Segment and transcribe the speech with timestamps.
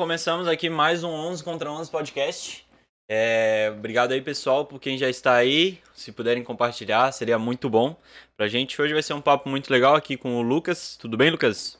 [0.00, 2.66] começamos aqui mais um 11 contra 11 podcast.
[3.06, 5.78] É, obrigado aí, pessoal, por quem já está aí.
[5.92, 7.94] Se puderem compartilhar, seria muito bom
[8.34, 8.80] pra gente.
[8.80, 10.96] Hoje vai ser um papo muito legal aqui com o Lucas.
[10.96, 11.78] Tudo bem, Lucas?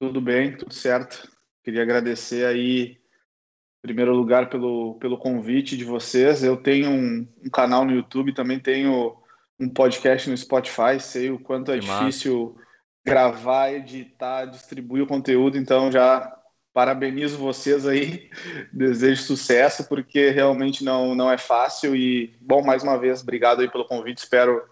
[0.00, 1.28] Tudo bem, tudo certo.
[1.64, 6.44] Queria agradecer aí, em primeiro lugar, pelo, pelo convite de vocês.
[6.44, 9.20] Eu tenho um, um canal no YouTube, também tenho
[9.58, 11.00] um podcast no Spotify.
[11.00, 12.66] Sei o quanto é que difícil massa.
[13.04, 16.38] gravar, editar, distribuir o conteúdo, então já
[16.72, 18.30] parabenizo vocês aí,
[18.72, 21.94] desejo sucesso, porque realmente não, não é fácil.
[21.94, 24.18] E, bom, mais uma vez, obrigado aí pelo convite.
[24.18, 24.62] Espero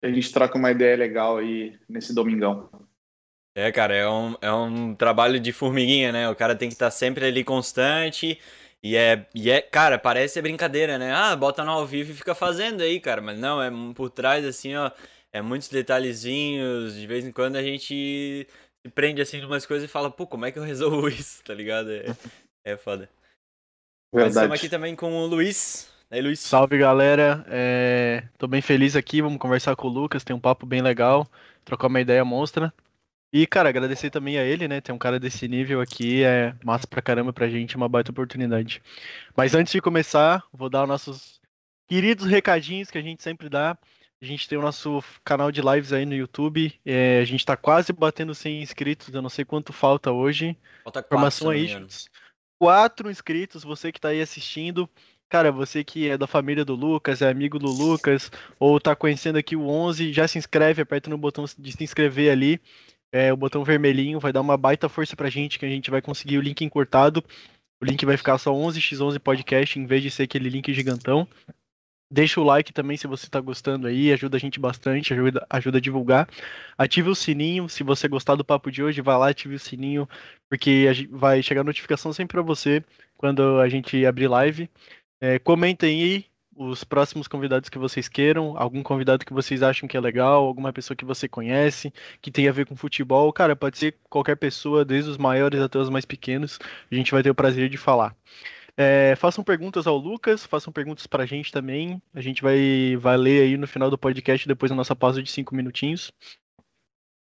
[0.00, 2.70] que a gente troque uma ideia legal aí nesse domingão.
[3.54, 6.28] É, cara, é um, é um trabalho de formiguinha, né?
[6.28, 8.38] O cara tem que estar sempre ali constante.
[8.82, 11.12] E é, e é, cara, parece brincadeira, né?
[11.12, 13.20] Ah, bota no ao vivo e fica fazendo aí, cara.
[13.20, 14.90] Mas não, é por trás, assim, ó.
[15.32, 16.94] É muitos detalhezinhos.
[16.94, 18.46] De vez em quando a gente
[18.84, 21.54] se prende assim umas coisas e fala, pô, como é que eu resolvo isso, tá
[21.54, 21.90] ligado?
[21.90, 22.04] É,
[22.64, 23.08] é foda.
[24.12, 24.34] Verdade.
[24.34, 25.90] Mas estamos aqui também com o Luiz.
[26.10, 26.40] Aí, Luiz.
[26.40, 27.44] Salve, galera.
[27.48, 28.28] É...
[28.36, 31.26] Tô bem feliz aqui, vamos conversar com o Lucas, tem um papo bem legal,
[31.64, 32.72] trocar uma ideia monstra.
[33.32, 34.82] E, cara, agradecer também a ele, né?
[34.82, 38.10] Ter um cara desse nível aqui é massa pra caramba pra gente, é uma baita
[38.10, 38.82] oportunidade.
[39.34, 41.40] Mas antes de começar, vou dar os nossos
[41.88, 43.78] queridos recadinhos que a gente sempre dá.
[44.22, 46.72] A gente tem o nosso canal de lives aí no YouTube.
[46.86, 49.12] É, a gente tá quase batendo 100 inscritos.
[49.12, 50.56] Eu não sei quanto falta hoje.
[50.84, 51.84] Falta quatro, Informação aí.
[52.56, 54.88] Quatro inscritos, você que tá aí assistindo.
[55.28, 59.38] Cara, você que é da família do Lucas, é amigo do Lucas, ou tá conhecendo
[59.38, 62.60] aqui o 11, já se inscreve, aperta no botão de se inscrever ali.
[63.10, 66.00] É, o botão vermelhinho vai dar uma baita força pra gente, que a gente vai
[66.00, 67.24] conseguir o link encurtado.
[67.82, 71.26] O link vai ficar só 11x11 podcast, em vez de ser aquele link gigantão.
[72.12, 75.78] Deixa o like também se você está gostando aí, ajuda a gente bastante, ajuda, ajuda
[75.78, 76.28] a divulgar.
[76.76, 80.06] Ative o sininho, se você gostar do papo de hoje, vai lá, ative o sininho,
[80.46, 82.84] porque vai chegar notificação sempre para você
[83.16, 84.68] quando a gente abrir live.
[85.22, 89.96] É, comentem aí os próximos convidados que vocês queiram, algum convidado que vocês acham que
[89.96, 91.90] é legal, alguma pessoa que você conhece,
[92.20, 93.32] que tem a ver com futebol.
[93.32, 96.58] Cara, pode ser qualquer pessoa, desde os maiores até os mais pequenos,
[96.90, 98.14] a gente vai ter o prazer de falar.
[98.76, 102.00] É, façam perguntas ao Lucas, façam perguntas pra gente também.
[102.14, 105.30] A gente vai, vai ler aí no final do podcast, depois da nossa pausa de
[105.30, 106.12] cinco minutinhos.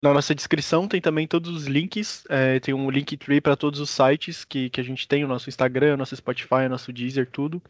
[0.02, 2.24] Na nossa descrição tem também todos os links.
[2.28, 5.28] É, tem um link tree para todos os sites que, que a gente tem, o
[5.28, 7.62] nosso Instagram, o nosso Spotify, o nosso Deezer, tudo.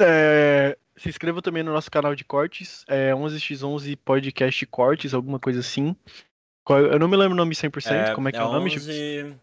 [0.00, 5.60] É, se inscreva também no nosso canal de cortes, é 11x11 Podcast Cortes, alguma coisa
[5.60, 5.94] assim.
[6.68, 8.74] Eu não me lembro o nome 100%, é, como é que é, é o nome?
[8.74, 9.36] 11...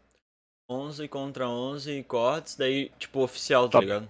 [0.72, 3.82] 11 contra 11 cortes, daí, tipo, oficial, tá, tá.
[3.82, 4.10] ligado?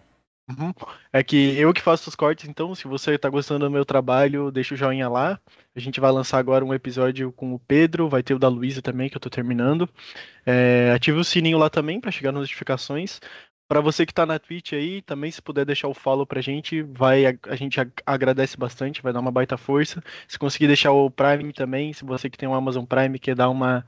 [0.49, 0.73] Uhum.
[1.13, 4.51] É que eu que faço os cortes, então, se você tá gostando do meu trabalho,
[4.51, 5.39] deixa o joinha lá.
[5.75, 8.81] A gente vai lançar agora um episódio com o Pedro, vai ter o da Luísa
[8.81, 9.89] também, que eu tô terminando.
[10.45, 13.19] É, ative o sininho lá também para chegar nas notificações.
[13.71, 16.81] Para você que tá na Twitch aí, também se puder deixar o follow pra gente,
[16.81, 20.03] vai a, gente agradece bastante, vai dar uma baita força.
[20.27, 23.49] Se conseguir deixar o Prime também, se você que tem um Amazon Prime quer dar
[23.49, 23.85] uma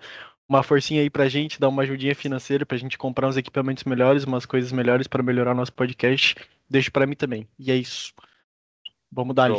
[0.54, 4.24] uma forcinha aí pra gente, dar uma ajudinha financeira pra gente comprar uns equipamentos melhores,
[4.24, 6.36] umas coisas melhores para melhorar nosso podcast,
[6.70, 7.48] deixa para mim também.
[7.58, 8.14] E é isso.
[9.12, 9.52] Vamos dar.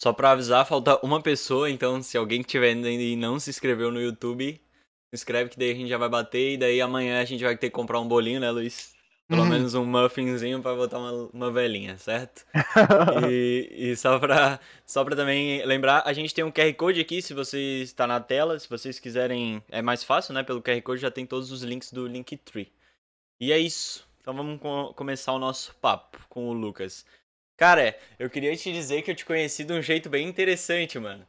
[0.00, 3.90] Só pra avisar, falta uma pessoa, então se alguém tiver ainda e não se inscreveu
[3.90, 7.24] no YouTube, se inscreve que daí a gente já vai bater e daí amanhã a
[7.24, 8.93] gente vai ter que comprar um bolinho, né, Luiz?
[9.26, 9.48] Pelo uhum.
[9.48, 12.44] menos um muffinzinho para botar uma, uma velhinha, certo?
[13.30, 17.22] e, e só, pra, só pra também lembrar, a gente tem um QR Code aqui,
[17.22, 20.42] se você está na tela, se vocês quiserem, é mais fácil, né?
[20.42, 22.70] Pelo QR Code já tem todos os links do Linktree.
[23.40, 24.06] E é isso.
[24.20, 27.06] Então vamos com, começar o nosso papo com o Lucas.
[27.56, 31.26] Cara, eu queria te dizer que eu te conheci de um jeito bem interessante, mano.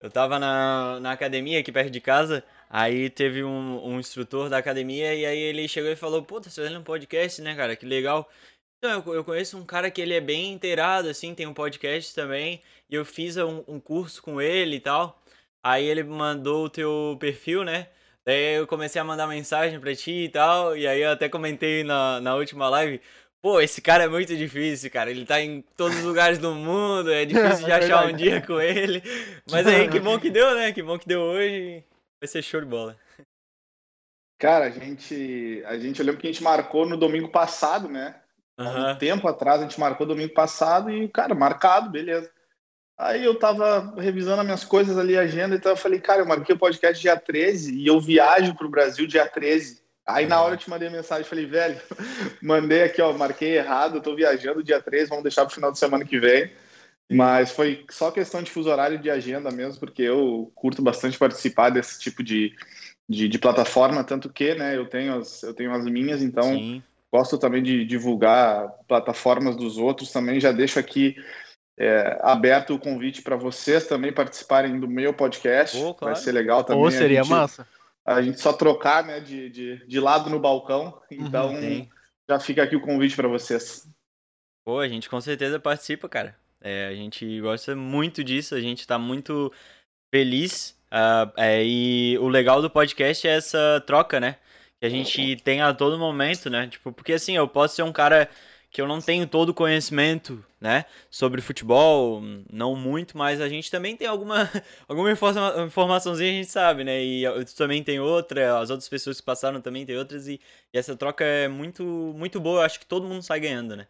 [0.00, 2.42] Eu tava na, na academia aqui perto de casa,
[2.72, 6.62] Aí teve um, um instrutor da academia e aí ele chegou e falou, puta, você
[6.62, 7.74] fazendo um podcast, né, cara?
[7.74, 8.30] Que legal.
[8.78, 12.14] Então, eu, eu conheço um cara que ele é bem inteirado, assim, tem um podcast
[12.14, 12.62] também.
[12.88, 15.20] E eu fiz um, um curso com ele e tal.
[15.64, 17.88] Aí ele mandou o teu perfil, né?
[18.24, 20.76] Daí eu comecei a mandar mensagem pra ti e tal.
[20.76, 23.00] E aí eu até comentei na, na última live.
[23.42, 25.10] Pô, esse cara é muito difícil, cara.
[25.10, 27.12] Ele tá em todos os lugares do mundo.
[27.12, 29.02] É difícil de é achar um dia com ele.
[29.50, 30.72] Mas aí, que bom que deu, né?
[30.72, 31.84] Que bom que deu hoje.
[32.20, 32.96] Vai ser show de bola.
[34.38, 38.20] Cara, a gente, a gente, eu lembro que a gente marcou no domingo passado, né?
[38.58, 38.90] Uhum.
[38.90, 42.30] Um tempo atrás a gente marcou domingo passado e, cara, marcado, beleza.
[42.98, 46.54] Aí eu tava revisando as minhas coisas ali, agenda, então eu falei, cara, eu marquei
[46.54, 49.80] o podcast dia 13 e eu viajo pro Brasil dia 13.
[50.06, 51.80] Aí na hora eu te mandei mensagem, falei, velho,
[52.42, 56.04] mandei aqui, ó, marquei errado, tô viajando dia 13, vamos deixar pro final de semana
[56.04, 56.52] que vem.
[57.10, 61.70] Mas foi só questão de fuso horário de agenda mesmo, porque eu curto bastante participar
[61.70, 62.54] desse tipo de,
[63.08, 66.82] de, de, plataforma, tanto que né, eu, tenho as, eu tenho as minhas, então Sim.
[67.12, 70.12] gosto também de divulgar plataformas dos outros.
[70.12, 71.16] Também já deixo aqui
[71.76, 75.76] é, aberto o convite para vocês também participarem do meu podcast.
[75.78, 76.14] Oh, claro.
[76.14, 76.84] Vai ser legal também.
[76.84, 77.66] Ou seria a gente, massa.
[78.06, 81.00] A gente só trocar né, de, de, de lado no balcão.
[81.10, 81.88] Então Sim.
[82.28, 83.88] já fica aqui o convite para vocês.
[84.64, 86.39] Pô, a gente com certeza participa, cara.
[86.60, 89.52] É, a gente gosta muito disso, a gente tá muito
[90.14, 90.78] feliz.
[90.92, 94.36] Uh, é, e o legal do podcast é essa troca, né?
[94.80, 96.66] Que a gente tem a todo momento, né?
[96.66, 98.28] Tipo, porque assim, eu posso ser um cara
[98.70, 102.22] que eu não tenho todo o conhecimento, né, sobre futebol,
[102.52, 104.48] não muito, mas a gente também tem alguma,
[104.86, 109.18] alguma informa informaçãozinha a gente sabe, né, e tu também tem outra, as outras pessoas
[109.20, 110.40] que passaram também tem outras, e,
[110.72, 113.88] e essa troca é muito, muito boa, eu acho que todo mundo sai ganhando, né.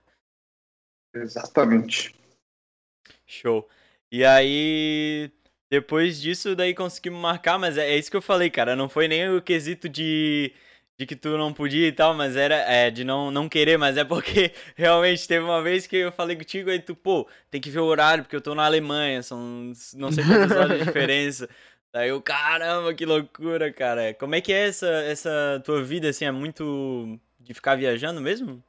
[1.15, 2.15] Exatamente.
[3.31, 3.69] Show.
[4.11, 5.31] E aí,
[5.71, 8.75] depois disso, daí conseguimos marcar, mas é, é, isso que eu falei, cara.
[8.75, 10.53] Não foi nem o quesito de,
[10.99, 13.97] de que tu não podia e tal, mas era é, de não, não querer, mas
[13.97, 17.71] é porque realmente teve uma vez que eu falei contigo e tu, pô, tem que
[17.71, 21.49] ver o horário, porque eu tô na Alemanha, são não sei quantas horas de diferença.
[21.93, 24.15] Daí eu, caramba, que loucura, cara.
[24.15, 28.63] Como é que é essa, essa tua vida, assim, é muito de ficar viajando mesmo?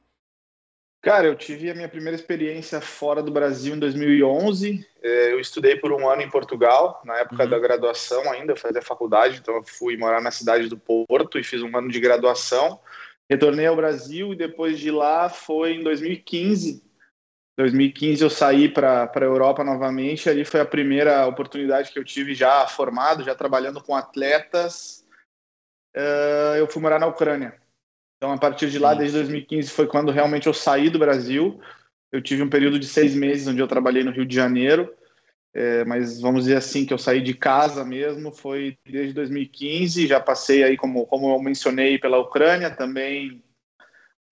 [1.02, 4.86] Cara, eu tive a minha primeira experiência fora do Brasil em 2011.
[5.02, 7.50] É, eu estudei por um ano em Portugal, na época uhum.
[7.50, 11.60] da graduação ainda, fazia faculdade, então eu fui morar na cidade do Porto e fiz
[11.60, 12.78] um ano de graduação.
[13.28, 16.84] Retornei ao Brasil e depois de lá foi em 2015.
[17.58, 20.30] 2015 eu saí para a Europa novamente.
[20.30, 25.04] Ali foi a primeira oportunidade que eu tive já formado, já trabalhando com atletas.
[25.96, 27.60] Uh, eu fui morar na Ucrânia.
[28.22, 31.60] Então, a partir de lá, desde 2015, foi quando realmente eu saí do Brasil.
[32.12, 34.94] Eu tive um período de seis meses onde eu trabalhei no Rio de Janeiro,
[35.52, 40.06] é, mas vamos dizer assim que eu saí de casa mesmo foi desde 2015.
[40.06, 43.42] Já passei aí, como, como eu mencionei, pela Ucrânia, também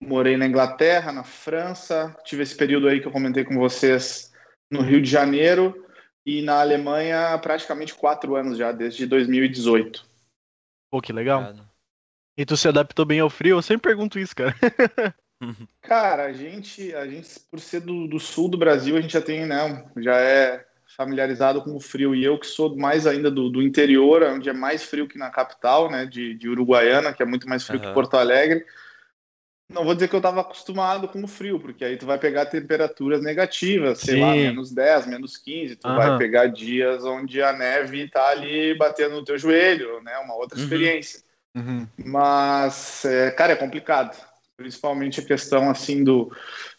[0.01, 2.15] morei na Inglaterra, na França.
[2.23, 4.31] Tive esse período aí que eu comentei com vocês
[4.71, 5.85] no Rio de Janeiro
[6.25, 10.05] e na Alemanha praticamente quatro anos já, desde 2018.
[10.89, 11.41] Pô, que legal.
[11.41, 11.70] Obrigado.
[12.41, 13.57] E tu se adaptou bem ao frio?
[13.57, 14.55] Eu sempre pergunto isso, cara.
[15.79, 19.21] cara, a gente, a gente por ser do, do, sul do Brasil, a gente já
[19.21, 20.65] tem, né, já é
[20.97, 22.15] familiarizado com o frio.
[22.15, 25.29] E eu que sou mais ainda do, do interior, onde é mais frio que na
[25.29, 27.89] capital, né, de, de Uruguaiana, que é muito mais frio uhum.
[27.89, 28.65] que Porto Alegre.
[29.69, 32.47] Não vou dizer que eu estava acostumado com o frio, porque aí tu vai pegar
[32.47, 34.21] temperaturas negativas, sei Sim.
[34.21, 35.95] lá, menos 10, menos 15, tu uhum.
[35.95, 40.57] vai pegar dias onde a neve está ali batendo no teu joelho, né, uma outra
[40.57, 40.63] uhum.
[40.63, 41.21] experiência.
[41.55, 41.87] Uhum.
[42.05, 44.17] Mas, é, cara, é complicado.
[44.55, 46.31] Principalmente a questão, assim, do,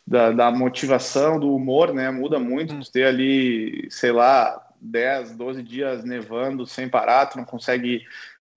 [0.06, 2.10] da, da motivação, do humor, né?
[2.10, 2.74] Muda muito.
[2.74, 2.80] Uhum.
[2.80, 8.02] Tu ter ali, sei lá, 10, 12 dias nevando sem parar, tu não consegue...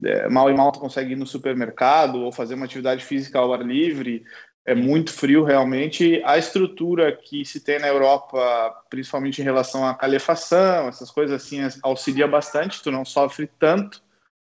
[0.03, 3.53] É, mal e mal tu consegue ir no supermercado ou fazer uma atividade física ao
[3.53, 4.25] ar livre.
[4.65, 6.21] É muito frio, realmente.
[6.25, 11.59] A estrutura que se tem na Europa, principalmente em relação à calefação, essas coisas assim,
[11.81, 12.83] auxilia bastante.
[12.83, 14.04] Tu não sofre tanto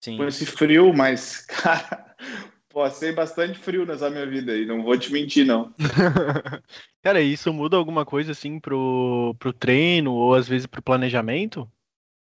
[0.06, 0.16] Sim.
[0.16, 2.14] com esse frio, mas, cara,
[2.72, 5.74] passei bastante frio nessa minha vida aí, não vou te mentir, não.
[7.02, 11.68] cara, isso muda alguma coisa, assim, pro, pro treino ou às vezes pro planejamento?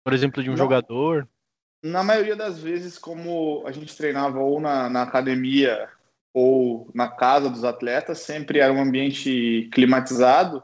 [0.04, 0.58] Por exemplo, de um não.
[0.58, 1.28] jogador?
[1.82, 5.88] Na maioria das vezes, como a gente treinava ou na, na academia
[6.32, 10.62] ou na casa dos atletas, sempre era um ambiente climatizado.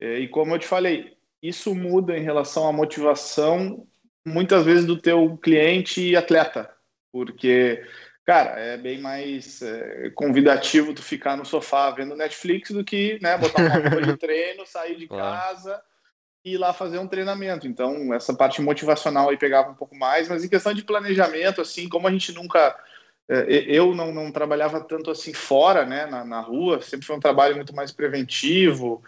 [0.00, 3.86] É, e como eu te falei, isso muda em relação à motivação
[4.26, 6.68] muitas vezes do teu cliente e atleta,
[7.12, 7.86] porque,
[8.24, 13.38] cara, é bem mais é, convidativo tu ficar no sofá vendo Netflix do que, né,
[13.38, 15.22] botar uma roupa de treino, sair de claro.
[15.22, 15.80] casa
[16.44, 17.68] e ir lá fazer um treinamento.
[17.68, 21.88] Então, essa parte motivacional aí pegava um pouco mais, mas em questão de planejamento, assim,
[21.88, 22.76] como a gente nunca
[23.28, 27.56] eu não, não, trabalhava tanto assim fora, né, na, na, rua, sempre foi um trabalho
[27.56, 29.02] muito mais preventivo,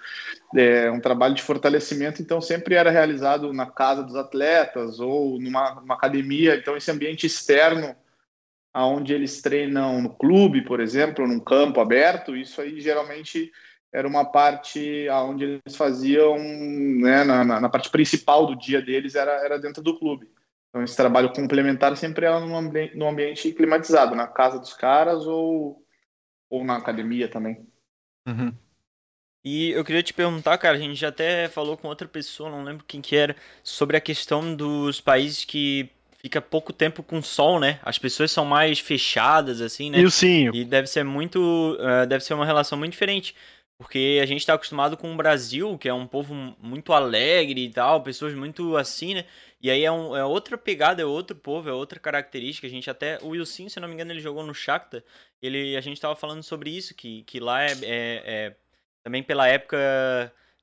[0.56, 5.76] é, um trabalho de fortalecimento, então sempre era realizado na casa dos atletas ou numa,
[5.76, 7.94] numa academia, então esse ambiente externo
[8.74, 13.52] aonde eles treinam no clube, por exemplo, num campo aberto, isso aí geralmente
[13.92, 19.32] era uma parte aonde eles faziam, né, na, na, parte principal do dia deles era,
[19.44, 20.28] era dentro do clube.
[20.68, 25.26] Então, esse trabalho complementar sempre é num, ambi num ambiente climatizado, na casa dos caras
[25.26, 25.82] ou,
[26.50, 27.66] ou na academia também.
[28.26, 28.52] Uhum.
[29.44, 32.64] E eu queria te perguntar, cara, a gente já até falou com outra pessoa, não
[32.64, 37.58] lembro quem que era, sobre a questão dos países que fica pouco tempo com sol,
[37.58, 37.78] né?
[37.82, 40.00] As pessoas são mais fechadas, assim, né?
[40.00, 40.50] E o sim.
[40.52, 41.78] E deve ser muito.
[41.78, 43.34] Uh, deve ser uma relação muito diferente.
[43.78, 47.70] Porque a gente tá acostumado com o Brasil, que é um povo muito alegre e
[47.70, 49.24] tal, pessoas muito assim, né?
[49.60, 52.66] E aí é, um, é outra pegada, é outro povo, é outra característica.
[52.66, 53.18] A gente até.
[53.22, 55.02] O Wilson, se não me engano, ele jogou no Shakhtar.
[55.42, 58.56] Ele, a gente tava falando sobre isso, que, que lá é, é, é
[59.02, 59.76] também pela época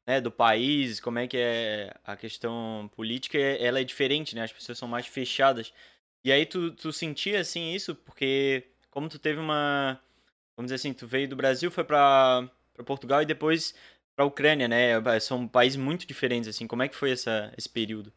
[0.07, 4.43] né, do país, como é que é a questão política, ela é diferente, né?
[4.43, 5.73] As pessoas são mais fechadas.
[6.23, 9.99] E aí tu, tu sentia assim isso, porque como tu teve uma.
[10.57, 12.49] Vamos dizer assim, tu veio do Brasil, foi para
[12.85, 13.75] Portugal e depois
[14.15, 14.93] para Ucrânia, né?
[15.19, 16.67] São países muito diferentes, assim.
[16.67, 18.13] Como é que foi essa, esse período?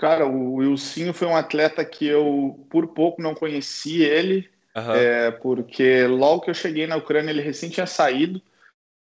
[0.00, 4.94] Cara, o Wilsinho foi um atleta que eu, por pouco, não conheci ele, uhum.
[4.94, 8.40] é, porque logo que eu cheguei na Ucrânia, ele recém tinha saído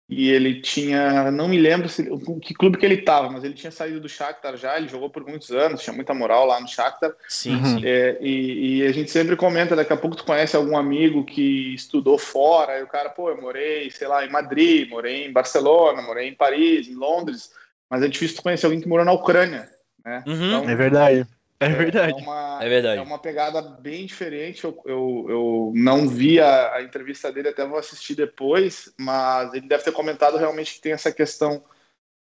[0.10, 2.10] e ele tinha, não me lembro se,
[2.42, 5.24] que clube que ele estava, mas ele tinha saído do Shakhtar já, ele jogou por
[5.24, 7.14] muitos anos, tinha muita moral lá no Shakhtar.
[7.28, 7.78] Sim, uhum.
[7.78, 7.86] sim.
[7.86, 11.76] É, e, e, a gente sempre comenta, daqui a pouco tu conhece algum amigo que
[11.76, 16.02] estudou fora, e o cara, pô, eu morei, sei lá, em Madrid, morei em Barcelona,
[16.02, 17.52] morei em Paris, em Londres,
[17.88, 19.70] mas é difícil tu conhecer alguém que morou na Ucrânia,
[20.10, 20.24] né?
[20.28, 20.48] Uhum.
[20.48, 21.28] Então, é verdade.
[21.60, 22.14] É, é verdade.
[22.14, 23.00] É uma, é verdade.
[23.00, 24.64] É uma pegada bem diferente.
[24.64, 29.68] Eu, eu, eu não vi a, a, entrevista dele, até vou assistir depois, mas ele
[29.68, 31.64] deve ter comentado realmente que tem essa questão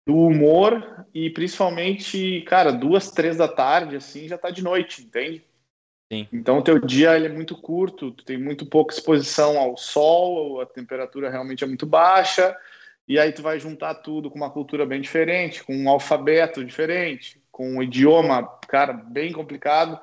[0.06, 5.42] do humor e principalmente, cara, duas, três da tarde, assim, já tá de noite, entende?
[6.12, 6.28] Sim.
[6.32, 10.60] Então o teu dia ele é muito curto, tu tem muito pouca exposição ao sol,
[10.60, 12.54] a temperatura realmente é muito baixa,
[13.08, 17.42] e aí tu vai juntar tudo com uma cultura bem diferente, com um alfabeto diferente,
[17.54, 19.96] com um idioma, cara, bem complicado.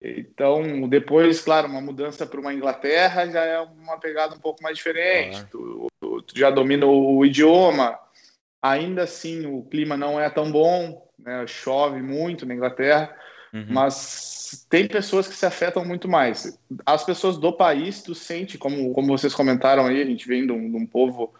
[0.00, 4.76] Então, depois, claro, uma mudança para uma Inglaterra já é uma pegada um pouco mais
[4.76, 5.38] diferente.
[5.38, 5.48] Ah.
[5.50, 7.98] Tu, tu, tu, já domina o idioma.
[8.60, 11.46] Ainda assim, o clima não é tão bom, né?
[11.46, 13.16] chove muito na Inglaterra,
[13.54, 13.66] uhum.
[13.70, 16.60] mas tem pessoas que se afetam muito mais.
[16.84, 20.52] As pessoas do país, tu sente, como, como vocês comentaram aí, a gente vem de
[20.52, 21.32] um, de um povo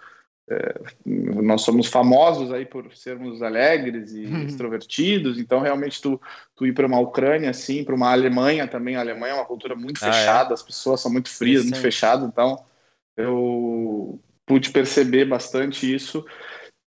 [0.49, 4.45] é, nós somos famosos aí por sermos alegres e uhum.
[4.45, 6.21] extrovertidos, então realmente tu,
[6.55, 9.75] tu ir para uma Ucrânia, assim, para uma Alemanha também, a Alemanha é uma cultura
[9.75, 10.13] muito ah, é?
[10.13, 10.55] fechada, é?
[10.55, 12.65] as pessoas são muito frias, muito fechadas, então
[13.17, 16.25] eu pude perceber bastante isso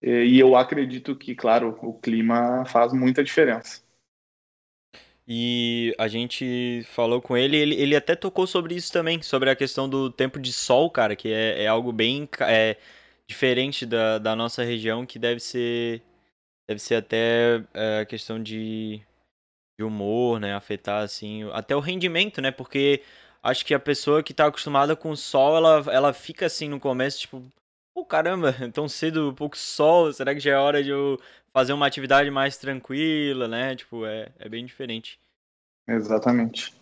[0.01, 3.83] e eu acredito que, claro, o clima faz muita diferença.
[5.29, 9.55] E a gente falou com ele, ele, ele até tocou sobre isso também, sobre a
[9.55, 12.29] questão do tempo de sol, cara, que é, é algo bem...
[12.41, 12.77] É,
[13.33, 16.03] diferente da, da nossa região, que deve ser
[16.69, 19.01] deve ser até a é, questão de,
[19.79, 22.51] de humor, né, afetar assim, até o rendimento, né?
[22.51, 23.03] Porque
[23.43, 26.79] acho que a pessoa que tá acostumada com o sol, ela, ela fica assim no
[26.79, 27.43] começo, tipo,
[27.95, 31.19] pô, caramba, tão cedo, pouco sol, será que já é hora de eu
[31.53, 33.75] fazer uma atividade mais tranquila, né?
[33.75, 35.19] Tipo, é, é bem diferente.
[35.89, 36.73] Exatamente.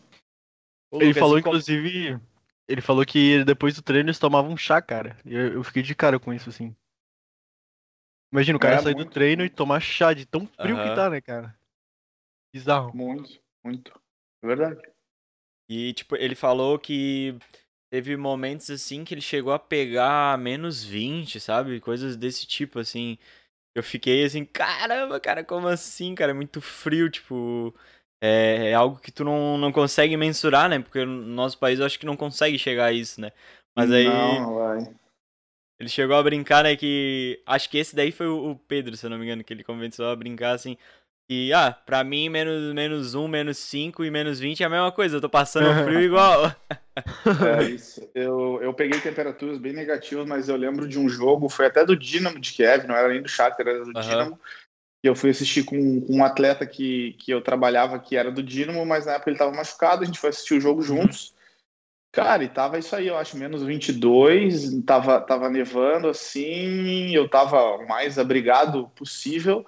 [0.92, 2.20] Ele Lucas, falou, inclusive,
[2.70, 5.16] ele falou que depois do treino eles tomavam chá, cara.
[5.24, 6.74] E eu, eu fiquei de cara com isso, assim.
[8.32, 9.08] Imagina o cara é, sair muito...
[9.08, 10.82] do treino e tomar chá de tão frio uhum.
[10.82, 11.58] que tá, né, cara?
[12.54, 12.96] Bizarro.
[12.96, 14.00] Muito, muito.
[14.42, 14.80] É verdade.
[15.68, 17.36] E, tipo, ele falou que
[17.92, 21.80] teve momentos, assim, que ele chegou a pegar menos 20, sabe?
[21.80, 23.18] Coisas desse tipo, assim.
[23.74, 26.30] Eu fiquei assim, caramba, cara, como assim, cara?
[26.30, 27.74] É muito frio, tipo
[28.20, 30.78] é, é, algo que tu não, não consegue mensurar, né?
[30.78, 33.32] Porque no nosso país eu acho que não consegue chegar a isso, né?
[33.74, 34.04] Mas aí.
[34.04, 34.94] Não, vai.
[35.78, 36.76] Ele chegou a brincar, né?
[36.76, 37.42] Que.
[37.46, 40.08] Acho que esse daí foi o Pedro, se eu não me engano, que ele começou
[40.08, 40.76] a brincar assim.
[41.32, 44.90] E, ah, pra mim, menos, menos 1, menos 5 e menos 20 é a mesma
[44.90, 45.16] coisa.
[45.16, 46.54] Eu tô passando frio igual.
[47.58, 48.06] É isso.
[48.14, 51.96] Eu, eu peguei temperaturas bem negativas, mas eu lembro de um jogo, foi até do
[51.96, 54.00] Dinamo de Kiev, não era nem do Shakhtar, era do uhum.
[54.00, 54.40] Dinamo
[55.02, 58.42] que eu fui assistir com, com, um atleta que, que eu trabalhava que era do
[58.42, 61.34] Dinamo, mas na época ele estava machucado, a gente foi assistir o jogo juntos.
[62.12, 67.62] Cara, e tava isso aí, eu acho, menos 22, tava, tava nevando assim, eu tava
[67.76, 69.64] o mais abrigado possível,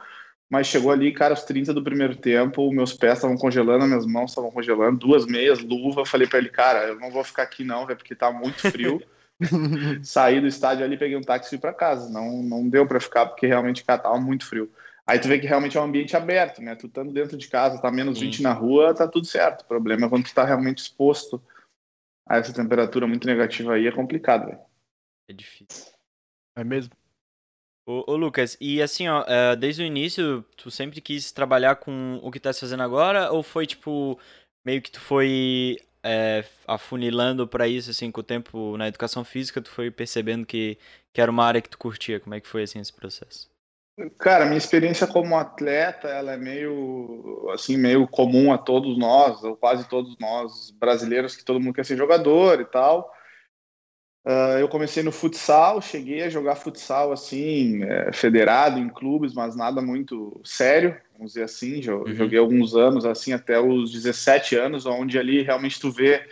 [0.50, 4.32] mas chegou ali, cara, os 30 do primeiro tempo, meus pés estavam congelando, minhas mãos
[4.32, 7.86] estavam congelando, duas meias, luva, falei para ele, cara, eu não vou ficar aqui não,
[7.86, 9.00] velho, porque tá muito frio.
[10.02, 12.10] Saí do estádio ali, peguei um táxi e fui para casa.
[12.10, 14.70] Não, não deu para ficar porque realmente cara, tava muito frio.
[15.12, 16.74] Aí tu vê que realmente é um ambiente aberto, né?
[16.74, 18.24] Tu estando dentro de casa, tá menos Sim.
[18.24, 19.60] 20 na rua, tá tudo certo.
[19.60, 21.38] O problema é quando tu tá realmente exposto
[22.26, 24.60] a essa temperatura muito negativa aí, é complicado, velho.
[25.28, 25.92] É difícil.
[26.56, 26.94] É mesmo?
[27.84, 32.18] Ô, ô, Lucas, e assim, ó, é, desde o início, tu sempre quis trabalhar com
[32.22, 34.18] o que tá fazendo agora, ou foi, tipo,
[34.64, 39.60] meio que tu foi é, afunilando para isso, assim, com o tempo na educação física,
[39.60, 40.78] tu foi percebendo que,
[41.12, 42.18] que era uma área que tu curtia?
[42.18, 43.51] Como é que foi, assim, esse processo?
[44.18, 49.54] Cara, minha experiência como atleta, ela é meio assim, meio comum a todos nós, ou
[49.54, 53.12] quase todos nós brasileiros, que todo mundo quer ser jogador e tal.
[54.24, 59.56] Uh, eu comecei no futsal, cheguei a jogar futsal assim, é, federado em clubes, mas
[59.56, 61.86] nada muito sério, vamos dizer assim.
[61.90, 62.14] Uhum.
[62.14, 66.24] Joguei alguns anos, assim, até os 17 anos, onde ali realmente tu vê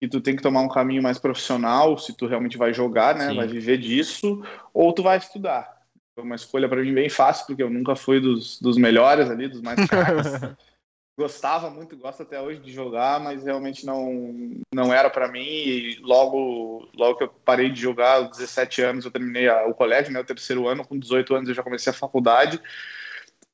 [0.00, 3.28] que tu tem que tomar um caminho mais profissional, se tu realmente vai jogar, né,
[3.28, 3.36] Sim.
[3.36, 4.42] vai viver disso,
[4.74, 5.75] ou tu vai estudar.
[6.16, 9.48] Foi uma escolha para mim bem fácil, porque eu nunca fui dos, dos melhores ali,
[9.48, 10.26] dos mais caros.
[11.18, 15.44] gostava muito, gosto até hoje de jogar, mas realmente não não era para mim.
[15.44, 19.74] E logo logo que eu parei de jogar, aos 17 anos eu terminei a, o
[19.74, 22.60] colégio, né, o terceiro ano, com 18 anos eu já comecei a faculdade.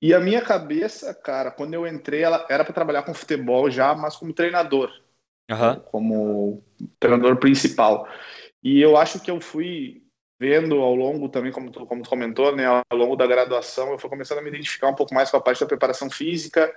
[0.00, 3.94] E a minha cabeça, cara, quando eu entrei, ela era para trabalhar com futebol já,
[3.94, 4.90] mas como treinador,
[5.48, 5.80] uhum.
[5.80, 6.64] como
[6.98, 8.08] treinador principal.
[8.62, 10.01] E eu acho que eu fui
[10.42, 13.98] vendo ao longo também, como tu, como tu comentou, né, ao longo da graduação, eu
[13.98, 16.74] fui começando a me identificar um pouco mais com a parte da preparação física,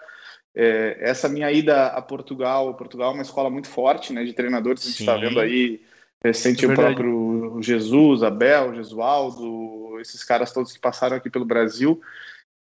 [0.54, 4.84] é, essa minha ida a Portugal, Portugal é uma escola muito forte, né, de treinadores,
[4.84, 5.82] a gente está vendo aí
[6.24, 12.00] recente é o próprio Jesus, Abel, Jesualdo, esses caras todos que passaram aqui pelo Brasil.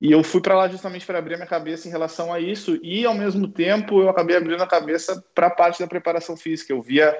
[0.00, 2.78] E eu fui para lá justamente para abrir a minha cabeça em relação a isso
[2.82, 6.72] e ao mesmo tempo eu acabei abrindo a cabeça para a parte da preparação física.
[6.72, 7.16] Eu via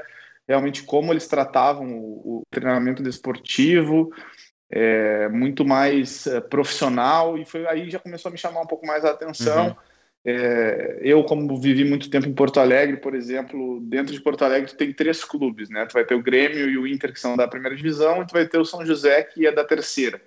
[0.48, 4.10] realmente como eles tratavam o, o treinamento desportivo,
[4.70, 8.86] é, muito mais é, profissional e foi aí já começou a me chamar um pouco
[8.86, 9.68] mais a atenção.
[9.68, 9.88] Uhum
[10.24, 14.74] é, eu, como vivi muito tempo em Porto Alegre, por exemplo, dentro de Porto Alegre
[14.74, 15.86] tem três clubes, né?
[15.86, 18.32] Tu vai ter o Grêmio e o Inter, que são da primeira divisão, e tu
[18.32, 20.20] vai ter o São José, que é da terceira.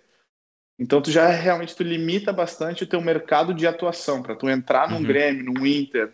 [0.80, 4.24] Então tu já realmente tu limita bastante o teu mercado de atuação.
[4.24, 5.04] Para tu entrar num uhum.
[5.04, 6.12] Grêmio, num Inter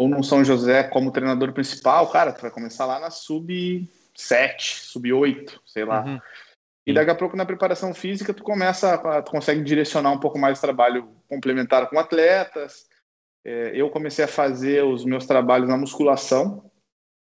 [0.00, 3.86] ou num São José como treinador principal, cara, tu vai começar lá na sub
[4.16, 6.02] 7, sub 8, sei lá.
[6.02, 6.18] Uhum.
[6.86, 10.56] E daqui a pouco na preparação física tu começa, tu consegue direcionar um pouco mais
[10.56, 12.88] o trabalho complementar com atletas,
[13.44, 16.70] é, eu comecei a fazer os meus trabalhos na musculação.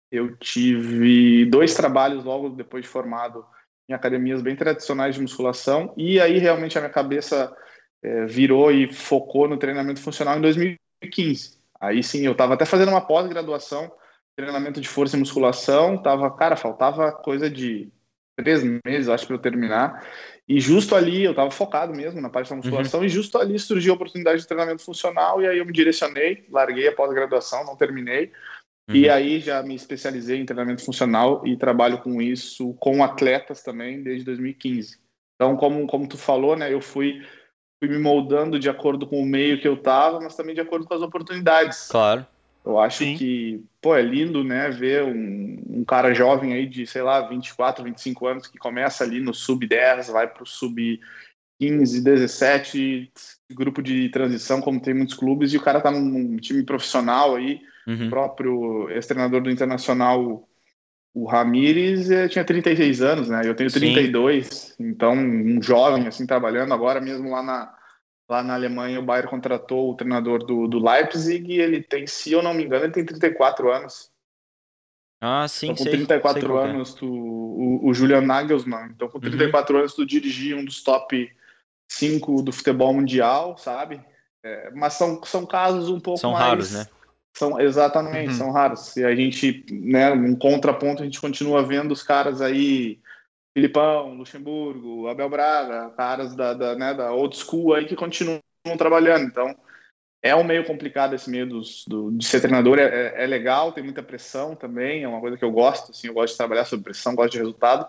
[0.08, 3.44] Eu tive dois trabalhos logo depois de formado
[3.88, 7.52] em academias bem tradicionais de musculação, e aí realmente a minha cabeça
[8.00, 11.59] é, virou e focou no treinamento funcional em 2015.
[11.80, 13.90] Aí sim, eu estava até fazendo uma pós-graduação,
[14.36, 17.90] treinamento de força e musculação, tava, cara, faltava coisa de
[18.36, 20.06] três meses, acho, para eu terminar.
[20.48, 23.06] E justo ali, eu estava focado mesmo na parte da musculação, uhum.
[23.06, 26.88] e justo ali surgiu a oportunidade de treinamento funcional, e aí eu me direcionei, larguei
[26.88, 28.32] a pós-graduação, não terminei,
[28.88, 28.96] uhum.
[28.96, 34.02] e aí já me especializei em treinamento funcional e trabalho com isso com atletas também
[34.02, 34.98] desde 2015.
[35.36, 37.24] Então, como, como tu falou, né, eu fui,
[37.80, 40.86] fui me moldando de acordo com o meio que eu estava, mas também de acordo
[40.86, 41.88] com as oportunidades.
[41.88, 42.26] Claro.
[42.64, 43.16] Eu acho Sim.
[43.16, 47.82] que, pô, é lindo, né, ver um, um, cara jovem aí de, sei lá, 24,
[47.82, 53.10] 25 anos que começa ali no sub-10, vai pro sub-15, 17,
[53.52, 57.60] grupo de transição, como tem muitos clubes, e o cara tá num time profissional aí,
[57.86, 58.08] uhum.
[58.08, 60.46] o próprio ex-treinador do Internacional,
[61.14, 64.74] o Ramires, eh, tinha 36 anos, né, eu tenho 32, Sim.
[64.88, 67.80] então um jovem, assim, trabalhando agora mesmo lá na
[68.30, 72.30] Lá na Alemanha, o Bayern contratou o treinador do, do Leipzig e ele tem, se
[72.30, 74.08] eu não me engano, ele tem 34 anos.
[75.20, 76.62] Ah, sim, então, com 34 sei é.
[76.62, 78.90] anos, tu, o, o Julian Nagelsmann.
[78.94, 79.80] Então, com 34 uhum.
[79.80, 81.28] anos, tu dirigia um dos top
[81.88, 84.00] 5 do futebol mundial, sabe?
[84.44, 86.40] É, mas são, são casos um pouco são mais...
[86.40, 86.86] São raros, né?
[87.36, 88.34] São, exatamente, uhum.
[88.34, 88.96] são raros.
[88.96, 93.00] E a gente, né, um contraponto, a gente continua vendo os caras aí
[93.54, 98.40] Filipão, Luxemburgo, Abel Braga, caras da, da, né, da old school aí que continuam
[98.76, 99.24] trabalhando.
[99.24, 99.56] Então,
[100.22, 102.78] é um meio complicado esse meio dos, do, de ser treinador.
[102.78, 105.90] É, é, é, legal, tem muita pressão também, é uma coisa que eu gosto.
[105.90, 107.88] Assim, eu gosto de trabalhar sob pressão, gosto de resultado.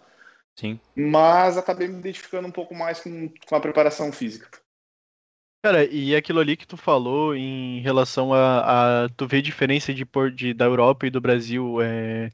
[0.56, 0.80] Sim.
[0.96, 4.61] Mas acabei me identificando um pouco mais com, com a preparação física.
[5.64, 10.04] Cara, e aquilo ali que tu falou em relação a, a tu ver diferença de,
[10.34, 12.32] de da Europa e do Brasil, é,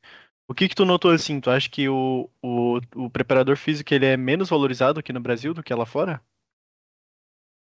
[0.48, 1.42] o que que tu notou assim?
[1.42, 5.54] Tu acha que o, o, o preparador físico ele é menos valorizado aqui no Brasil
[5.54, 6.22] do que lá fora?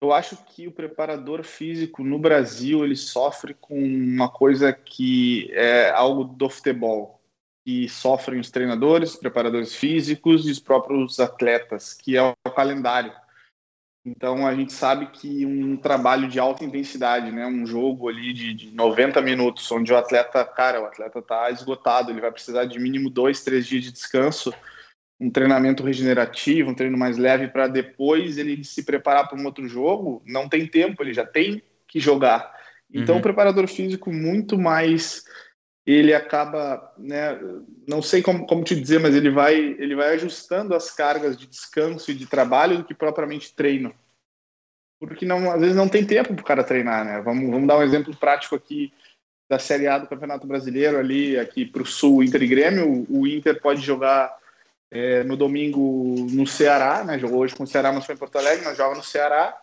[0.00, 5.90] Eu acho que o preparador físico no Brasil ele sofre com uma coisa que é
[5.90, 7.20] algo do futebol,
[7.64, 13.12] que sofrem os treinadores, os preparadores físicos e os próprios atletas, que é o calendário.
[14.04, 18.54] Então a gente sabe que um trabalho de alta intensidade, né, um jogo ali de,
[18.54, 22.78] de 90 minutos, onde o atleta, cara, o atleta está esgotado, ele vai precisar de
[22.78, 24.54] mínimo dois, três dias de descanso,
[25.20, 29.68] um treinamento regenerativo, um treino mais leve para depois ele se preparar para um outro
[29.68, 32.58] jogo, não tem tempo, ele já tem que jogar.
[32.92, 33.20] Então uhum.
[33.20, 35.24] o preparador físico muito mais
[35.86, 37.38] ele acaba, né,
[37.88, 41.46] não sei como, como te dizer, mas ele vai, ele vai ajustando as cargas de
[41.46, 43.94] descanso e de trabalho do que propriamente treino.
[45.00, 47.20] Porque não, às vezes não tem tempo para o cara treinar, né?
[47.22, 48.92] Vamos, vamos dar um exemplo prático aqui
[49.48, 53.06] da Série A do Campeonato Brasileiro ali aqui para o Sul, Inter e Grêmio.
[53.08, 54.38] O, Inter pode jogar
[54.92, 57.16] É, no domingo no Ceará, né?
[57.16, 59.56] Jogou hoje com o Ceará, mas foi em Porto Alegre, mas joga no Ceará.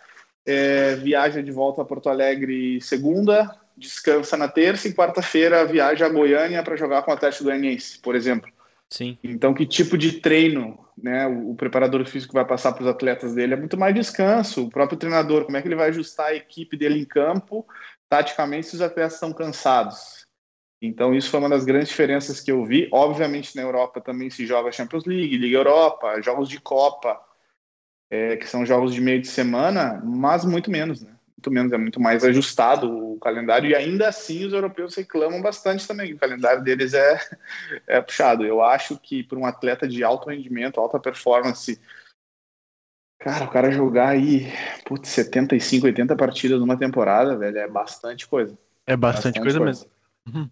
[0.45, 6.10] É, viaja de volta a Porto Alegre segunda, descansa na terça e quarta-feira viaja a
[6.10, 8.52] Goiânia para jogar com o Atlético Goianiense, por exemplo.
[8.90, 9.18] Sim.
[9.24, 13.36] Então, que tipo de treino né, o, o preparador físico vai passar para os atletas
[13.36, 13.54] dele?
[13.54, 14.66] É muito mais descanso.
[14.66, 17.66] O próprio treinador, como é que ele vai ajustar a equipe dele em campo,
[18.10, 20.26] taticamente, se os atletas estão cansados?
[20.82, 22.88] Então, isso foi uma das grandes diferenças que eu vi.
[22.92, 27.20] Obviamente, na Europa também se joga Champions League, Liga Europa, jogos de Copa,
[28.10, 31.16] é, que são jogos de meio de semana, mas muito menos, né?
[31.38, 35.88] Muito menos, é muito mais ajustado o calendário, e ainda assim os europeus reclamam bastante
[35.88, 37.19] também, o calendário deles é,
[37.86, 38.43] é puxado.
[38.43, 41.80] Eu acho que para um atleta de alto rendimento, alta performance,
[43.19, 44.47] cara, o cara jogar aí,
[44.86, 48.58] putz, 75, 80 partidas numa temporada, velho, é bastante coisa.
[48.88, 49.91] É bastante, bastante coisa, coisa, mesmo.
[50.28, 50.50] Uhum.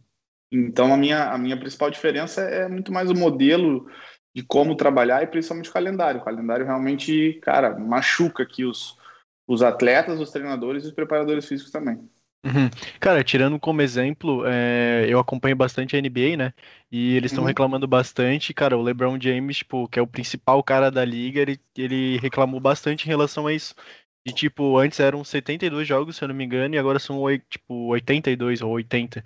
[0.51, 3.89] Então a minha, a minha principal diferença é muito mais o modelo
[4.35, 6.21] de como trabalhar e principalmente o calendário.
[6.21, 8.97] O calendário realmente, cara, machuca aqui os,
[9.47, 11.99] os atletas, os treinadores e os preparadores físicos também.
[12.45, 12.69] Uhum.
[12.99, 16.53] Cara, tirando como exemplo, é, eu acompanho bastante a NBA, né?
[16.91, 17.47] E eles estão uhum.
[17.47, 18.53] reclamando bastante.
[18.53, 22.59] Cara, o LeBron James, tipo, que é o principal cara da liga, ele, ele reclamou
[22.59, 23.73] bastante em relação a isso.
[24.23, 27.87] E, tipo, antes eram 72 jogos, se eu não me engano, e agora são, tipo,
[27.87, 29.23] 82 ou 80.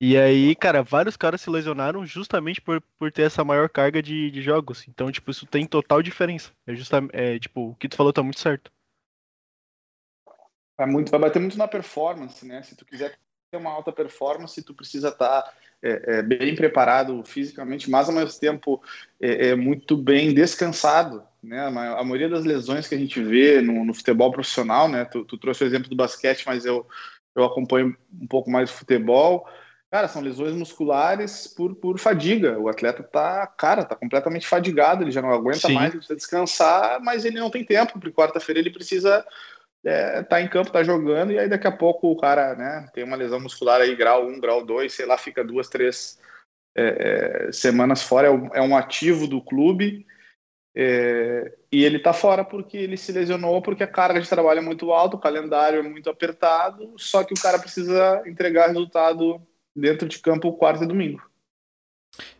[0.00, 4.30] E aí, cara, vários caras se lesionaram justamente por, por ter essa maior carga de,
[4.30, 4.86] de jogos.
[4.88, 6.52] Então, tipo, isso tem total diferença.
[6.66, 8.72] É justamente, é, tipo, o que tu falou tá muito certo.
[10.80, 12.62] Vai, muito, vai bater muito na performance, né?
[12.62, 13.18] Se tu quiser
[13.50, 18.14] ter uma alta performance, tu precisa estar tá, é, é, bem preparado fisicamente, mas ao
[18.14, 18.82] mesmo tempo
[19.20, 21.66] é, é, muito bem descansado, né?
[21.66, 25.04] A maioria das lesões que a gente vê no, no futebol profissional, né?
[25.04, 26.86] Tu, tu trouxe o exemplo do basquete, mas eu,
[27.36, 29.46] eu acompanho um pouco mais o futebol
[29.90, 32.56] Cara, são lesões musculares por, por fadiga.
[32.60, 35.74] O atleta tá, cara, tá completamente fadigado, ele já não aguenta Sim.
[35.74, 39.26] mais, ele precisa descansar, mas ele não tem tempo, porque quarta-feira ele precisa
[39.84, 43.04] é, tá em campo, tá jogando, e aí daqui a pouco o cara, né, tem
[43.04, 46.18] uma lesão muscular aí, grau 1, grau 2, sei lá, fica duas, três
[46.76, 50.06] é, é, semanas fora, é um, é ativo do clube,
[50.76, 54.62] é, e ele tá fora porque ele se lesionou, porque a carga de trabalho é
[54.62, 59.40] muito alta, o calendário é muito apertado, só que o cara precisa entregar resultado
[59.74, 61.22] dentro de campo quarta e domingo.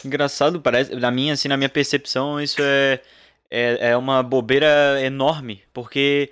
[0.04, 3.00] Engraçado, parece, na minha, assim, na minha percepção, isso é,
[3.50, 6.30] é, é uma bobeira enorme, porque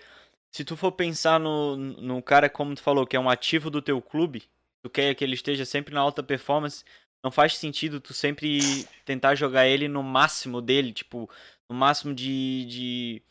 [0.50, 3.82] se tu for pensar no, no cara, como tu falou, que é um ativo do
[3.82, 4.44] teu clube,
[4.82, 6.84] tu quer que ele esteja sempre na alta performance,
[7.22, 11.28] não faz sentido tu sempre tentar jogar ele no máximo dele, tipo,
[11.68, 13.22] no máximo de, de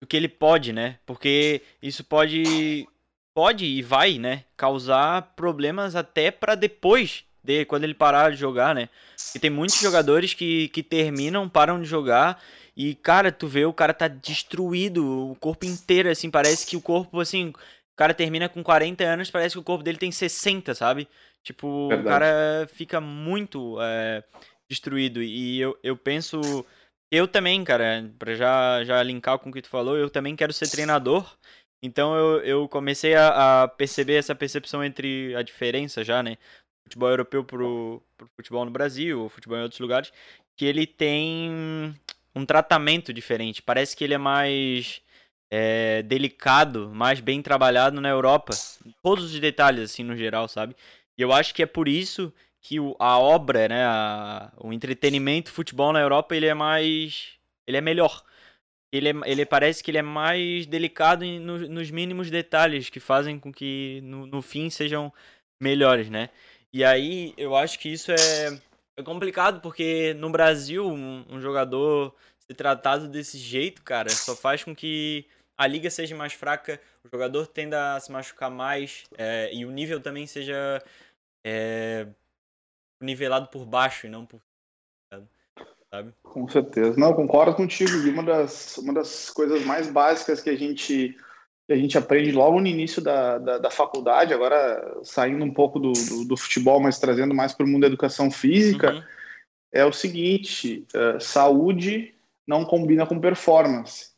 [0.00, 0.98] do que ele pode, né?
[1.04, 2.88] Porque isso pode
[3.34, 8.74] pode e vai, né, causar problemas até para depois de quando ele parar de jogar,
[8.74, 8.88] né?
[9.34, 12.42] E tem muitos jogadores que, que terminam, param de jogar
[12.76, 16.80] e cara, tu vê o cara tá destruído, o corpo inteiro assim, parece que o
[16.80, 20.74] corpo assim, o cara termina com 40 anos, parece que o corpo dele tem 60,
[20.74, 21.08] sabe?
[21.42, 22.06] Tipo, Verdade.
[22.06, 24.22] o cara fica muito é,
[24.68, 26.40] destruído e eu, eu penso
[27.10, 30.52] eu também, cara, para já já linkar com o que tu falou, eu também quero
[30.52, 31.36] ser treinador
[31.82, 36.38] então eu, eu comecei a, a, perceber essa percepção entre a diferença já, né?
[36.84, 40.12] Futebol europeu pro, pro futebol no Brasil, ou futebol em outros lugares,
[40.56, 41.92] que ele tem
[42.34, 43.62] um tratamento diferente.
[43.62, 45.02] Parece que ele é mais
[45.50, 48.52] é, delicado, mais bem trabalhado na Europa.
[49.02, 50.74] Todos os detalhes, assim, no geral, sabe?
[51.16, 55.50] E eu acho que é por isso que o, a obra, né, a, o entretenimento
[55.50, 57.32] futebol na Europa, ele é mais...
[57.66, 58.24] ele é melhor
[58.92, 63.38] ele, é, ele parece que ele é mais delicado no, nos mínimos detalhes que fazem
[63.38, 65.12] com que no, no fim sejam
[65.60, 66.28] melhores, né?
[66.72, 68.60] E aí eu acho que isso é,
[68.96, 74.64] é complicado porque no Brasil um, um, jogador ser tratado desse jeito, cara, só faz
[74.64, 75.26] com que
[75.56, 79.70] a liga seja mais fraca, o jogador tenda a se machucar mais é, e o
[79.70, 80.82] nível também seja
[81.44, 82.06] é,
[83.00, 84.40] nivelado por baixo e não por
[85.92, 86.14] sabe?
[86.22, 86.98] Com certeza.
[86.98, 87.90] Não, concordo contigo.
[87.90, 91.16] E uma das, uma das coisas mais básicas que a gente
[91.72, 95.78] que a gente aprende logo no início da, da, da faculdade, agora saindo um pouco
[95.78, 99.02] do, do, do futebol, mas trazendo mais para o mundo da educação física, uhum.
[99.72, 102.14] é o seguinte: uh, saúde
[102.46, 104.12] não combina com performance.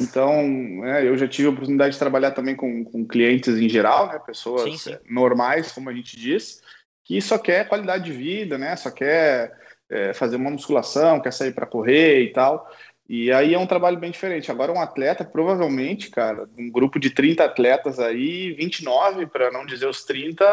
[0.00, 4.08] Então, é, eu já tive a oportunidade de trabalhar também com, com clientes em geral,
[4.08, 4.96] né, pessoas sim, sim.
[5.08, 6.62] normais, como a gente diz,
[7.04, 9.54] que só quer qualidade de vida, né, só quer
[9.90, 12.66] é, fazer uma musculação, quer sair para correr e tal.
[13.12, 14.52] E aí é um trabalho bem diferente.
[14.52, 19.88] Agora, um atleta, provavelmente, cara, um grupo de 30 atletas aí, 29, para não dizer
[19.88, 20.44] os 30,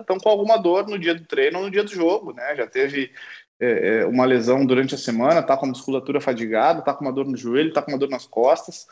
[0.00, 2.56] estão com alguma dor no dia do treino ou no dia do jogo, né?
[2.56, 3.12] Já teve
[3.60, 7.12] é, é, uma lesão durante a semana, tá com a musculatura fadigada, tá com uma
[7.12, 8.86] dor no joelho, tá com uma dor nas costas.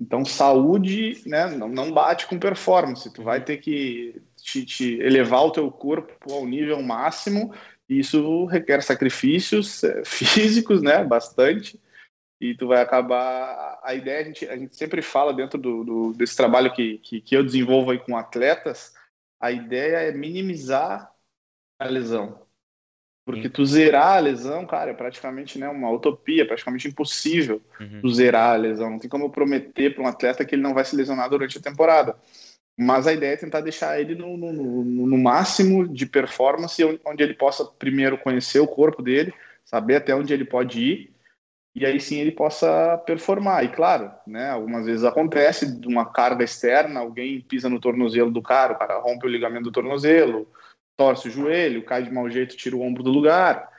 [0.00, 3.12] Então, saúde né, não, não bate com performance.
[3.12, 7.52] Tu vai ter que te, te elevar o teu corpo ao nível máximo.
[7.88, 11.02] E isso requer sacrifícios é, físicos, né?
[11.02, 11.76] Bastante
[12.40, 13.78] e tu vai acabar.
[13.82, 17.20] A ideia a gente, a gente sempre fala dentro do, do, desse trabalho que, que,
[17.20, 18.94] que, eu desenvolvo aí com atletas,
[19.38, 21.12] a ideia é minimizar
[21.78, 22.40] a lesão.
[23.24, 28.00] Porque tu zerar a lesão, cara, é praticamente né, uma utopia, é praticamente impossível uhum.
[28.00, 28.90] tu zerar a lesão.
[28.90, 31.58] Não tem como eu prometer para um atleta que ele não vai se lesionar durante
[31.58, 32.16] a temporada.
[32.76, 37.22] Mas a ideia é tentar deixar ele no, no, no, no máximo de performance, onde
[37.22, 39.32] ele possa primeiro conhecer o corpo dele,
[39.64, 41.19] saber até onde ele pode ir
[41.74, 43.64] e aí sim ele possa performar.
[43.64, 48.42] E claro, né, algumas vezes acontece de uma carga externa, alguém pisa no tornozelo do
[48.42, 50.48] cara, o cara rompe o ligamento do tornozelo,
[50.96, 53.70] torce o joelho, cai de mau jeito, tira o ombro do lugar.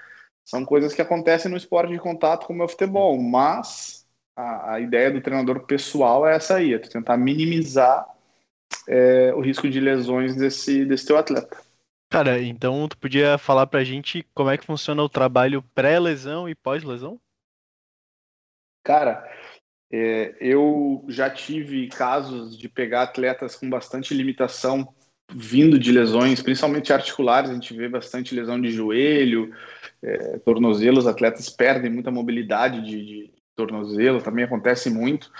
[0.43, 4.79] São coisas que acontecem no esporte de contato como é o futebol, mas a, a
[4.79, 8.07] ideia do treinador pessoal é essa aí, é tentar minimizar
[8.87, 11.57] é, o risco de lesões desse, desse teu atleta.
[12.09, 16.55] Cara, então tu podia falar pra gente como é que funciona o trabalho pré-lesão e
[16.55, 17.19] pós-lesão?
[18.83, 19.29] Cara,
[19.91, 24.93] é, eu já tive casos de pegar atletas com bastante limitação
[25.33, 29.53] vindo de lesões, principalmente articulares, a gente vê bastante lesão de joelho,
[30.03, 30.39] é,
[31.07, 35.31] atletas perdem muita mobilidade de, de tornozelo, também acontece muito.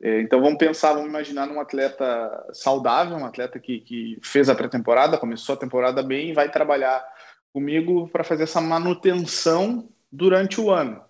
[0.00, 4.54] É, então vamos pensar, vamos imaginar um atleta saudável, um atleta que, que fez a
[4.54, 7.04] pré-temporada, começou a temporada bem e vai trabalhar
[7.52, 11.05] comigo para fazer essa manutenção durante o ano.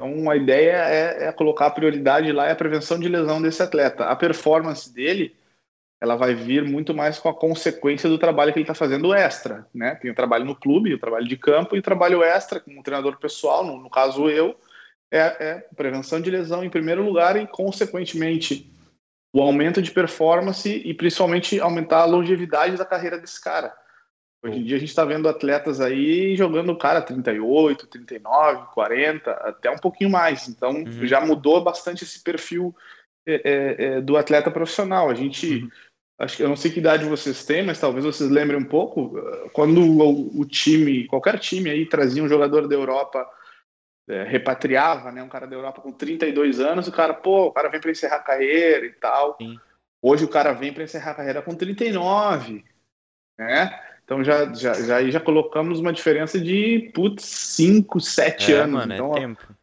[0.00, 3.62] Então, a ideia é, é, colocar a prioridade lá é a prevenção de lesão desse
[3.62, 4.06] atleta.
[4.06, 5.36] A performance dele,
[6.00, 9.66] ela vai vir muito mais com a consequência do trabalho que ele está fazendo extra,
[9.74, 9.94] né?
[9.96, 13.18] Tem o trabalho no clube, o trabalho de campo e o trabalho extra como treinador
[13.18, 14.58] pessoal, no, no caso eu,
[15.10, 18.72] é, é prevenção de lesão em primeiro lugar e, consequentemente,
[19.34, 23.76] o aumento de performance e principalmente aumentar a longevidade da carreira desse cara.
[24.42, 29.70] Hoje em dia a gente está vendo atletas aí jogando cara 38, 39, 40, até
[29.70, 30.48] um pouquinho mais.
[30.48, 31.06] Então uhum.
[31.06, 32.74] já mudou bastante esse perfil
[33.26, 35.10] é, é, é, do atleta profissional.
[35.10, 35.70] A gente, uhum.
[36.20, 39.12] acho que eu não sei que idade vocês têm, mas talvez vocês lembrem um pouco
[39.52, 43.28] quando o, o time, qualquer time aí trazia um jogador da Europa
[44.08, 47.68] é, repatriava, né, um cara da Europa com 32 anos, o cara, pô, o cara
[47.68, 49.36] vem para encerrar a carreira e tal.
[49.36, 49.60] Sim.
[50.02, 52.64] Hoje o cara vem para encerrar a carreira com 39,
[53.38, 53.89] né?
[54.10, 58.80] Então já, já, já, já colocamos uma diferença de, putz, 5, 7 é, anos.
[58.80, 59.56] Mano, é então, é tempo.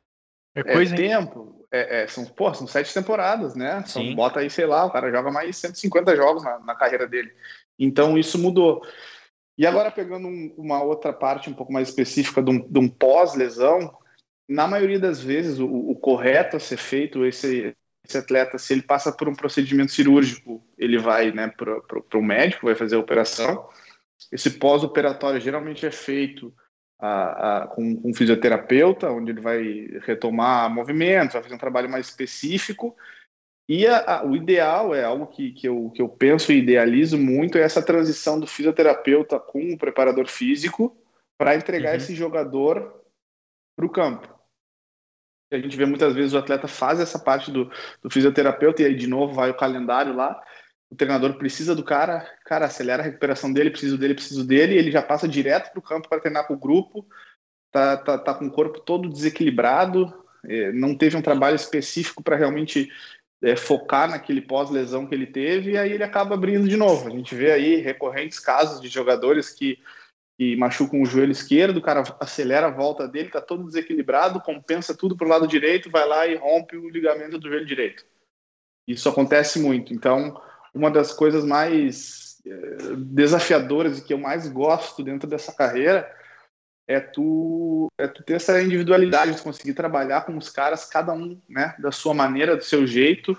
[0.55, 1.67] É, coisa, é tempo.
[1.69, 3.83] É, é, são, pô, são sete temporadas, né?
[3.85, 7.29] São, bota aí, sei lá, o cara joga mais 150 jogos na, na carreira dele.
[7.77, 8.81] Então isso mudou.
[9.57, 13.93] E agora pegando um, uma outra parte um pouco mais específica de um, um pós-lesão,
[14.47, 17.75] na maioria das vezes o, o, correto a ser feito, esse,
[18.07, 22.67] esse atleta, se ele passa por um procedimento cirúrgico, ele vai né, para o médico,
[22.67, 23.67] vai fazer a operação.
[24.31, 26.53] Esse pós-operatório geralmente é feito
[26.99, 31.89] a, a, com, com um fisioterapeuta, onde ele vai retomar movimentos, vai fazer um trabalho
[31.89, 32.95] mais específico.
[33.69, 37.57] E a, o ideal é algo que, que, eu, que eu penso e idealizo muito,
[37.57, 40.95] é essa transição do fisioterapeuta com o preparador físico
[41.37, 41.97] para entregar uhum.
[41.97, 43.03] esse jogador
[43.75, 44.35] para o campo.
[45.51, 48.95] A gente vê muitas vezes o atleta faz essa parte do, do fisioterapeuta e aí
[48.95, 50.41] de novo vai o calendário lá
[50.89, 54.91] o treinador precisa do cara, cara, acelera a recuperação dele, preciso dele, preciso dele, ele
[54.91, 57.05] já passa direto para o campo para treinar com o grupo,
[57.71, 60.13] tá, tá, tá com o corpo todo desequilibrado,
[60.45, 62.89] é, não teve um trabalho específico para realmente
[63.41, 67.07] é, focar naquele pós-lesão que ele teve, e aí ele acaba abrindo de novo.
[67.07, 69.77] A gente vê aí recorrentes casos de jogadores que,
[70.39, 74.95] que machucam o joelho esquerdo, o cara acelera a volta dele, tá todo desequilibrado, compensa
[74.95, 78.05] tudo para o lado direito, vai lá e rompe o ligamento do joelho direito.
[78.87, 79.93] Isso acontece muito.
[79.93, 80.41] Então,
[80.77, 86.09] uma das coisas mais eh, desafiadoras e que eu mais gosto dentro dessa carreira
[86.87, 91.37] é tu, é tu ter essa individualidade, de conseguir trabalhar com os caras, cada um
[91.49, 93.37] né, da sua maneira, do seu jeito,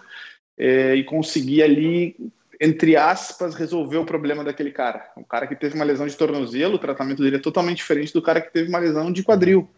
[0.59, 2.15] é, e conseguir ali,
[2.61, 5.11] entre aspas, resolver o problema daquele cara.
[5.17, 8.21] O cara que teve uma lesão de tornozelo, o tratamento dele é totalmente diferente do
[8.21, 9.71] cara que teve uma lesão de quadril.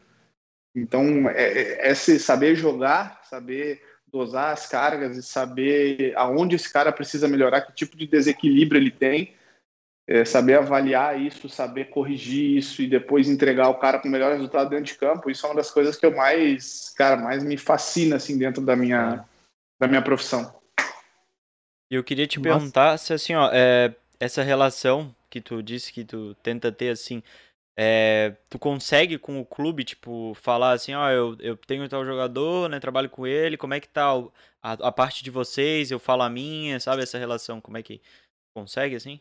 [0.74, 6.92] Então, é, é, é saber jogar, saber dosar as cargas e saber aonde esse cara
[6.92, 9.34] precisa melhorar, que tipo de desequilíbrio ele tem,
[10.06, 14.32] é, saber avaliar isso, saber corrigir isso e depois entregar o cara com o melhor
[14.32, 17.56] resultado dentro de campo, isso é uma das coisas que eu mais, cara, mais me
[17.56, 19.24] fascina assim dentro da minha
[19.78, 20.54] da minha profissão.
[21.90, 22.50] E eu queria te Nossa.
[22.50, 27.22] perguntar se assim, ó, é, essa relação que tu disse que tu tenta ter assim,
[27.76, 32.68] é, tu consegue com o clube, tipo, falar assim, ó, eu, eu tenho tal jogador,
[32.68, 34.12] né, trabalho com ele, como é que tá
[34.62, 38.00] a, a parte de vocês, eu falo a minha, sabe, essa relação, como é que
[38.54, 39.20] consegue, assim?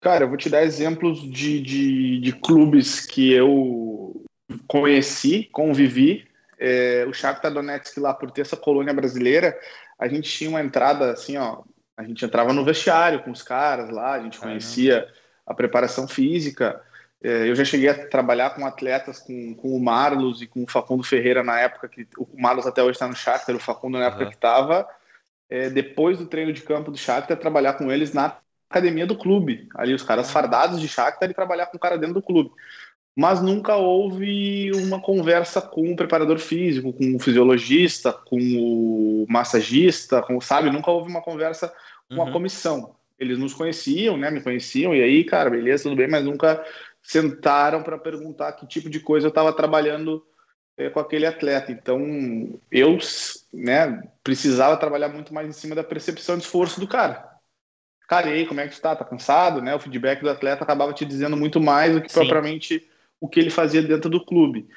[0.00, 4.22] Cara, eu vou te dar exemplos de, de, de clubes que eu
[4.66, 6.28] conheci, convivi.
[6.58, 9.58] É, o Shakhtar Donetsk lá, por ter essa colônia brasileira,
[9.98, 11.62] a gente tinha uma entrada assim, ó,
[11.96, 15.08] a gente entrava no vestiário com os caras lá, a gente conhecia
[15.46, 16.82] a preparação física,
[17.22, 20.70] é, eu já cheguei a trabalhar com atletas, com, com o Marlos e com o
[20.70, 24.06] Facundo Ferreira na época que o Marlos até hoje está no Shakhtar, o Facundo na
[24.06, 24.28] época uhum.
[24.28, 24.86] que estava.
[25.48, 28.36] É, depois do treino de campo do Shakhtar, trabalhar com eles na
[28.68, 29.68] academia do clube.
[29.74, 32.50] Ali os caras fardados de Shakhtar e trabalhar com o cara dentro do clube.
[33.16, 40.20] Mas nunca houve uma conversa com o preparador físico, com o fisiologista, com o massagista,
[40.20, 40.68] com, sabe?
[40.70, 41.72] Nunca houve uma conversa
[42.08, 42.28] com uhum.
[42.28, 42.96] a comissão.
[43.18, 44.30] Eles nos conheciam, né?
[44.30, 46.62] Me conheciam, e aí, cara, beleza, tudo bem, mas nunca
[47.04, 50.24] sentaram para perguntar que tipo de coisa eu estava trabalhando
[50.76, 51.70] é, com aquele atleta.
[51.70, 52.98] Então, eu
[53.52, 57.30] né, precisava trabalhar muito mais em cima da percepção de esforço do cara.
[58.08, 58.96] Cara, e aí, como é que tu tá?
[58.96, 59.60] Tá cansado?
[59.62, 59.74] Né?
[59.74, 62.20] O feedback do atleta acabava te dizendo muito mais do que Sim.
[62.20, 62.88] propriamente
[63.20, 64.68] o que ele fazia dentro do clube.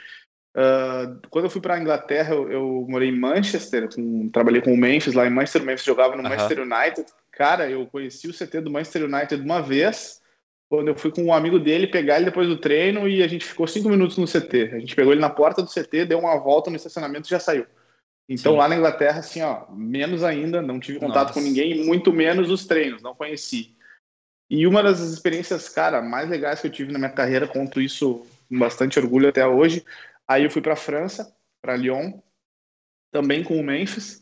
[0.56, 4.74] Uh, quando eu fui para a Inglaterra, eu, eu, morei em Manchester, com, trabalhei com
[4.74, 5.62] o Memphis lá em Manchester.
[5.62, 7.06] O Memphis jogava no Manchester United.
[7.32, 10.22] Cara, eu conheci o CT do Manchester United uma vez
[10.70, 13.46] quando eu fui com um amigo dele pegar ele depois do treino e a gente
[13.46, 14.72] ficou cinco minutos no CT.
[14.74, 17.40] A gente pegou ele na porta do CT, deu uma volta no estacionamento e já
[17.40, 17.66] saiu.
[18.30, 18.58] Então Sim.
[18.58, 21.34] lá na Inglaterra, assim, ó, menos ainda, não tive contato Nossa.
[21.34, 23.76] com ninguém, muito menos os treinos, não conheci.
[24.50, 28.26] E uma das experiências, cara, mais legais que eu tive na minha carreira, conto isso
[28.50, 29.86] com bastante orgulho até hoje.
[30.28, 32.14] Aí eu fui para a França, para Lyon,
[33.18, 34.22] também com o Memphis.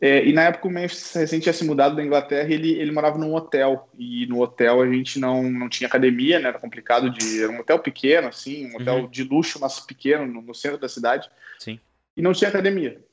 [0.00, 2.92] É, e na época o Memphis recente tinha se mudado da Inglaterra e ele, ele
[2.92, 3.88] morava num hotel.
[3.98, 6.48] E no hotel a gente não, não tinha academia, né?
[6.48, 7.42] Era complicado de.
[7.42, 9.08] Era um hotel pequeno, assim, um hotel uhum.
[9.08, 11.28] de luxo, mas pequeno, no, no, centro da cidade.
[11.58, 11.78] Sim.
[12.16, 13.04] E não tinha academia.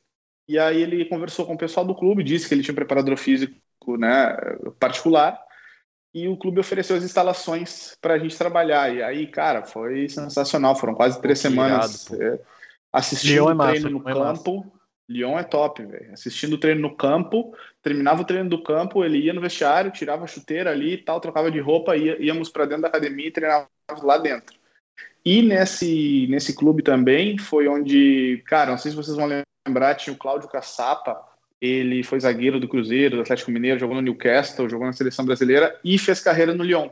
[0.48, 3.18] E aí ele conversou com o pessoal do clube, disse que ele tinha um preparador
[3.18, 3.58] físico
[3.98, 4.38] né,
[4.80, 5.38] particular.
[6.14, 8.96] E o clube ofereceu as instalações para a gente trabalhar.
[8.96, 10.76] E aí, cara, foi sensacional.
[10.76, 12.40] Foram quase três semanas irado, é,
[12.94, 14.58] assistindo o é treino no é campo.
[14.60, 14.77] Massa
[15.10, 16.12] Lyon é top, velho.
[16.12, 20.26] Assistindo o treino no campo, terminava o treino do campo, ele ia no vestiário, tirava
[20.26, 23.32] a chuteira ali e tal, trocava de roupa, ia, íamos para dentro da academia e
[23.32, 24.58] treinávamos lá dentro.
[25.24, 30.14] E nesse, nesse clube também foi onde, cara, não sei se vocês vão lembrar, tinha
[30.14, 31.22] o Cláudio Caçapa,
[31.60, 35.80] ele foi zagueiro do Cruzeiro, do Atlético Mineiro, jogou no Newcastle, jogou na seleção brasileira
[35.84, 36.90] e fez carreira no Lyon.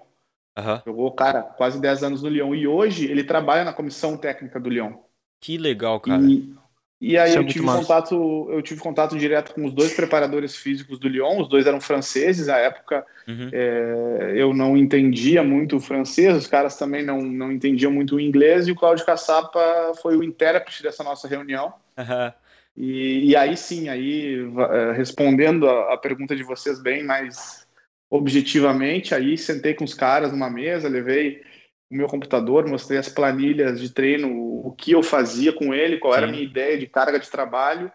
[0.58, 0.82] Uhum.
[0.86, 2.56] Jogou, cara, quase 10 anos no Lyon.
[2.56, 4.94] E hoje ele trabalha na comissão técnica do Lyon.
[5.42, 6.24] Que legal, cara.
[6.24, 6.54] E,
[7.00, 9.94] e aí Isso é eu é tive contato, eu tive contato direto com os dois
[9.94, 13.06] preparadores físicos do Lyon, os dois eram franceses à época.
[13.28, 13.50] Uhum.
[13.52, 18.20] É, eu não entendia muito o francês, os caras também não, não entendiam muito o
[18.20, 21.74] inglês, e o Cláudio Caçapa foi o intérprete dessa nossa reunião.
[21.98, 22.32] Uhum.
[22.78, 24.38] E, e, aí sim, aí
[24.72, 27.66] é, respondendo a, a pergunta de vocês bem mais
[28.10, 31.42] objetivamente, aí sentei com os caras numa mesa, levei
[31.90, 34.30] o meu computador, mostrei as planilhas de treino,
[34.66, 37.92] o que eu fazia com ele, qual era a minha ideia de carga de trabalho.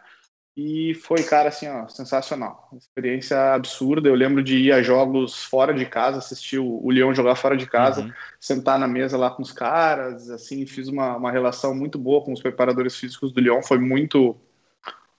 [0.56, 2.68] E foi, cara, assim, ó, sensacional.
[2.76, 4.08] Experiência absurda.
[4.08, 7.56] Eu lembro de ir a jogos fora de casa, assistir o, o Leão jogar fora
[7.56, 8.12] de casa, uhum.
[8.38, 12.32] sentar na mesa lá com os caras, assim, fiz uma, uma relação muito boa com
[12.32, 14.36] os preparadores físicos do Leão, foi muito,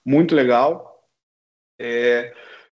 [0.04, 1.02] muito legal.
[1.78, 2.32] É,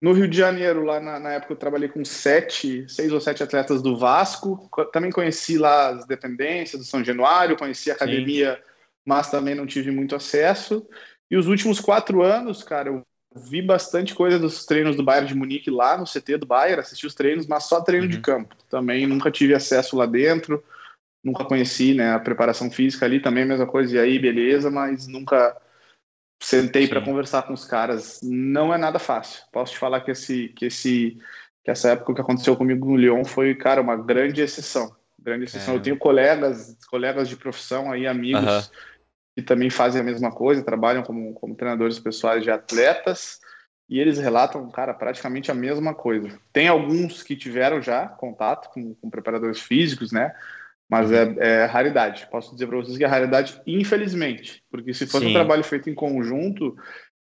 [0.04, 3.42] no Rio de Janeiro, lá na, na, época, eu trabalhei com sete, seis ou sete
[3.42, 4.70] atletas do Vasco.
[4.92, 8.62] Também conheci lá as dependências do São Januário, conheci a academia, Sim.
[9.06, 10.86] mas também não tive muito acesso.
[11.32, 13.02] E os últimos quatro anos, cara, eu
[13.34, 17.08] vi bastante coisa dos treinos do Bayern de Munique lá no CT do Bayern, assisti
[17.08, 18.12] os treinos, mas só treino uhum.
[18.12, 18.58] de campo.
[18.70, 20.62] Também nunca tive acesso lá dentro,
[21.24, 23.96] nunca conheci né, a preparação física ali, também mesma coisa.
[23.96, 25.56] E aí, beleza, mas nunca
[26.44, 28.20] sentei para conversar com os caras.
[28.22, 29.44] Não é nada fácil.
[29.52, 31.18] Posso te falar que esse, que esse,
[31.64, 34.96] que essa época que aconteceu comigo no Lyon foi, cara, uma grande exceção.
[35.20, 35.76] Grande exceção.
[35.76, 35.78] É.
[35.78, 38.72] Eu tenho colegas, colegas de profissão aí, amigos uh -huh.
[39.36, 43.40] que também fazem a mesma coisa, trabalham como, como treinadores pessoais de atletas.
[43.90, 46.38] E eles relatam, cara, praticamente a mesma coisa.
[46.52, 50.34] Tem alguns que tiveram já contato com, com preparadores físicos, né?
[50.90, 52.28] Mas é, é, raridade.
[52.30, 54.64] Posso dizer para vocês que é raridade, infelizmente.
[54.70, 55.32] Porque se fosse Sim.
[55.32, 56.76] um trabalho feito em conjunto,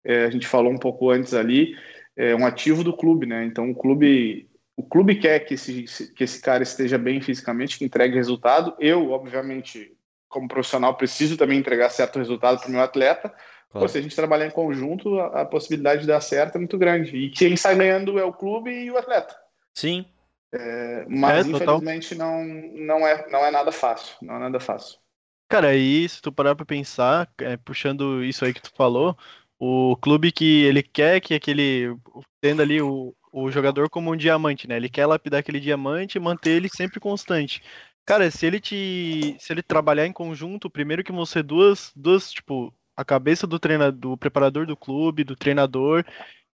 [0.04, 1.76] é, a gente falou um pouco antes ali,
[2.16, 3.46] é um ativo do clube, né?
[3.46, 7.86] Então o clube, o clube quer que esse, que esse cara esteja bem fisicamente, que
[7.86, 8.76] entregue resultado.
[8.80, 9.92] Eu, obviamente,
[10.28, 13.30] como profissional, preciso também entregar certo resultado para o meu atleta.
[13.30, 13.86] Claro.
[13.86, 16.78] Pô, se a gente trabalhar em conjunto, a, a possibilidade de dar certo é muito
[16.78, 17.16] grande.
[17.16, 19.36] E quem sai ganhando é o clube e o atleta.
[19.74, 20.06] Sim,
[20.54, 24.16] É, mas, é, infelizmente, não, não, é, não é nada fácil.
[24.22, 25.00] Não é nada fácil.
[25.48, 29.18] Cara, aí, se tu parar pra pensar, é, puxando isso aí que tu falou,
[29.60, 31.96] o clube que ele quer que aquele.
[32.42, 34.78] tendo ali o, o jogador como um diamante, né?
[34.78, 37.62] Ele quer lapidar aquele diamante e manter ele sempre constante.
[38.06, 39.36] Cara, se ele te.
[39.40, 43.60] Se ele trabalhar em conjunto, primeiro que vão ser duas, duas, tipo, a cabeça do
[43.60, 46.06] treinador, do preparador do clube, do treinador,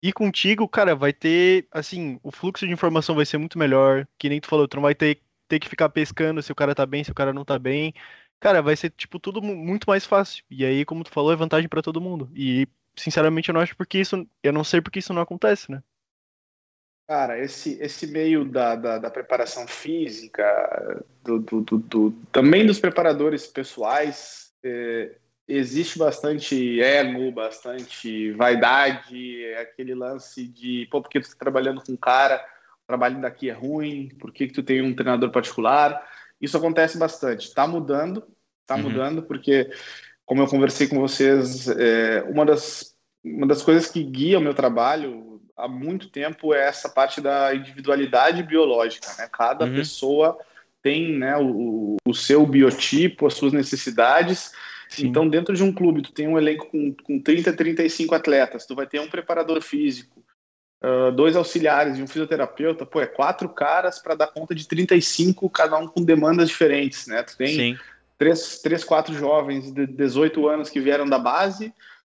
[0.04, 4.28] e contigo, cara, vai ter, assim, o fluxo de informação vai ser muito melhor, que
[4.28, 6.86] nem tu falou, tu não vai ter, ter que ficar pescando se o cara tá
[6.86, 7.94] bem, se o cara não tá bem.
[8.38, 10.44] Cara, vai ser, tipo, tudo muito mais fácil.
[10.52, 12.30] E aí, como tu falou, é vantagem para todo mundo.
[12.36, 15.82] E, sinceramente, eu não acho porque isso, eu não sei porque isso não acontece, né?
[17.08, 20.44] Cara, esse, esse meio da, da, da preparação física,
[21.24, 25.16] do, do, do, do, também dos preparadores pessoais, é,
[25.48, 31.92] existe bastante ego, bastante vaidade, aquele lance de, pô, por que tu tá trabalhando com
[31.92, 32.44] um cara,
[32.84, 36.02] o trabalho daqui é ruim, por que, que tu tem um treinador particular?
[36.40, 37.48] Isso acontece bastante.
[37.48, 38.24] Está mudando,
[38.62, 38.84] está uhum.
[38.84, 39.70] mudando, porque,
[40.26, 44.54] como eu conversei com vocês, é, uma, das, uma das coisas que guia o meu
[44.54, 49.08] trabalho há muito tempo é essa parte da individualidade biológica.
[49.18, 49.30] Né?
[49.32, 49.76] Cada uhum.
[49.76, 50.38] pessoa
[50.82, 54.52] tem né, o, o seu biotipo, as suas necessidades.
[54.90, 55.08] Sim.
[55.08, 58.76] Então, dentro de um clube, tu tem um elenco com, com 30, 35 atletas, tu
[58.76, 60.24] vai ter um preparador físico,
[60.84, 65.50] uh, dois auxiliares e um fisioterapeuta, pô, é quatro caras para dar conta de 35,
[65.50, 67.24] cada um com demandas diferentes, né?
[67.24, 67.78] Tu tem Sim.
[68.18, 71.74] três, três, quatro jovens de 18 anos que vieram da base,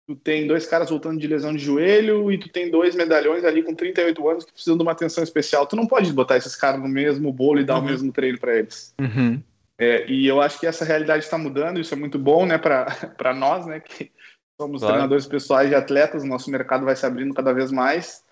[0.07, 3.63] tu tem dois caras voltando de lesão de joelho e tu tem dois medalhões ali
[3.63, 5.67] com 38 anos que precisam de uma atenção especial.
[5.67, 7.83] Tu não pode botar esses caras no mesmo bolo e dar uhum.
[7.83, 8.95] o mesmo treino para eles.
[9.01, 9.43] Uhum.
[9.79, 13.35] É, e eu acho que essa realidade está mudando, isso é muito bom né, para
[13.35, 14.11] nós, né, que
[14.59, 14.95] somos claro.
[14.95, 18.25] treinadores pessoais de atletas, o nosso mercado vai se abrindo cada vez mais.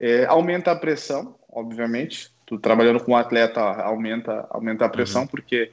[0.00, 2.32] É, aumenta a pressão, obviamente.
[2.46, 5.28] Tu trabalhando com um atleta aumenta, aumenta a pressão, uhum.
[5.28, 5.70] porque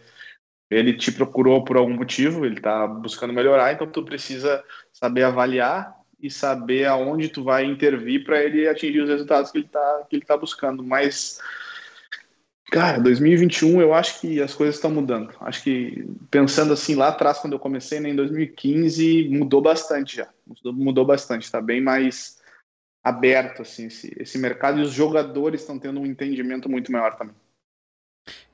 [0.70, 5.96] ele te procurou por algum motivo, ele está buscando melhorar, então tu precisa saber avaliar
[6.20, 10.16] e saber aonde tu vai intervir para ele atingir os resultados que ele está que
[10.16, 10.84] ele tá buscando.
[10.84, 11.40] Mas
[12.72, 15.34] cara, 2021 eu acho que as coisas estão mudando.
[15.42, 20.30] Acho que pensando assim lá atrás quando eu comecei, né, em 2015, mudou bastante já.
[20.46, 22.38] Mudou, mudou bastante, está bem mais
[23.04, 27.36] aberto assim esse, esse mercado e os jogadores estão tendo um entendimento muito maior também.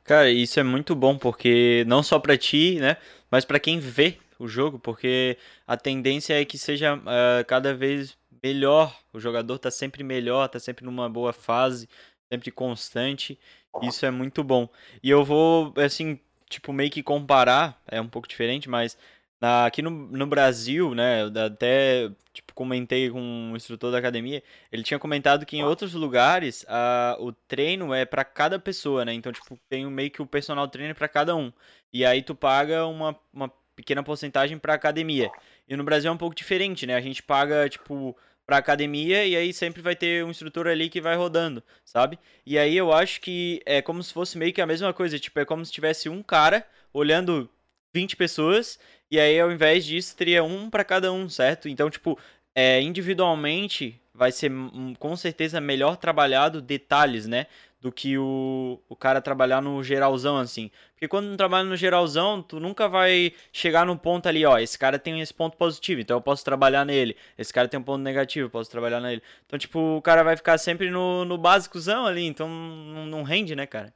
[0.03, 2.97] Cara, isso é muito bom porque não só para ti, né,
[3.31, 8.17] mas para quem vê o jogo, porque a tendência é que seja uh, cada vez
[8.43, 8.95] melhor.
[9.13, 11.87] O jogador tá sempre melhor, tá sempre numa boa fase,
[12.33, 13.39] sempre constante.
[13.81, 14.67] Isso é muito bom.
[15.01, 16.19] E eu vou, assim,
[16.49, 18.97] tipo, meio que comparar, é um pouco diferente, mas
[19.39, 24.83] na, aqui no, no Brasil, né, até tipo, comentei com um instrutor da academia, ele
[24.83, 29.13] tinha comentado que em outros lugares a, o treino é para cada pessoa, né?
[29.13, 31.51] Então, tipo, tem meio que o personal trainer para cada um.
[31.91, 35.31] E aí tu paga uma, uma pequena porcentagem para academia.
[35.67, 36.95] E no Brasil é um pouco diferente, né?
[36.95, 41.01] A gente paga, tipo, pra academia e aí sempre vai ter um instrutor ali que
[41.01, 42.19] vai rodando, sabe?
[42.45, 45.39] E aí eu acho que é como se fosse meio que a mesma coisa, tipo,
[45.39, 47.49] é como se tivesse um cara olhando
[47.93, 48.79] 20 pessoas
[49.13, 51.69] e aí, ao invés disso, teria um para cada um, certo?
[51.69, 52.17] Então, tipo,
[52.55, 54.51] é, individualmente vai ser
[54.97, 57.45] com certeza melhor trabalhado detalhes, né?
[57.83, 60.71] Do que o, o cara trabalhar no geralzão, assim.
[60.93, 64.79] Porque quando não trabalha no geralzão, tu nunca vai chegar no ponto ali, ó, esse
[64.79, 67.13] cara tem esse ponto positivo, então eu posso trabalhar nele.
[67.37, 69.21] Esse cara tem um ponto negativo, eu posso trabalhar nele.
[69.45, 73.53] Então, tipo, o cara vai ficar sempre no, no básicozão ali, então não, não rende,
[73.53, 73.93] né, cara?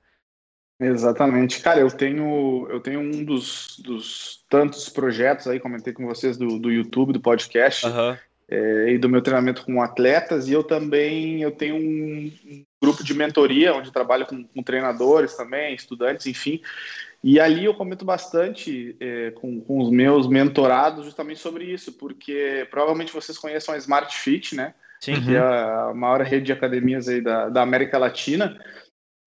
[0.80, 1.62] Exatamente.
[1.62, 6.60] Cara, eu tenho, eu tenho um dos, dos tantos projetos aí, comentei com vocês do,
[6.60, 8.18] do YouTube, do podcast, uhum.
[8.50, 12.32] É, e do meu treinamento com atletas, e eu também eu tenho um,
[12.82, 16.62] grupo de mentoria, onde trabalho com, com, treinadores também, estudantes, enfim,
[17.24, 22.68] e ali eu comento bastante é, com, com os meus mentorados justamente sobre isso, porque
[22.70, 24.74] provavelmente vocês conheçam a Smart Fit, né?
[25.00, 25.22] Sim.
[25.22, 28.60] Que é a maior rede de academias aí da, da América Latina,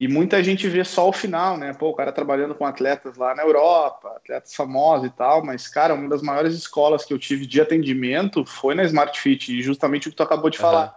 [0.00, 1.74] e muita gente vê só o final, né?
[1.74, 5.92] Pô, o cara trabalhando com atletas lá na Europa, atletas famosos e tal, mas, cara,
[5.92, 10.08] uma das maiores escolas que eu tive de atendimento foi na Smart Fit, e justamente
[10.08, 10.62] o que tu acabou de uhum.
[10.62, 10.96] falar.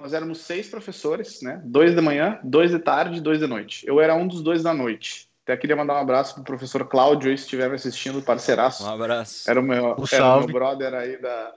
[0.00, 1.60] Nós éramos seis professores, né?
[1.66, 3.86] Dois de manhã, dois de tarde e dois de noite.
[3.86, 5.28] Eu era um dos dois da noite.
[5.42, 8.84] Até queria mandar um abraço pro professor Cláudio aí, se estiver me assistindo, parceiraço.
[8.84, 9.48] Um abraço.
[9.50, 11.52] Era o meu, um era o meu brother aí da,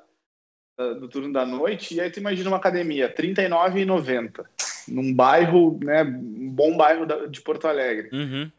[0.77, 4.45] do turno da noite, e aí tu imagina uma academia, R$39,90,
[4.87, 8.09] num bairro, né, um bom bairro de Porto Alegre.
[8.13, 8.51] Uhum.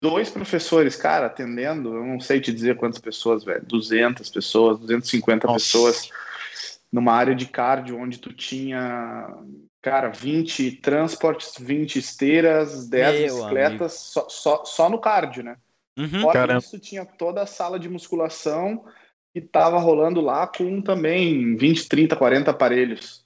[0.00, 5.46] Dois professores, cara, atendendo, eu não sei te dizer quantas pessoas, velho, 200 pessoas, 250
[5.46, 5.58] Nossa.
[5.58, 6.10] pessoas.
[6.92, 9.28] numa área de cardio onde tu tinha,
[9.80, 15.56] cara, 20 transportes, 20 esteiras, 10 Meu bicicletas, só, só, só no cardio, né?
[15.96, 16.22] Uhum.
[16.22, 16.58] Fora Caramba.
[16.58, 18.84] isso, tinha toda a sala de musculação
[19.32, 23.24] que tava rolando lá com também 20, 30, 40 aparelhos.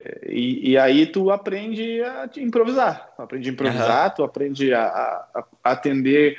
[0.00, 3.12] É, E, e aí tu aprende a improvisar.
[3.16, 6.38] Tu aprende a improvisar, tu aprende a, a- a atender,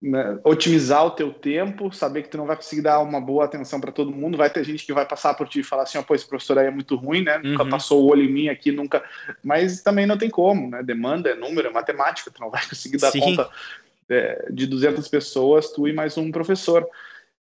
[0.00, 3.80] né, otimizar o teu tempo, saber que tu não vai conseguir dar uma boa atenção
[3.80, 4.36] para todo mundo.
[4.38, 6.58] Vai ter gente que vai passar por ti e falar assim, ó, pô, esse professor
[6.58, 7.38] aí é muito ruim, né?
[7.38, 7.70] Nunca Uhum.
[7.70, 9.02] passou o olho em mim aqui, nunca.
[9.42, 10.82] Mas também não tem como, né?
[10.82, 13.20] Demanda é número, é matemática, tu não vai conseguir dar Sim.
[13.20, 13.48] conta
[14.08, 16.88] é, de 200 pessoas, tu e mais um professor.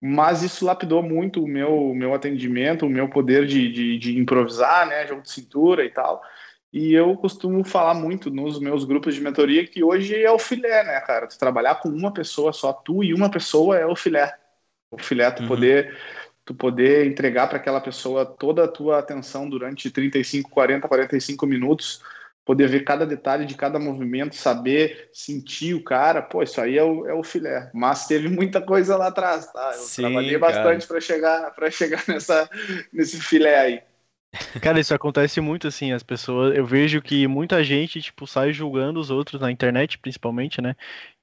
[0.07, 4.19] Mas isso lapidou muito o meu, o meu atendimento, o meu poder de, de, de
[4.19, 6.23] improvisar, né, jogo de cintura e tal.
[6.71, 10.85] E eu costumo falar muito nos meus grupos de mentoria que hoje é o filé,
[10.85, 11.27] né, cara?
[11.27, 14.37] Tu trabalhar com uma pessoa só, tu e uma pessoa é o filé.
[14.91, 15.49] O filé, tu Uhum.
[15.49, 15.97] poder
[16.45, 22.03] tu poder entregar para aquela pessoa toda a tua atenção durante 35, 40, 45 minutos,
[22.45, 26.85] poder ver cada detalhe de cada movimento, saber sentir o cara, pô, isso aí é
[26.85, 27.71] o, é o filé.
[27.75, 29.77] Mas teve muita coisa lá atrás, tá?
[29.77, 30.39] Eu Sim, trabalhei cara.
[30.39, 32.49] bastante para chegar para chegar nessa
[32.93, 33.83] nesse filé aí.
[34.61, 38.99] Cara, isso acontece muito assim, as pessoas, eu vejo que muita gente, tipo, sai julgando
[38.99, 40.75] os outros na internet, principalmente, né?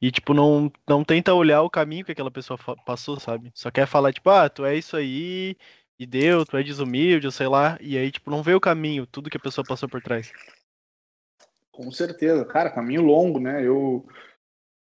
[0.01, 3.51] E, tipo, não, não tenta olhar o caminho que aquela pessoa passou, sabe?
[3.55, 5.57] Só quer falar, tipo, ah, tu é isso aí,
[5.99, 9.29] e deu, tu é desumilde, sei lá, e aí, tipo, não vê o caminho, tudo
[9.29, 10.33] que a pessoa passou por trás.
[11.81, 13.65] Com certeza, cara, caminho longo, né?
[13.65, 14.05] Eu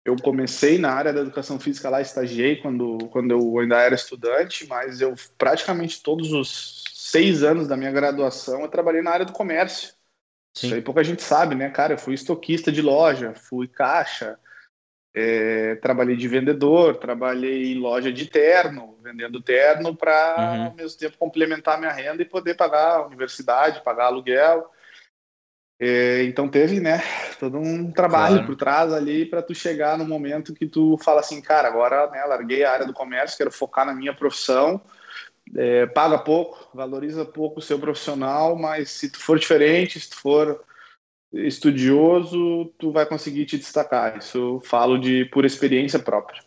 [0.04, 4.64] eu comecei na área da educação física lá, estagiei quando quando eu ainda era estudante,
[4.68, 9.32] mas eu praticamente todos os seis anos da minha graduação eu trabalhei na área do
[9.32, 9.94] comércio.
[10.56, 10.82] Isso aí Sim.
[10.82, 11.94] pouca gente sabe, né, cara?
[11.94, 14.38] Eu fui estoquista de loja, fui caixa,
[15.12, 20.66] é, trabalhei de vendedor, trabalhei em loja de terno, vendendo terno para Uhum.
[20.66, 24.70] ao mesmo tempo complementar minha renda e poder pagar a universidade, pagar aluguel.
[25.78, 27.02] É, então teve, né,
[27.38, 28.46] todo um trabalho Claro.
[28.46, 32.24] por trás ali para tu chegar no momento que tu fala assim, cara, agora, né,
[32.24, 34.80] larguei a área do comércio, quero focar na minha profissão.
[35.54, 40.16] É, paga pouco, valoriza pouco o seu profissional, mas se tu for diferente, se tu
[40.16, 40.64] for
[41.32, 44.18] estudioso, tu vai conseguir te destacar.
[44.18, 46.42] Isso eu falo de por experiência própria.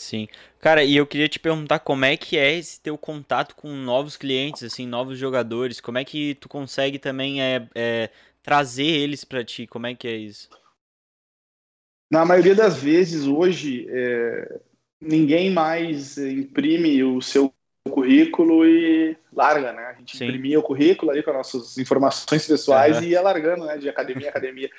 [0.00, 0.28] Sim.
[0.64, 4.16] Cara, e eu queria te perguntar como é que é esse teu contato com novos
[4.16, 8.08] clientes, assim, novos jogadores, como é que tu consegue também é, é,
[8.42, 10.48] trazer eles pra ti, como é que é isso?
[12.10, 14.58] Na maioria das vezes, hoje, é,
[14.98, 17.52] ninguém mais imprime o seu
[17.90, 19.82] currículo e larga, né?
[19.84, 20.28] A gente Sim.
[20.28, 23.04] imprimia o currículo ali com as nossas informações pessoais Aham.
[23.04, 23.76] e ia largando, né?
[23.76, 24.70] De academia a academia.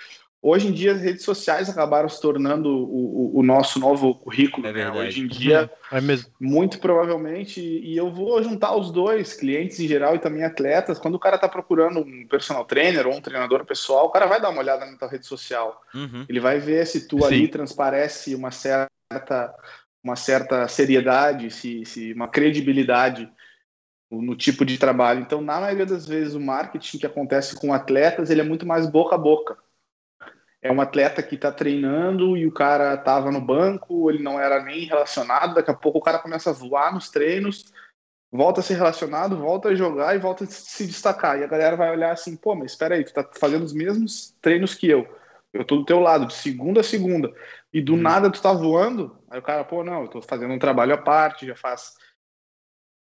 [0.48, 4.68] Hoje em dia, as redes sociais acabaram se tornando o, o- o nosso novo currículo,
[4.68, 4.92] É né?
[4.92, 6.30] Hoje em dia, É mesmo.
[6.40, 11.16] muito provavelmente, e eu vou juntar os dois, clientes em geral e também atletas, quando
[11.16, 14.50] o cara tá procurando um personal trainer ou um treinador pessoal, o cara vai dar
[14.52, 15.82] uma olhada na tua rede social.
[15.96, 16.26] Uhum.
[16.30, 17.26] Ele vai ver se tu Sim.
[17.26, 18.88] ali transparece uma certa,
[20.04, 23.28] uma certa seriedade, se, se uma credibilidade
[24.12, 25.22] no no tipo de trabalho.
[25.22, 28.86] Então, na maioria das vezes, o marketing que acontece com atletas, ele é muito mais
[28.88, 29.58] boca a boca.
[30.66, 34.64] É um atleta que está treinando e o cara estava no banco, ele não era
[34.64, 37.72] nem relacionado, daqui a pouco o cara começa a voar nos treinos,
[38.32, 41.38] volta a ser relacionado, volta a jogar e volta a se destacar.
[41.40, 44.36] E a galera vai olhar assim, pô, mas espera aí, tu tá fazendo os mesmos
[44.42, 45.08] treinos que eu.
[45.54, 47.32] Eu tô do teu lado, de segunda a segunda.
[47.72, 48.02] E do Uhum.
[48.02, 49.16] nada tu tá voando.
[49.30, 51.94] Aí o cara, pô, não, eu tô fazendo um trabalho à parte, já faz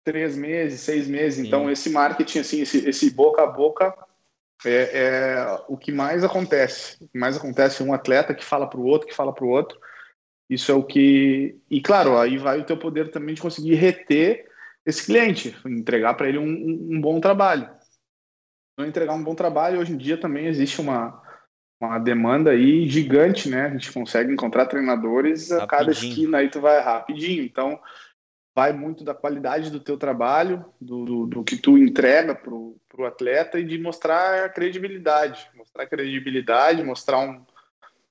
[0.04, 1.46] três meses, seis meses.
[1.46, 1.70] Então, Sim.
[1.70, 3.94] esse marketing, assim, esse, esse boca a boca
[4.64, 6.96] é, é o que mais acontece.
[7.02, 9.44] O que mais acontece é um atleta que fala para o outro, que fala para
[9.44, 9.78] o outro.
[10.50, 11.58] Isso é o que.
[11.70, 14.48] E claro, aí vai o teu poder também de conseguir reter
[14.86, 17.68] esse cliente, entregar para ele um, um- um bom trabalho.
[18.78, 21.20] Não entregar um bom trabalho, hoje em dia também existe uma,
[21.80, 23.66] uma demanda aí gigante, né?
[23.66, 26.10] A gente consegue encontrar treinadores a cada Rapidinho.
[26.12, 27.42] esquina aí tu vai rapidinho.
[27.44, 27.78] Então,
[28.58, 33.06] vai muito da qualidade do teu trabalho, do, do, do que tu entrega pro, pro
[33.06, 35.48] atleta e de mostrar a credibilidade.
[35.54, 37.40] Mostrar credibilidade, mostrar um,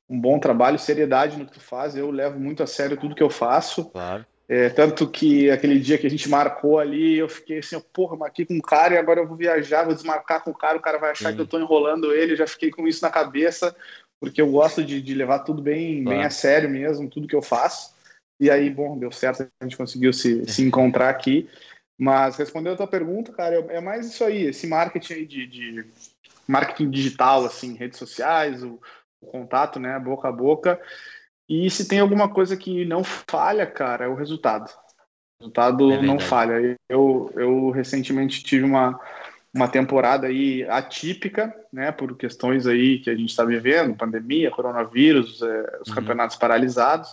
[0.09, 1.97] um bom trabalho, seriedade no que tu faz.
[1.97, 3.89] Eu levo muito a sério tudo que eu faço.
[3.89, 4.25] Claro.
[4.47, 8.45] É, tanto que aquele dia que a gente marcou ali, eu fiquei assim, porra, marquei
[8.45, 10.97] com um cara e agora eu vou viajar, vou desmarcar com o cara, o cara
[10.97, 11.35] vai achar Sim.
[11.35, 13.75] que eu tô enrolando ele, eu já fiquei com isso na cabeça,
[14.17, 16.17] porque eu gosto de, de levar tudo bem, Claro.
[16.17, 17.96] bem a sério mesmo, tudo que eu faço.
[18.39, 21.49] E aí, bom, deu certo, a gente conseguiu se, se encontrar aqui.
[21.99, 25.85] Mas respondendo a tua pergunta, cara, é mais isso aí, esse marketing aí de, de
[26.47, 28.79] marketing digital, assim, redes sociais, o,
[29.19, 30.79] o contato, né, boca a boca.
[31.49, 34.71] E se tem alguma coisa que não falha, cara, é o resultado.
[35.39, 36.77] resultado É não falha.
[36.87, 38.99] Eu, eu recentemente tive uma,
[39.51, 45.41] uma temporada aí atípica, né, por questões aí que a gente está vivendo, pandemia, coronavírus,
[45.41, 45.95] é, os Uhum.
[45.95, 47.09] campeonatos paralisados.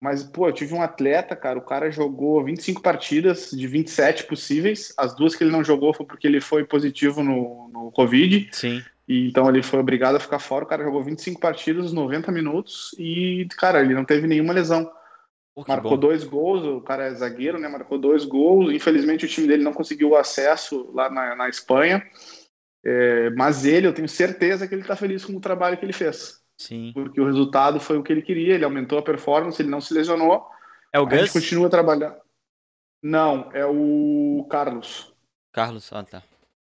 [0.00, 4.92] Mas, pô, eu tive um atleta, cara, o cara jogou 25 partidas de 27 possíveis.
[4.96, 8.48] As duas que ele não jogou foi porque ele foi positivo no, no Covid.
[8.52, 8.82] Sim.
[9.08, 10.64] E então ele foi obrigado a ficar fora.
[10.64, 12.94] O cara jogou 25 partidas, 90 minutos.
[12.98, 14.84] E, cara, ele não teve nenhuma lesão.
[14.84, 15.96] Que Marcou bom.
[15.96, 17.66] dois gols, o cara é zagueiro, né?
[17.66, 18.74] Marcou dois gols.
[18.74, 22.06] Infelizmente o time dele não conseguiu o acesso lá na, na Espanha.
[22.84, 25.94] É, mas ele, eu tenho certeza que ele tá feliz com o trabalho que ele
[25.94, 26.42] fez.
[26.58, 26.90] Sim.
[26.94, 29.92] Porque o resultado foi o que ele queria, ele aumentou a performance, ele não se
[29.92, 30.46] lesionou.
[30.92, 31.32] É o A gente Gus?
[31.32, 32.16] continua trabalhando.
[33.02, 35.12] Não, é o Carlos.
[35.52, 35.92] Carlos.
[35.92, 36.22] Ah, tá.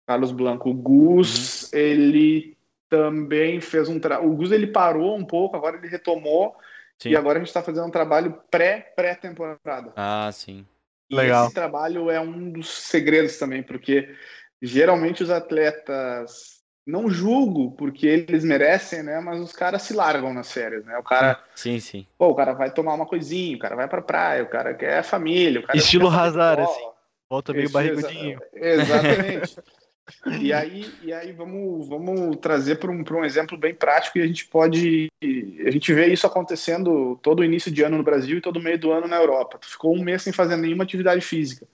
[0.06, 0.70] Carlos Blanco.
[0.70, 1.78] O Gus, Uhum.
[1.78, 2.56] ele
[2.88, 4.30] também fez um trabalho.
[4.30, 6.56] O Gus ele parou um pouco, agora ele retomou.
[6.98, 7.10] Sim.
[7.10, 9.92] E agora a gente está fazendo um trabalho pré-pré-temporada.
[9.94, 10.66] Ah, sim.
[11.08, 11.44] E Legal.
[11.46, 14.14] esse trabalho é um dos segredos também, porque
[14.60, 16.57] geralmente os atletas
[16.88, 19.20] não julgo porque eles merecem, né?
[19.20, 20.96] Mas os caras se largam nas férias, né?
[20.96, 22.06] O cara, Sim, sim.
[22.16, 25.02] pô, o cara vai tomar uma coisinha, o cara vai pra praia, o cara quer
[25.04, 26.88] família, o cara Estilo Hazard, assim.
[27.28, 28.40] Volta meio Isso, barrigudinho.
[28.54, 29.56] exa- Exatamente.
[30.40, 34.22] e aí, e aí vamos, vamos trazer para um, pra um exemplo bem prático e
[34.22, 35.08] a gente pode.
[35.22, 38.78] A gente vê isso acontecendo todo o início de ano no Brasil e todo meio
[38.78, 39.58] do ano na Europa.
[39.58, 41.66] Tu ficou um mês sem fazer nenhuma atividade física.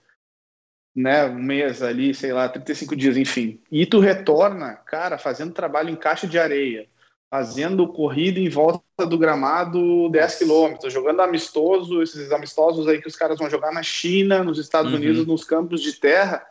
[0.95, 3.59] Né, um mês ali, sei lá, 35 dias, enfim.
[3.69, 6.87] E tu retorna, cara, fazendo trabalho em caixa de areia,
[7.29, 13.15] fazendo corrida em volta do gramado 10 quilômetros, jogando amistoso, esses amistosos aí que os
[13.17, 14.97] caras vão jogar na China, nos Estados Uhum.
[14.97, 16.45] Unidos, nos campos de terra.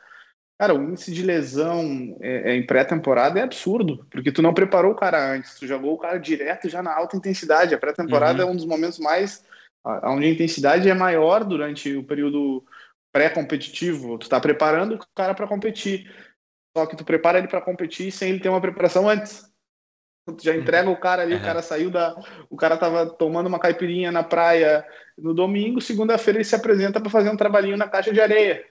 [0.59, 4.92] Cara, o índice de lesão é, é, em pré-temporada é absurdo, porque tu não preparou
[4.92, 7.74] o cara antes, tu jogou o cara direto já na alta intensidade.
[7.74, 8.51] A pré-temporada Uhum.
[8.51, 9.42] é um dos momentos mais
[10.05, 12.62] onde a intensidade é maior durante o período
[13.15, 14.19] pré-competitivo.
[14.19, 16.12] Tu tá preparando o cara para competir.
[16.77, 19.49] Só que tu prepara ele para competir sem ele ter uma preparação antes.
[20.27, 21.45] Tu já entrega o cara ali, o Uhum.
[21.45, 22.17] cara saiu da.
[22.51, 24.85] O cara tava tomando uma caipirinha na praia
[25.17, 28.65] no domingo, segunda-feira ele se apresenta para fazer um trabalhinho na caixa de areia.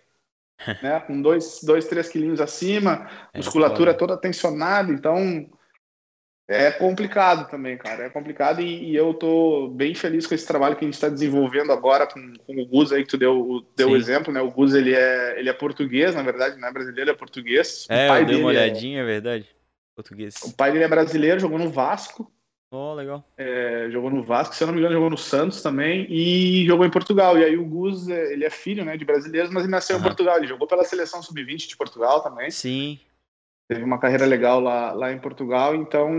[0.83, 0.99] né?
[1.01, 5.49] Com dois, dois, três quilinhos acima, É musculatura toda tensionada, então
[6.53, 8.03] é complicado também, cara.
[8.05, 11.09] É complicado e, e eu tô bem feliz com esse trabalho que a gente está
[11.09, 14.41] desenvolvendo agora com, com o Gus aí que tu deu, o- deu o exemplo, né?
[14.41, 17.85] O Gus ele é, ele é português, na verdade, não é brasileiro, é português.
[17.89, 19.45] É, o pai eu dei uma é- olhadinha, é verdade.
[19.95, 20.35] Português.
[20.43, 22.31] o pai dele é brasileiro, jogou no Vasco,
[22.71, 23.23] Ó, legal.
[23.37, 26.83] é, jogou no Vasco, se eu não me engano, jogou no Santos também e jogou
[26.85, 27.37] em Portugal.
[27.37, 29.99] E aí o Gus, é, ele é filho, né, de brasileiros, mas ele nasceu em
[29.99, 30.07] Aham.
[30.07, 30.37] Portugal.
[30.37, 32.49] Ele jogou pela seleção sub-20 de Portugal também.
[32.49, 32.99] Sim.
[33.73, 35.75] Teve uma carreira legal lá, lá em Portugal.
[35.75, 36.09] Então,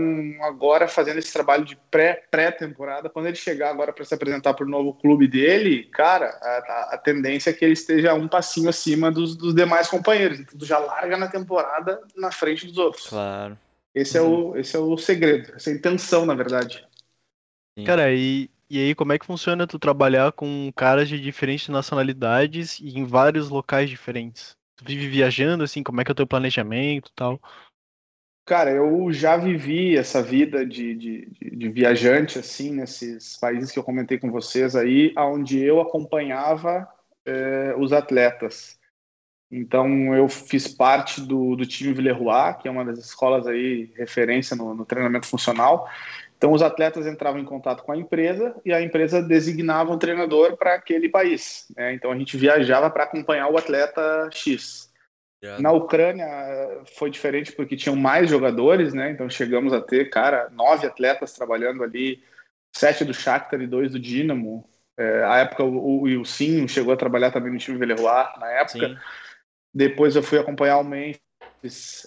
[0.41, 4.65] agora fazendo esse trabalho de pré- pré-temporada, quando ele chegar agora para se apresentar para
[4.65, 8.69] o novo clube dele, cara, a, a- a tendência é que ele esteja um passinho
[8.69, 10.39] acima dos, dos demais companheiros.
[10.39, 13.07] Então, tu já larga na temporada na frente dos outros.
[13.07, 13.57] Claro.
[13.93, 16.85] Esse, é o, esse é o segredo, essa é a intenção, na verdade.
[17.77, 17.85] Sim.
[17.85, 22.79] Cara, e, e aí como é que funciona tu trabalhar com caras de diferentes nacionalidades
[22.79, 24.57] e em vários locais diferentes?
[24.77, 27.39] Tu vive viajando, assim, como é que é o teu planejamento tal?
[28.45, 33.79] Cara, eu já vivi essa vida de, de, de- de viajante, assim, nesses países que
[33.79, 36.87] eu comentei com vocês aí, onde eu acompanhava
[37.25, 38.77] eh, os atletas.
[39.49, 44.55] Então, eu fiz parte do, do time Villeroy, que é uma das escolas aí, referência
[44.55, 45.89] no, no treinamento funcional.
[46.45, 50.55] Então, os atletas entravam em contato com a empresa e a empresa designava um treinador
[50.55, 51.65] para aquele país.
[51.75, 51.95] né?
[51.95, 54.93] Então, a gente viajava para acompanhar o atleta X.
[55.59, 56.27] Na Ucrânia
[56.95, 59.11] foi diferente porque tinham mais jogadores, né?
[59.11, 62.23] Então chegamos a ter, cara, nove atletas trabalhando ali,
[62.75, 64.67] sete do Shakhtar e dois do Dinamo.
[64.97, 68.89] É, a época o, o Wilson chegou a trabalhar também no time Villeroy na época.
[68.89, 68.97] Sim.
[69.71, 71.24] Depois eu fui acompanhar o Memphis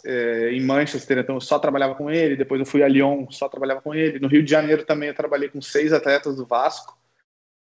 [0.04, 2.36] é, em Manchester, então eu só trabalhava com ele.
[2.36, 4.18] Depois eu fui a Lyon, só trabalhava com ele.
[4.18, 6.98] No Rio de Janeiro também eu trabalhei com seis atletas do Vasco.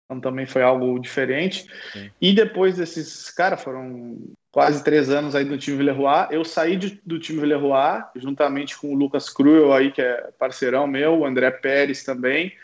[0.05, 1.66] Então também foi algo diferente.
[1.93, 2.11] Sim.
[2.20, 4.18] E depois desses, cara, foram
[4.51, 6.29] quase três anos aí do time Villeroy.
[6.31, 10.87] Eu saí de, do time Villeroy, juntamente com o Lucas Cruel aí, que é parceirão
[10.87, 12.55] meu, o André Pérez também.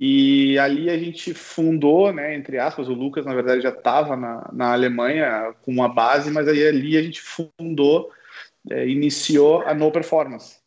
[0.00, 4.48] E ali a gente fundou, né, entre aspas, o Lucas na verdade já estava na,
[4.52, 8.12] na Alemanha com uma base, mas aí ali a gente fundou,
[8.70, 10.58] é, iniciou a No Performance.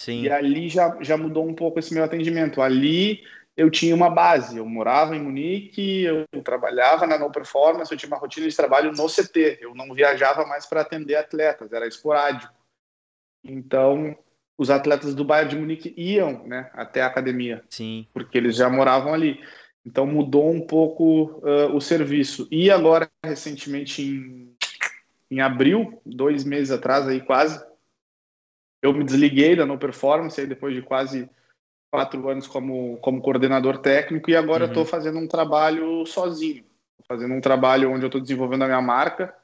[0.00, 0.22] Sim.
[0.22, 2.62] E ali já, já mudou um pouco esse meu atendimento.
[2.62, 3.24] Ali
[3.56, 8.08] eu tinha uma base, eu morava em Munique, eu trabalhava na No Performance, eu tinha
[8.08, 12.54] uma rotina de trabalho no CT, eu não viajava mais para atender atletas, era esporádico.
[13.42, 14.16] Então,
[14.56, 18.06] os atletas do Bayern de Munique iam né, até a academia, Sim.
[18.12, 19.40] porque eles já moravam ali.
[19.84, 22.46] Então mudou um pouco uh, o serviço.
[22.50, 24.54] E agora, recentemente, em,
[25.30, 27.64] em abril, dois meses atrás, aí quase,
[28.82, 31.28] eu me desliguei da No Performance, aí depois de quase
[31.90, 34.68] quatro anos como, como coordenador técnico, e agora uhum.
[34.68, 36.64] eu estou fazendo um trabalho sozinho.
[37.06, 39.34] Fazendo um trabalho onde eu estou desenvolvendo a minha marca.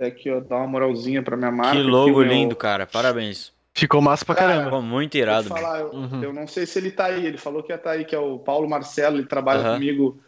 [0.00, 1.76] É aqui, ó, dá uma moralzinha para minha marca.
[1.76, 2.86] Que logo lindo, cara.
[2.86, 3.52] Parabéns.
[3.74, 4.64] Ficou massa pra caramba.
[4.64, 5.48] Ficou muito irado.
[5.48, 6.22] Falar, eu, uhum.
[6.22, 7.26] eu, não sei se ele tá aí.
[7.26, 9.16] Ele falou que ia estar tá aí, que é o Paulo Marcelo.
[9.18, 9.74] Ele trabalha uhum.
[9.74, 10.20] comigo.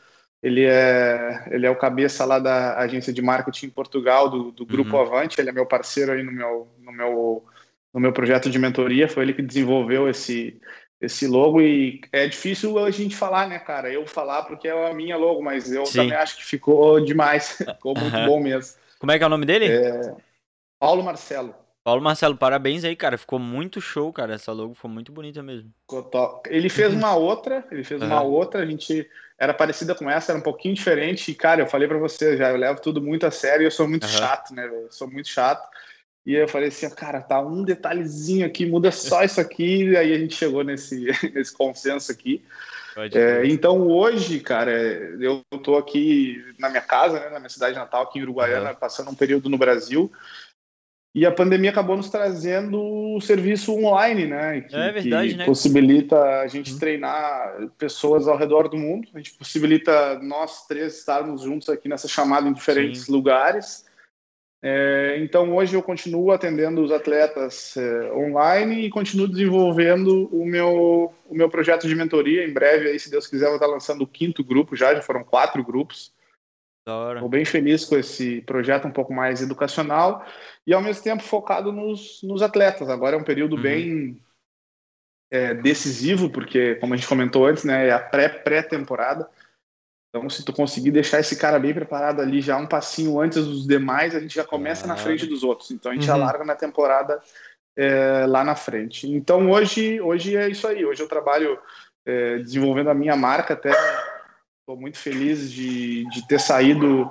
[0.43, 4.65] Ele é, ele é o cabeça lá da agência de marketing em Portugal, do, do
[4.65, 5.03] Grupo uhum.
[5.03, 5.41] Avante.
[5.41, 7.45] Ele é meu parceiro aí no meu, no, meu,
[7.93, 9.09] no meu projeto de mentoria.
[9.09, 10.61] Foi ele que desenvolveu esse,
[11.01, 11.61] esse logo.
[11.61, 13.93] E é difícil a gente falar, né, cara?
[13.93, 15.99] Eu falar porque é a minha logo, mas eu Sim.
[15.99, 17.57] também acho que ficou demais.
[17.59, 18.77] ficou muito bom mesmo.
[19.01, 19.67] Como é que é o nome dele?
[19.67, 20.15] É,
[20.79, 21.55] Paulo Marcelo.
[21.89, 23.17] Paulo Marcelo, parabéns aí, cara.
[23.17, 24.35] Ficou muito show, cara.
[24.35, 25.73] Essa logo foi muito bonita mesmo.
[26.47, 28.09] Ele fez uma outra, ele fez uhum.
[28.09, 29.09] uma outra, a gente
[29.39, 31.31] era parecida com essa, era um pouquinho diferente.
[31.31, 33.89] E, cara, eu falei para você já, eu levo tudo muito a sério, eu sou
[33.89, 34.11] muito uhum.
[34.11, 34.67] chato, né?
[34.67, 35.67] Eu sou muito chato.
[36.27, 40.13] E eu falei assim, cara, tá um detalhezinho aqui, muda só isso aqui, e aí
[40.13, 42.45] a gente chegou nesse, nesse consenso aqui.
[43.15, 48.03] É, então hoje, cara, eu tô aqui na minha casa, né, na minha cidade natal,
[48.03, 48.77] aqui em Uruguaiana, uhum.
[48.77, 50.13] passando um período no Brasil.
[51.15, 54.61] E a pandemia acabou nos trazendo o serviço online, né?
[54.61, 55.45] Que, é verdade, que né?
[55.45, 56.79] possibilita a gente uhum.
[56.79, 59.09] treinar pessoas ao redor do mundo.
[59.15, 63.13] A gente possibilita nós três estarmos juntos aqui nessa chamada em diferentes Sim.
[63.13, 63.87] lugares.
[64.61, 71.15] É, então hoje eu continuo atendendo os atletas é, online e continuo desenvolvendo o meu,
[71.29, 72.45] o meu projeto de mentoria.
[72.45, 75.01] Em breve, aí, se Deus quiser, eu vou estar lançando o quinto grupo já, já
[75.01, 76.13] foram quatro grupos.
[77.15, 80.25] Estou bem feliz com esse projeto um pouco mais educacional
[80.67, 82.89] e ao mesmo tempo focado nos, nos atletas.
[82.89, 83.63] Agora é um período uhum.
[83.63, 84.23] bem
[85.31, 89.29] é, decisivo, porque, como a gente comentou antes, né, é a pré-pré-temporada.
[90.09, 93.67] Então, se tu conseguir deixar esse cara bem preparado ali já um passinho antes dos
[93.67, 95.71] demais, a gente já começa na frente dos outros.
[95.71, 96.17] Então, a gente uhum.
[96.17, 97.21] já larga na temporada
[97.77, 99.07] é, lá na frente.
[99.07, 100.85] Então, hoje, hoje é isso aí.
[100.85, 101.59] Hoje eu trabalho
[102.07, 103.71] é, desenvolvendo a minha marca até
[104.69, 107.11] Estou muito feliz de, de ter saído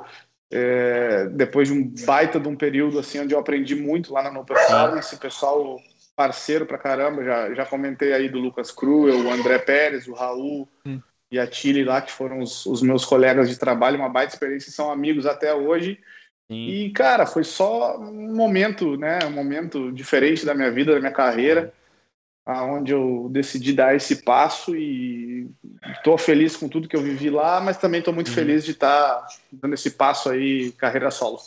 [0.51, 4.31] é, depois de um baita de um período assim onde eu aprendi muito lá na
[4.31, 5.81] No Performance, pessoal
[6.15, 10.69] parceiro pra caramba, já, já comentei aí do Lucas Cruel, o André Pérez, o Raul
[10.85, 11.01] hum.
[11.31, 14.71] e a Tilly lá, que foram os, os, meus colegas de trabalho, uma baita experiência,
[14.71, 15.99] são amigos até hoje.
[16.47, 16.67] Sim.
[16.67, 21.11] E, cara, foi só um momento, né, um momento diferente da minha vida, da minha
[21.11, 21.73] carreira
[22.47, 25.49] aonde eu decidi dar esse passo e
[25.97, 28.33] estou feliz com tudo que eu vivi lá, mas também estou muito uhum.
[28.33, 31.39] feliz de estar tá dando esse passo aí carreira solo.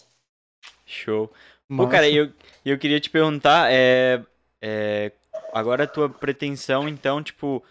[0.85, 1.33] Show.
[1.75, 2.31] Pô, cara, eu,
[2.67, 4.21] eu queria te perguntar, é,
[4.61, 5.13] é,
[5.55, 7.63] agora a tua pretensão, então, tipo,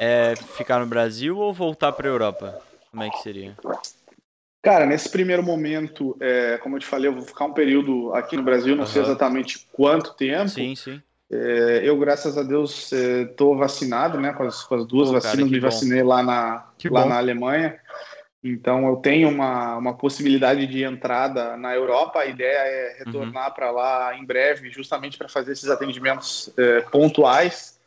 [0.00, 2.62] é ficar no Brasil ou voltar para a Europa?
[2.90, 3.54] Como é que seria?
[4.62, 8.36] Cara, nesse primeiro momento, é, como eu te falei, eu vou ficar um período aqui
[8.36, 8.88] no Brasil, não uhum.
[8.88, 10.48] sei exatamente quanto tempo.
[10.48, 11.02] Sim, sim.
[11.30, 14.32] É, eu, graças a Deus, estou é, vacinado, né?
[14.32, 15.66] Com as, com as duas Pô, vacinas, cara, me bom.
[15.66, 17.78] vacinei lá, na, lá na Alemanha.
[18.42, 22.20] Então, eu tenho uma, uma possibilidade de entrada na Europa.
[22.20, 23.54] A ideia é retornar uhum.
[23.54, 27.78] para lá em breve, justamente para fazer esses atendimentos é, pontuais,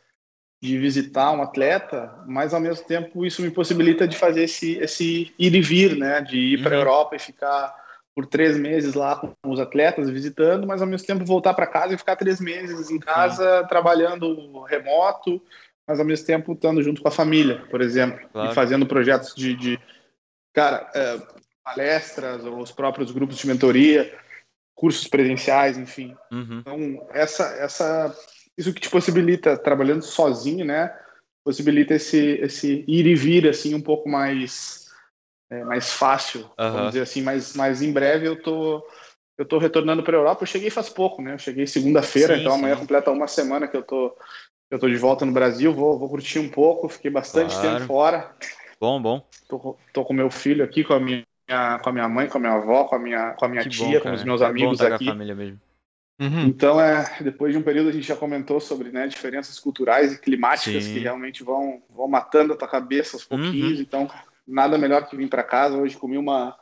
[0.62, 5.34] de visitar um atleta, mas ao mesmo tempo isso me possibilita de fazer esse, esse
[5.36, 6.20] ir e vir, né?
[6.20, 6.84] De ir para a uhum.
[6.84, 7.81] Europa e ficar
[8.14, 11.94] por três meses lá com os atletas, visitando, mas ao mesmo tempo voltar para casa
[11.94, 13.68] e ficar três meses em casa Sim.
[13.68, 15.40] trabalhando remoto,
[15.86, 18.50] mas ao mesmo tempo estando junto com a família, por exemplo, claro.
[18.52, 19.80] e fazendo projetos de, de
[20.52, 21.20] cara, é,
[21.64, 24.12] palestras ou os próprios grupos de mentoria,
[24.74, 26.14] cursos presenciais, enfim.
[26.30, 26.58] Uhum.
[26.58, 28.16] Então, essa, essa,
[28.58, 30.94] isso que te possibilita, trabalhando sozinho, né,
[31.44, 34.81] possibilita esse, esse ir e vir, assim, um pouco mais
[35.52, 36.72] é, mais fácil, uhum.
[36.72, 38.82] vamos dizer assim, mas, mas em breve eu tô,
[39.36, 40.42] eu tô retornando para a Europa.
[40.42, 41.34] Eu cheguei faz pouco, né?
[41.34, 42.58] Eu cheguei segunda-feira, então sim.
[42.58, 44.16] amanhã completa uma semana que eu tô,
[44.70, 45.74] eu tô de volta no Brasil.
[45.74, 47.76] Vou, vou curtir um pouco, fiquei bastante claro.
[47.76, 48.34] tempo fora.
[48.80, 49.26] Bom, bom.
[49.46, 51.24] Tô, tô com meu filho aqui, com a minha,
[51.82, 53.98] com a minha mãe, com a minha avó, com a minha, com a minha tia,
[53.98, 55.04] bom, com os meus é amigos bom aqui.
[55.04, 55.60] Com a família mesmo.
[56.18, 56.46] Uhum.
[56.46, 60.18] Então, é, depois de um período a gente já comentou sobre né, diferenças culturais e
[60.18, 60.94] climáticas Sim.
[60.94, 63.76] que realmente vão, vão matando a tua cabeça aos pouquinhos.
[63.76, 63.82] Uhum.
[63.82, 64.10] Então,
[64.46, 65.76] nada melhor que vir para casa.
[65.76, 66.56] Hoje comi uma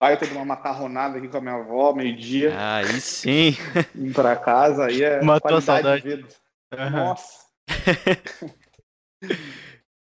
[0.00, 2.54] baita de uma macarronada aqui com a minha avó, meio-dia.
[2.56, 3.56] Ah, aí sim.
[3.94, 6.02] Vim para casa, aí é Matou a saudade.
[6.02, 6.28] de vida.
[6.72, 6.90] Uhum.
[6.90, 7.46] Nossa.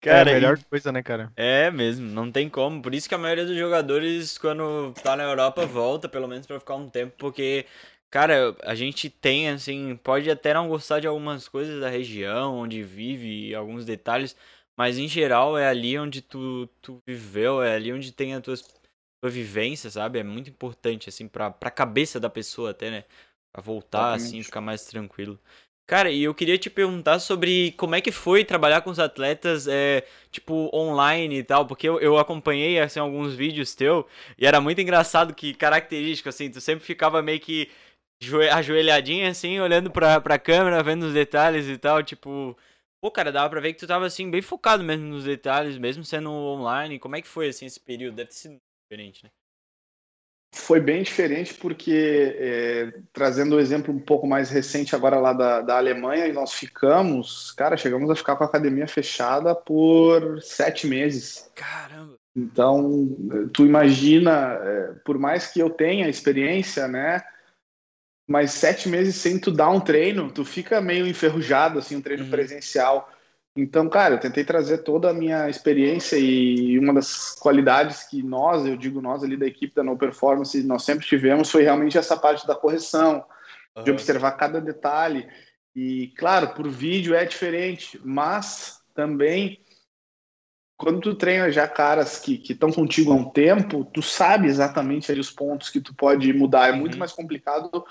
[0.02, 1.32] cara, é a melhor coisa, né, cara?
[1.36, 2.82] É mesmo, não tem como.
[2.82, 6.60] Por isso que a maioria dos jogadores, quando tá na Europa, volta, pelo menos para
[6.60, 7.66] ficar um tempo, porque
[8.10, 12.82] Cara, a gente tem, assim, pode até não gostar de algumas coisas da região onde
[12.82, 14.36] vive, alguns detalhes,
[14.78, 18.55] Mas em geral é ali onde tu, tu viveu, é ali onde tem a tua,
[19.21, 20.19] tua vivência, sabe?
[20.19, 23.03] É muito importante, assim, pra, pra cabeça da pessoa até, né?
[23.51, 25.39] Pra voltar, assim, ficar mais tranquilo.
[25.89, 29.67] Cara, e eu queria te perguntar sobre como é que foi trabalhar com os atletas,
[29.69, 34.05] é, tipo, online e tal, porque eu, eu acompanhei, assim, alguns vídeos teu,
[34.38, 37.69] e era muito engraçado que, característico, assim, tu sempre ficava meio que
[38.21, 42.55] joe- ajoelhadinho, assim, olhando pra, pra câmera, vendo os detalhes e tal, tipo...
[43.00, 46.04] Pô, cara, dava pra ver que tu tava, assim, bem focado mesmo nos detalhes, mesmo
[46.04, 47.00] sendo online.
[47.00, 48.16] Como é que foi, assim, esse período?
[48.16, 48.58] Deve ter sido
[48.89, 49.30] diferente, né?
[50.56, 55.62] Foi bem diferente porque, é, trazendo o exemplo um pouco mais recente agora lá da,
[55.62, 60.88] da Alemanha, e nós ficamos, cara, chegamos a ficar com a academia fechada por sete
[60.88, 61.52] meses.
[61.54, 62.16] Caramba.
[62.36, 63.08] Então,
[63.54, 67.22] tu imagina, é, por mais que eu tenha experiência, né?
[68.28, 72.25] Mas sete meses sem tu dar um treino, tu fica meio enferrujado, assim, um treino
[72.25, 72.30] Uhum.
[72.30, 73.09] presencial.
[73.55, 78.65] Então, cara, eu tentei trazer toda a minha experiência e uma das qualidades que nós,
[78.65, 82.15] eu digo nós ali da equipe da No Performance, nós sempre tivemos foi realmente essa
[82.15, 83.25] parte da correção,
[83.84, 83.93] de Aham.
[83.93, 85.28] observar cada detalhe.
[85.75, 89.59] E, claro, por vídeo é diferente, mas também
[90.78, 95.19] quando tu treina já caras que estão contigo há um tempo, tu sabe exatamente ali
[95.19, 96.69] os pontos que tu pode mudar.
[96.69, 96.99] É muito Uhum.
[96.99, 97.84] mais complicado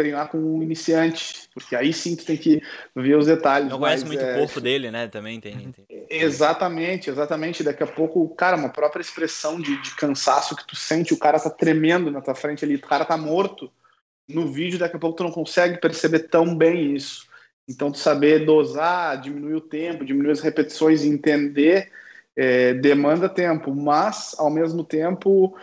[0.00, 2.62] treinar com um iniciante, porque aí sim tu tem que
[2.96, 3.68] ver os detalhes.
[3.68, 5.06] Não conhece muito é, o corpo dele, né?
[5.08, 5.72] Também tem.
[5.72, 7.62] tem- Exatamente, exatamente.
[7.62, 11.38] Daqui a pouco, cara, uma própria expressão de, de cansaço que tu sente, o cara
[11.38, 13.70] tá tremendo na tua frente ali, o cara tá morto.
[14.28, 17.28] No vídeo, daqui a pouco tu não consegue perceber tão bem isso.
[17.68, 21.90] Então, tu saber dosar, diminuir o tempo, diminuir as repetições e entender
[22.34, 25.56] é, demanda tempo, mas, ao mesmo tempo,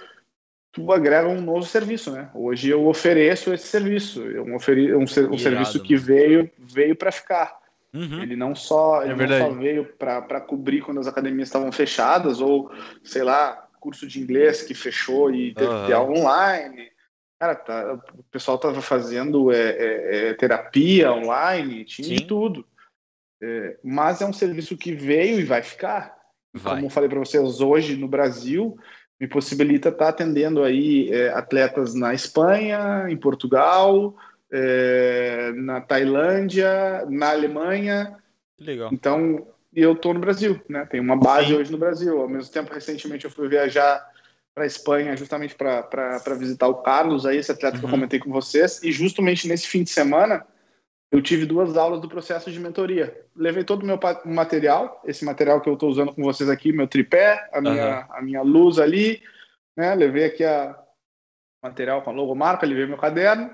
[0.77, 2.29] tu agrega um novo serviço, né?
[2.35, 6.05] Hoje eu ofereço esse serviço, é um, oferi um, ser- um Irado, serviço que mano.
[6.05, 7.57] veio, veio para ficar.
[7.91, 8.21] Uhum.
[8.21, 12.69] Ele não só, ele não só veio para cobrir quando as academias estavam fechadas, ou,
[13.03, 16.91] sei lá, curso de inglês que fechou e teve que ter aula online.
[17.39, 22.27] Cara, tá, o pessoal tava fazendo é, é, é, terapia online, tinha Sim.
[22.27, 22.67] tudo.
[23.41, 26.15] É, mas é um serviço que veio e vai ficar.
[26.53, 26.75] Vai.
[26.75, 28.77] Como eu falei para vocês, hoje no Brasil,
[29.19, 34.15] me possibilita estar atendendo aí é, atletas na Espanha, em Portugal,
[34.51, 38.15] é, na Tailândia, na Alemanha.
[38.59, 38.89] Legal.
[38.93, 40.85] Então, e eu estou no Brasil, né?
[40.85, 41.55] Tem uma base Sim.
[41.55, 42.21] hoje no Brasil.
[42.21, 44.05] Ao mesmo tempo, recentemente eu fui viajar
[44.53, 47.91] para a Espanha justamente para visitar o Carlos, aí esse atleta que eu Uhum.
[47.95, 50.43] comentei com vocês, e justamente nesse fim de semana
[51.11, 53.25] eu tive duas aulas do processo de mentoria.
[53.35, 56.87] Levei todo o meu material, esse material que eu estou usando com vocês aqui, meu
[56.87, 59.21] tripé, a minha, a minha luz ali,
[59.75, 59.95] né?
[59.95, 60.77] Levei aqui a
[61.63, 63.49] material com a logomarca, levei meu caderno,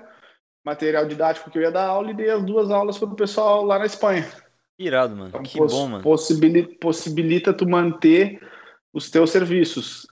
[0.64, 3.64] material didático que eu ia dar aula e dei as duas aulas para o pessoal
[3.64, 4.26] lá na Espanha.
[4.78, 5.28] Irado, mano.
[5.28, 6.02] Então, que poss- bom, mano.
[6.02, 8.40] possibili- possibilita tu manter
[8.92, 10.06] os teus serviços.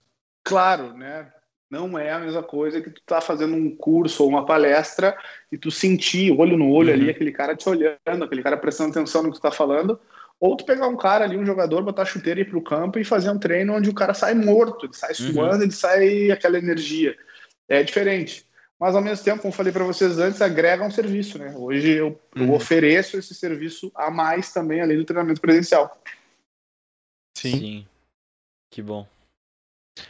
[0.45, 1.31] Claro, né?
[1.73, 5.17] Não é a mesma coisa que tu tá fazendo um curso ou uma palestra
[5.51, 6.93] e tu sentir olho no olho Uhum.
[6.93, 9.99] ali, aquele cara te olhando, aquele cara prestando atenção no que tu tá falando,
[10.39, 12.99] ou tu pegar um cara ali, um jogador, botar a chuteira e ir pro campo
[12.99, 15.33] e fazer um treino onde o cara sai morto, ele sai Uhum.
[15.33, 17.17] suando, ele sai aquela energia.
[17.67, 18.45] É diferente.
[18.79, 21.55] Mas ao mesmo tempo, como falei para vocês antes, agrega um serviço, né?
[21.57, 22.53] Hoje eu, eu Uhum.
[22.53, 25.99] ofereço esse serviço a mais também, além do treinamento presencial.
[27.35, 27.87] Sim.
[28.69, 29.07] Que bom.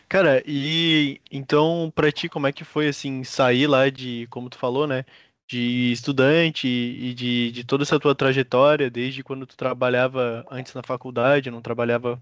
[0.07, 4.57] Cara, e então pra ti como é que foi assim sair lá de, como tu
[4.57, 5.05] falou, né,
[5.47, 10.83] de estudante e de, de toda essa tua trajetória, desde quando tu trabalhava antes na
[10.83, 12.21] faculdade, não trabalhava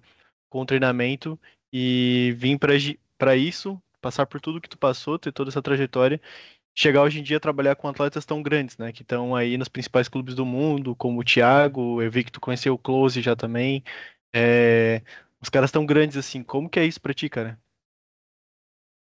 [0.49, 1.39] com treinamento
[1.72, 2.57] e vir
[3.18, 6.20] pra isso, passar por tudo que tu passou, ter toda essa trajetória,
[6.76, 9.70] chegar hoje em dia a trabalhar com atletas tão grandes, né, que estão aí nos
[9.70, 13.36] principais clubes do mundo, como o Thiago, eu vi que tu conheceu o Close já
[13.36, 13.84] também.
[14.34, 15.01] É,
[15.41, 17.59] os caras tão grandes assim, como que é isso pra ti, cara?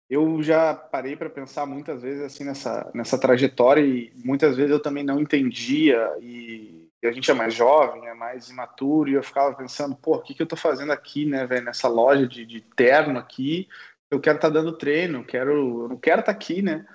[0.10, 4.82] Eu já parei para pensar muitas vezes assim nessa, nessa trajetória e muitas vezes eu
[4.82, 9.24] também não entendia e, e a gente é mais jovem, é mais imaturo e eu
[9.24, 12.46] ficava pensando, pô, o que, que eu tô fazendo aqui, né, velho, nessa loja de,
[12.46, 13.70] de terno aqui,
[14.12, 16.86] eu quero estar dando treino, quero, eu não quero estar aqui, né,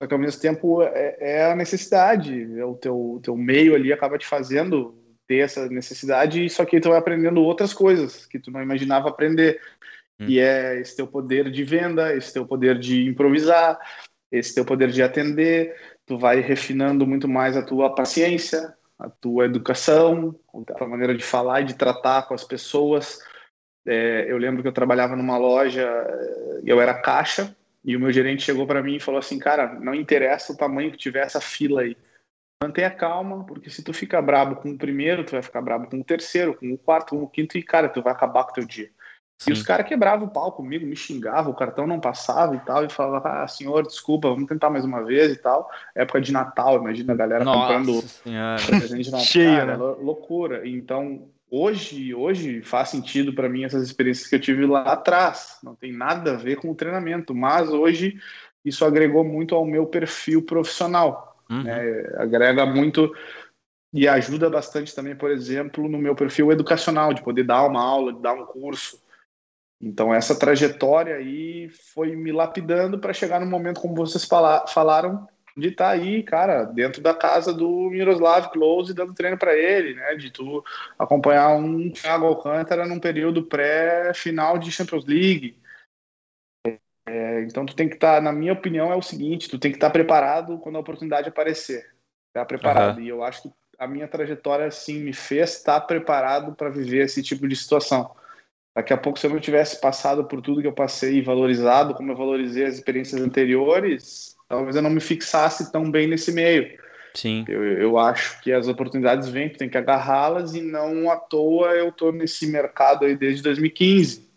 [0.00, 3.92] só que ao mesmo tempo é, é a necessidade, é o teu, teu meio ali
[3.92, 4.94] acaba te fazendo
[5.30, 9.60] ter essa necessidade, só que tu vai aprendendo outras coisas que tu não imaginava aprender.
[10.18, 13.78] E é esse teu poder de venda, esse teu poder de improvisar,
[14.32, 15.72] esse teu poder de atender.
[16.04, 20.34] Tu vai refinando muito mais a tua paciência, a tua educação,
[20.68, 23.20] a tua maneira de falar e de tratar com as pessoas.
[23.86, 25.88] É, eu lembro que eu trabalhava numa loja,
[26.64, 27.54] eu era caixa,
[27.84, 30.90] e o meu gerente chegou para mim e falou assim: Cara, não interessa o tamanho
[30.90, 31.96] que tiver essa fila aí.
[32.62, 35.98] Mantenha calma, porque se tu fica brabo com o primeiro, tu vai ficar brabo com
[35.98, 38.54] o terceiro, com o quarto, com o quinto, e cara, tu vai acabar com o
[38.54, 38.90] teu dia.
[39.38, 39.50] Sim.
[39.50, 42.84] E os caras quebravam o pau comigo, me xingavam, o cartão não passava e tal,
[42.84, 45.70] e falava, ah, senhor, desculpa, vamos tentar mais uma vez e tal.
[45.94, 48.60] Época de Natal, imagina a galera Nossa comprando senhora.
[48.68, 49.26] presente de Natal.
[49.56, 49.84] Cara, né?
[49.98, 50.68] loucura.
[50.68, 55.56] Então, hoje, hoje faz sentido para mim essas experiências que eu tive lá atrás.
[55.64, 58.20] Não tem nada a ver com o treinamento, mas hoje
[58.62, 61.29] isso agregou muito ao meu perfil profissional.
[61.50, 61.64] Uhum.
[61.64, 62.04] Né?
[62.16, 63.12] Agrega muito
[63.92, 68.12] e ajuda bastante também, por exemplo, no meu perfil educacional, de poder dar uma aula,
[68.12, 69.02] de dar um curso.
[69.82, 75.26] Então, essa trajetória aí foi me lapidando para chegar no momento, como vocês falaram,
[75.56, 79.94] de estar tá aí, cara, dentro da casa do Miroslav Klose dando treino para ele,
[79.94, 80.14] né?
[80.14, 80.62] De tu
[80.98, 85.56] acompanhar um Thiago Alcântara num período pré-final de Champions League.
[87.10, 89.72] É, então tu tem que estar, tá, na minha opinião, é o seguinte, tu tem
[89.72, 91.90] que estar tá preparado quando a oportunidade aparecer.
[92.28, 92.98] Estar preparado.
[92.98, 93.02] Uhum.
[93.02, 97.20] E eu acho que a minha trajetória, assim, me fez estar preparado para viver esse
[97.20, 98.12] tipo de situação.
[98.76, 101.94] Daqui a pouco, se eu não tivesse passado por tudo que eu passei e valorizado,
[101.94, 106.78] como eu valorizei as experiências anteriores, talvez eu não me fixasse tão bem nesse meio.
[107.14, 107.44] Sim.
[107.48, 111.74] Eu, eu acho que as oportunidades vêm, tu tem que agarrá-las e não à toa
[111.74, 114.30] eu tô nesse mercado aí desde 2015.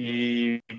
[0.00, 0.35] E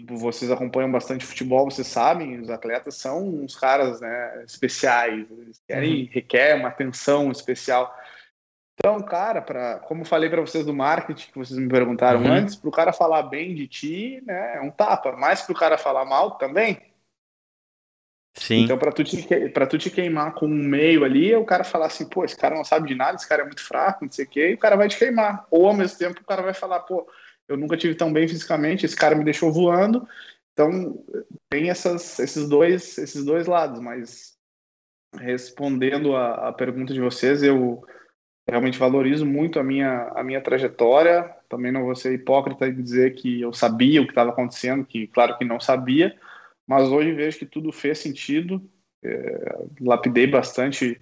[0.09, 6.03] vocês acompanham bastante futebol, vocês sabem, os atletas são uns caras né, especiais, eles querem,
[6.03, 6.09] uhum.
[6.11, 7.95] requer uma atenção especial.
[8.73, 12.31] Então, cara, para como falei para vocês do marketing que vocês me perguntaram uhum.
[12.31, 15.57] antes, para o cara falar bem de ti, né, é um tapa, mas para o
[15.57, 16.79] cara falar mal também,
[18.37, 18.63] Sim.
[18.63, 19.27] Então, para tu, te,
[19.69, 22.63] tu te queimar com um meio ali, o cara falar assim, pô, esse cara não
[22.63, 24.75] sabe de nada, esse cara é muito fraco, não sei o quê, e o cara
[24.75, 25.47] vai te queimar.
[25.49, 27.09] Ou ao mesmo tempo o cara vai falar, pô,
[27.47, 30.07] eu nunca tive tão bem fisicamente, esse cara me deixou voando.
[30.53, 31.03] Então,
[31.49, 34.35] tem essas, esses, dois, esses dois lados, mas
[35.15, 37.83] respondendo a, a pergunta de vocês, eu
[38.47, 41.23] realmente valorizo muito a minha, a minha trajetória.
[41.49, 45.07] Também não vou ser hipócrita e dizer que eu sabia o que estava acontecendo, que
[45.07, 46.17] claro que não sabia,
[46.65, 48.61] mas hoje vejo que tudo fez sentido.
[49.03, 50.99] É, lapidei bastante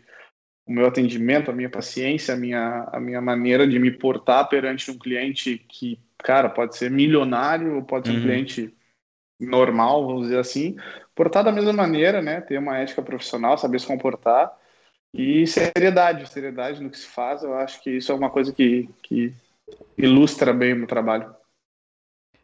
[0.65, 4.89] o meu atendimento, a minha paciência, a minha, a minha maneira de me portar perante
[4.89, 8.19] um cliente que, cara, pode ser milionário ou pode ser uhum.
[8.19, 8.73] um cliente
[9.39, 10.75] normal, vamos dizer assim,
[11.13, 12.41] portar da mesma maneira, né?
[12.41, 14.51] Ter uma ética profissional, saber se comportar
[15.13, 17.43] e seriedade, seriedade no que se faz.
[17.43, 19.33] Eu acho que isso é uma coisa que, que
[19.97, 21.33] ilustra bem o meu trabalho.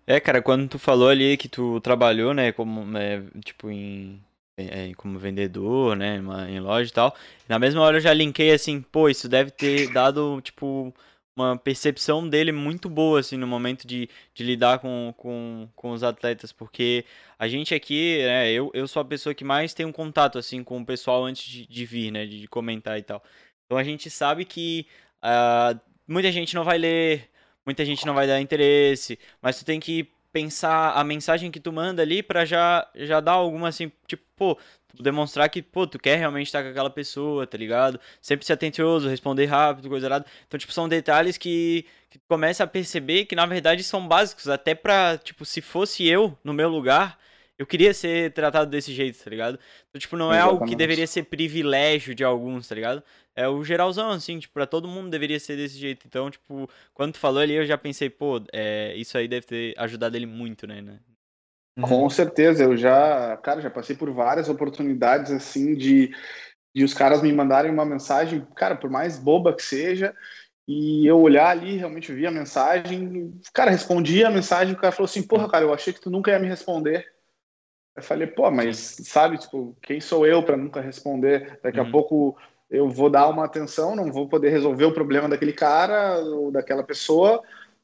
[0.06, 4.22] É, cara, quando tu falou ali que tu trabalhou, né, como, é, tipo, em,
[4.70, 7.16] é, como vendedor, né, em loja e tal,
[7.48, 10.94] na mesma hora eu já linkei assim, pô, isso deve ter dado, tipo,
[11.36, 16.04] uma percepção dele muito boa, assim, no momento de, de lidar com, com, com os
[16.04, 17.06] atletas, porque
[17.40, 20.64] a gente aqui, né, eu, eu sou a pessoa que mais tem um contato, assim,
[20.64, 23.24] com o pessoal antes de, de vir, né, de, de comentar e tal.
[23.66, 24.86] Então a gente sabe que
[25.24, 27.32] uh, muita gente não vai ler
[27.66, 31.72] muita gente não vai dar interesse, mas tu tem que pensar a mensagem que tu
[31.72, 34.58] manda ali para já já dar alguma assim, tipo, pô,
[35.00, 38.00] demonstrar que, pô, tu quer realmente estar com aquela pessoa, tá ligado?
[38.22, 40.26] Sempre ser atencioso, responder rápido, coisa errada.
[40.48, 44.48] Então, tipo, são detalhes que, que tu começa a perceber que na verdade são básicos,
[44.48, 47.18] até pra, tipo, se fosse eu no meu lugar,
[47.62, 49.60] eu queria ser tratado desse jeito, tá ligado?
[49.88, 50.56] Então, tipo, não é Exatamente.
[50.56, 53.04] algo que deveria ser privilégio de alguns, tá ligado?
[53.36, 56.08] É o geralzão, assim, tipo, pra todo mundo deveria ser desse jeito.
[56.08, 59.76] Então, tipo, quando tu falou ali, eu já pensei, pô, é, isso aí deve ter
[59.78, 60.82] ajudado ele muito, né?
[60.82, 60.98] né?
[61.80, 66.12] Com certeza, eu já, cara, já passei por várias oportunidades, assim, de,
[66.76, 70.16] de os caras me mandarem uma mensagem, cara, por mais boba que seja,
[70.68, 75.06] e eu olhar ali, realmente vi a mensagem, cara, respondi a mensagem, o cara falou
[75.06, 77.21] assim, porra, cara, eu achei que tu nunca ia me responder.
[77.96, 81.60] Eu falei, pô, mas sabe, tipo, quem sou eu para nunca responder?
[81.62, 81.88] Daqui uhum.
[81.88, 82.38] a pouco
[82.70, 86.84] eu vou dar uma atenção, não vou poder resolver o problema daquele cara ou daquela
[86.84, 87.42] pessoa,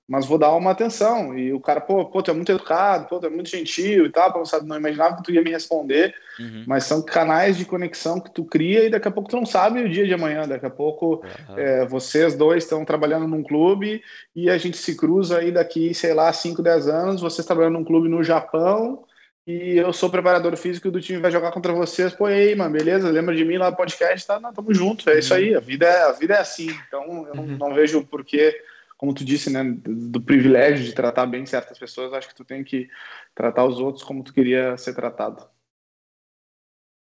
[0.08, 1.38] mas vou dar uma atenção.
[1.38, 4.10] E o cara, pô, pô tu é muito educado, pô, tu é muito gentil e
[4.10, 6.64] tal, sabe, não imaginava que tu ia me responder, uhum.
[6.66, 9.84] mas são canais de conexão que tu cria e daqui a pouco tu não sabe
[9.84, 11.58] o dia de amanhã, daqui a pouco uhum.
[11.58, 14.02] é, vocês dois estão trabalhando num clube
[14.34, 17.84] e a gente se cruza aí daqui, sei lá, 5, 10 anos, vocês trabalhando num
[17.84, 19.04] clube no Japão
[19.48, 22.14] e eu sou preparador físico do time vai jogar contra vocês.
[22.14, 23.10] Pô, aí, mano, beleza?
[23.10, 24.28] Lembra de mim lá no podcast?
[24.28, 25.56] Tá, não, tamo junto, é isso aí.
[25.56, 26.68] A vida é, a vida é assim.
[26.86, 27.46] Então, eu uhum.
[27.46, 28.62] não, não vejo porquê,
[28.98, 32.12] como tu disse, né, do, do, privilégio de tratar bem certas pessoas.
[32.12, 32.90] Acho que tu tem que
[33.34, 35.48] tratar os outros como tu queria ser tratado.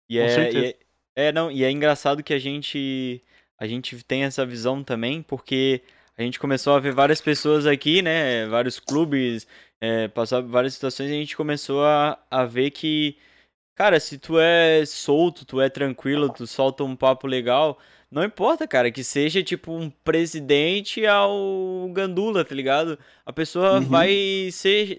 [0.08, 0.76] E é, e é,
[1.16, 3.24] é, não, e é engraçado que a gente,
[3.58, 5.82] a gente tem essa visão também, porque
[6.16, 8.46] a gente começou a ver várias pessoas aqui, né?
[8.46, 9.48] Vários clubes,
[9.80, 13.16] é, passar várias situações e a gente começou a, a ver que
[13.74, 17.78] cara, se tu é solto, tu é tranquilo, tu solta um papo legal,
[18.10, 22.98] não importa, cara, que seja tipo um presidente ao Gandula, tá ligado?
[23.24, 23.88] A pessoa Uhum.
[23.88, 24.98] vai ser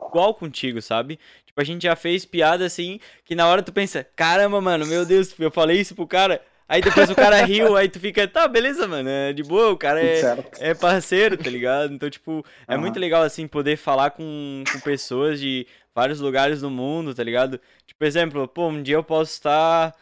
[0.00, 1.18] igual contigo, sabe?
[1.46, 5.04] Tipo, a gente já fez piada assim, que na hora tu pensa, caramba, mano, meu
[5.06, 6.42] Deus, eu falei isso pro cara.
[6.68, 9.76] Aí depois o cara riu, aí tu fica, tá, beleza, mano, é de boa, o
[9.78, 10.20] cara é,
[10.58, 11.94] é parceiro, tá ligado?
[11.94, 12.82] Então, tipo, é Aham.
[12.82, 17.58] muito legal, assim, poder falar com, com pessoas de vários lugares do mundo, tá ligado?
[17.86, 19.96] Tipo, exemplo, pô, um dia eu posso estar,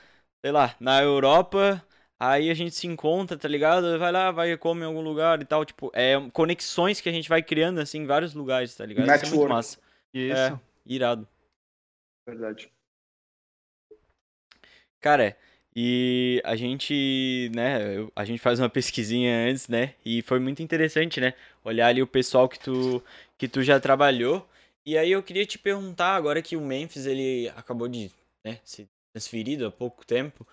[0.44, 1.80] sei lá, na Europa,
[2.18, 3.96] aí a gente se encontra, tá ligado?
[3.96, 7.28] Vai lá, vai comer em algum lugar e tal, tipo, é conexões que a gente
[7.28, 9.06] vai criando, assim, em vários lugares, tá ligado?
[9.06, 9.54] Isso é muito Network.
[9.54, 9.78] massa.
[10.12, 10.36] Isso.
[10.36, 10.58] É.
[10.84, 11.28] Irado.
[12.26, 12.68] Verdade.
[15.00, 15.36] Cara,
[15.76, 21.20] e a gente, né, a gente faz uma pesquisinha antes, né, e foi muito interessante,
[21.20, 23.04] né, olhar ali o pessoal que tu,
[23.38, 24.48] que tu já trabalhou,
[24.86, 28.10] e aí eu queria te perguntar, agora que o Memphis, ele acabou de,
[28.44, 30.46] né, ser transferido há pouco tempo, o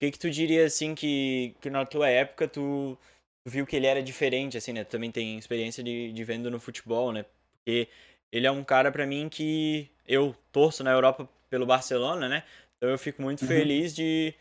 [0.00, 2.98] que que tu diria, assim, que, que na tua época tu,
[3.44, 6.50] tu viu que ele era diferente, assim, né, tu também tem experiência de, de vendo
[6.50, 7.88] no futebol, né, porque
[8.32, 12.42] ele é um cara pra mim que eu torço na Europa pelo Barcelona, né,
[12.76, 13.46] então eu fico muito Uhum.
[13.48, 14.34] feliz de,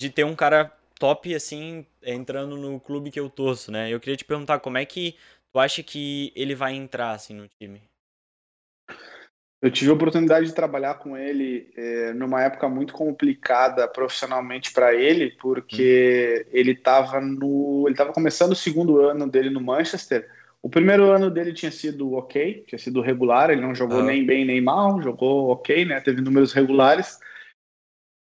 [0.00, 3.92] de ter um cara top, assim, entrando no clube que eu torço, né?
[3.92, 5.14] Eu queria te perguntar como é que
[5.52, 7.82] tu acha que ele vai entrar, assim, no time?
[9.60, 14.94] Eu tive a oportunidade de trabalhar com ele eh, numa época muito complicada profissionalmente para
[14.94, 20.26] ele, porque ele estava no, ele estava começando o segundo ano dele no Manchester.
[20.62, 24.04] O primeiro ano dele tinha sido ok, tinha sido regular, ele não jogou Ah.
[24.04, 26.00] nem bem nem mal, jogou ok, né?
[26.00, 27.18] Teve números regulares.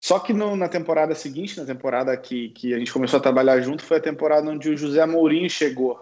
[0.00, 3.60] Só que no- na temporada seguinte, na temporada que, que a gente começou a trabalhar
[3.60, 5.98] junto, foi a temporada onde o José Mourinho chegou.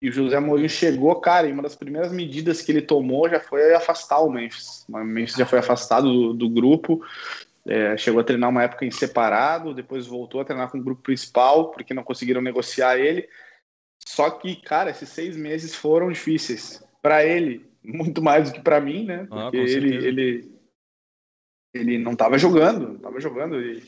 [0.00, 3.40] E o José Mourinho chegou, cara, e uma das primeiras medidas que ele tomou já
[3.40, 4.84] foi afastar o Memphis.
[4.88, 7.04] O Memphis já foi afastado do, do grupo,
[7.66, 11.02] é, chegou a treinar uma época em separado, depois voltou a treinar com o grupo
[11.02, 13.26] principal, porque não conseguiram negociar ele.
[14.06, 16.84] Só que, cara, esses seis meses foram difíceis.
[17.00, 19.26] Para ele, muito mais do que para mim, né?
[19.30, 20.53] Ah, Porque com ele, ele,
[21.74, 23.60] ele não estava jogando, não estava jogando.
[23.60, 23.82] E,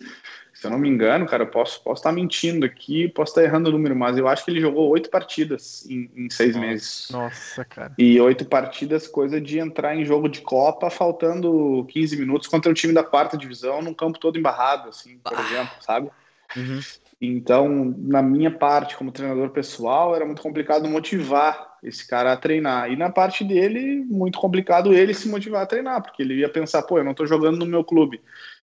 [0.53, 3.69] se eu não me engano, cara, eu posso posso estar mentindo aqui, posso estar errando
[3.69, 6.67] o número, mas eu acho que ele jogou oito partidas em, em seis Nossa.
[6.67, 7.09] meses.
[7.11, 7.93] Nossa, cara.
[7.97, 12.75] E oito partidas, coisa de entrar em jogo de Copa faltando 15 minutos contra o
[12.75, 15.43] time da quarta divisão, num campo todo embarrado, assim, por Ah.
[15.43, 16.11] exemplo, sabe?
[16.57, 16.81] Uhum.
[17.21, 22.91] Então, na minha parte, como treinador pessoal, era muito complicado motivar esse cara a treinar.
[22.91, 26.83] E na parte dele, muito complicado ele se motivar a treinar, porque ele ia pensar,
[26.83, 28.21] pô, eu não tô jogando no meu clube.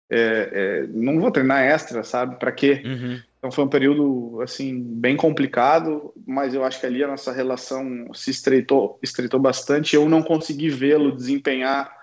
[0.09, 2.37] É, é, não vou treinar extra, sabe?
[2.37, 2.81] Para quê?
[2.83, 3.21] Uhum.
[3.37, 8.13] Então foi um período assim bem complicado, mas eu acho que ali a nossa relação
[8.13, 9.95] se estreitou, estreitou bastante.
[9.95, 11.93] Eu não consegui vê-lo desempenhar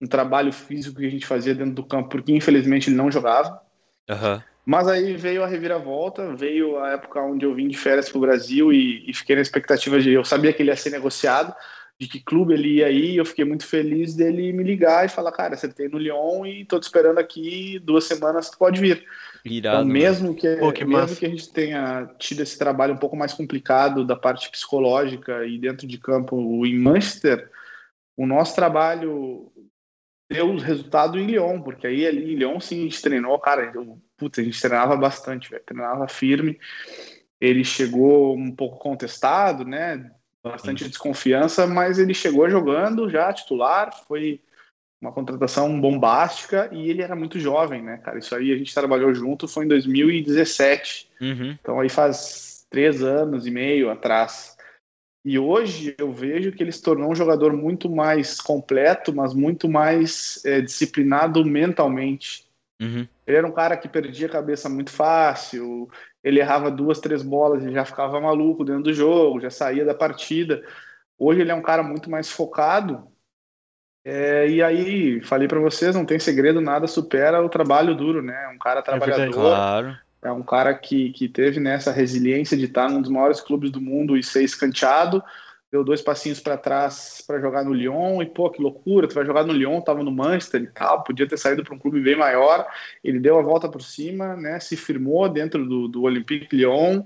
[0.00, 3.60] um trabalho físico que a gente fazia dentro do campo, porque infelizmente ele não jogava.
[4.08, 4.42] Aham.
[4.66, 8.20] Mas aí veio a reviravolta, veio a época onde eu vim de férias para o
[8.20, 10.10] Brasil e, e fiquei na expectativa de.
[10.10, 11.54] Eu sabia que ele ia ser negociado,
[12.00, 15.08] de que clube ele ia ir, e eu fiquei muito feliz dele me ligar e
[15.08, 19.06] falar: cara, acertei no Lyon e tô te esperando aqui duas semanas, tu pode vir.
[19.44, 19.82] Irado.
[19.82, 21.14] Então, mesmo que, Pô, que mesmo massa.
[21.14, 25.60] que a gente tenha tido esse trabalho um pouco mais complicado da parte psicológica e
[25.60, 27.48] dentro de campo em Manchester,
[28.16, 29.52] o nosso trabalho
[30.28, 33.96] deu resultado em Lyon, porque aí ali em Lyon sim a gente treinou, cara, eu,
[34.16, 36.58] puta, a gente treinava bastante, velho, treinava firme.
[37.40, 40.10] Ele chegou um pouco contestado, né?
[40.42, 44.40] Bastante desconfiança, mas ele chegou jogando já titular, foi
[45.00, 48.18] uma contratação bombástica e ele era muito jovem, né, cara?
[48.18, 51.10] Isso aí a gente trabalhou junto, foi em 2017.
[51.20, 51.56] Uhum.
[51.60, 54.56] Então aí faz três anos e meio atrás.
[55.24, 59.68] E hoje eu vejo que ele se tornou um jogador muito mais completo, mas muito
[59.68, 62.45] mais é, disciplinado mentalmente.
[62.80, 63.06] Uhum.
[63.26, 65.88] Ele era um cara que perdia a cabeça muito fácil,
[66.22, 69.94] ele errava duas, três bolas e já ficava maluco dentro do jogo, já saía da
[69.94, 70.62] partida.
[71.18, 73.08] Hoje ele é um cara muito mais focado.
[74.04, 78.48] É, e aí, falei para vocês, não tem segredo, nada supera o trabalho duro, né?
[78.54, 79.04] Um cara verdade.
[79.04, 79.98] trabalhador, Claro.
[80.22, 83.80] é um cara que, que teve nessa resiliência de estar num dos maiores clubes do
[83.80, 85.22] mundo e ser escanteado.
[85.76, 89.26] Deu dois passinhos para trás para jogar no Lyon e, pô, que loucura, tu vai
[89.26, 92.16] jogar no Lyon, tava no Manchester e tal, podia ter saído para um clube bem
[92.16, 92.66] maior.
[93.04, 94.58] Ele deu a volta por cima, né?
[94.58, 97.02] Se firmou dentro do, do Olympique Lyon,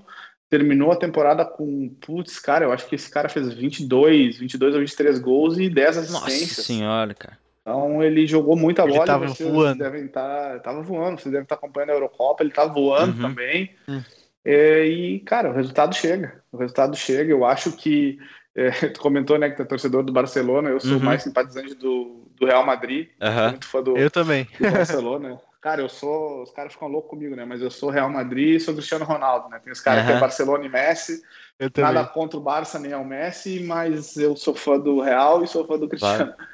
[0.49, 4.79] terminou a temporada com, putz, cara, eu acho que esse cara fez 22, 22 ou
[4.79, 6.65] 23 gols e 10 Nossa assistências.
[6.65, 7.37] senhora, cara.
[7.61, 9.05] Então ele jogou muita Ele bola.
[9.05, 9.79] tava vocês voando.
[9.83, 11.19] devem estar, tava voando.
[11.19, 12.41] Vocês devem estar acompanhando a Eurocopa.
[12.41, 13.21] Ele tá voando Uhum.
[13.21, 13.69] também.
[13.89, 14.01] Hum.
[14.45, 16.41] É, e cara, o resultado chega.
[16.51, 17.31] O resultado chega.
[17.31, 18.17] Eu acho que
[18.55, 20.69] é, tu comentou, né, que tu é torcedor do Barcelona.
[20.69, 20.99] Eu sou Uhum.
[20.99, 23.49] mais simpatizante do, do Real Madrid, Aham.
[23.51, 24.47] muito fã do, Eu também.
[24.59, 25.39] do Barcelona.
[25.61, 26.41] Cara, eu sou.
[26.41, 27.45] Os caras ficam loucos comigo, né?
[27.45, 29.59] Mas eu sou Real Madrid e sou Cristiano Ronaldo, né?
[29.63, 30.17] Tem os caras que é.
[30.19, 31.21] Barcelona e Messi.
[31.59, 31.93] Eu também.
[31.93, 35.67] Nada contra o Barça nem ao Messi, mas eu sou fã do Real e sou
[35.67, 36.33] fã do Cristiano.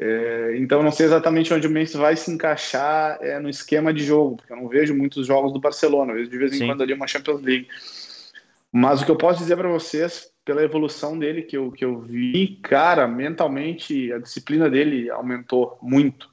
[0.00, 4.04] É, então não sei exatamente onde o Messi vai se encaixar é, no esquema de
[4.04, 6.66] jogo, porque eu não vejo muitos jogos do Barcelona, eu vejo de vez em Sim.
[6.68, 7.66] quando ali uma Champions League.
[8.72, 12.00] Mas o que eu posso dizer para vocês, pela evolução dele que eu, que eu
[12.00, 16.30] vi, cara, mentalmente a disciplina dele aumentou muito.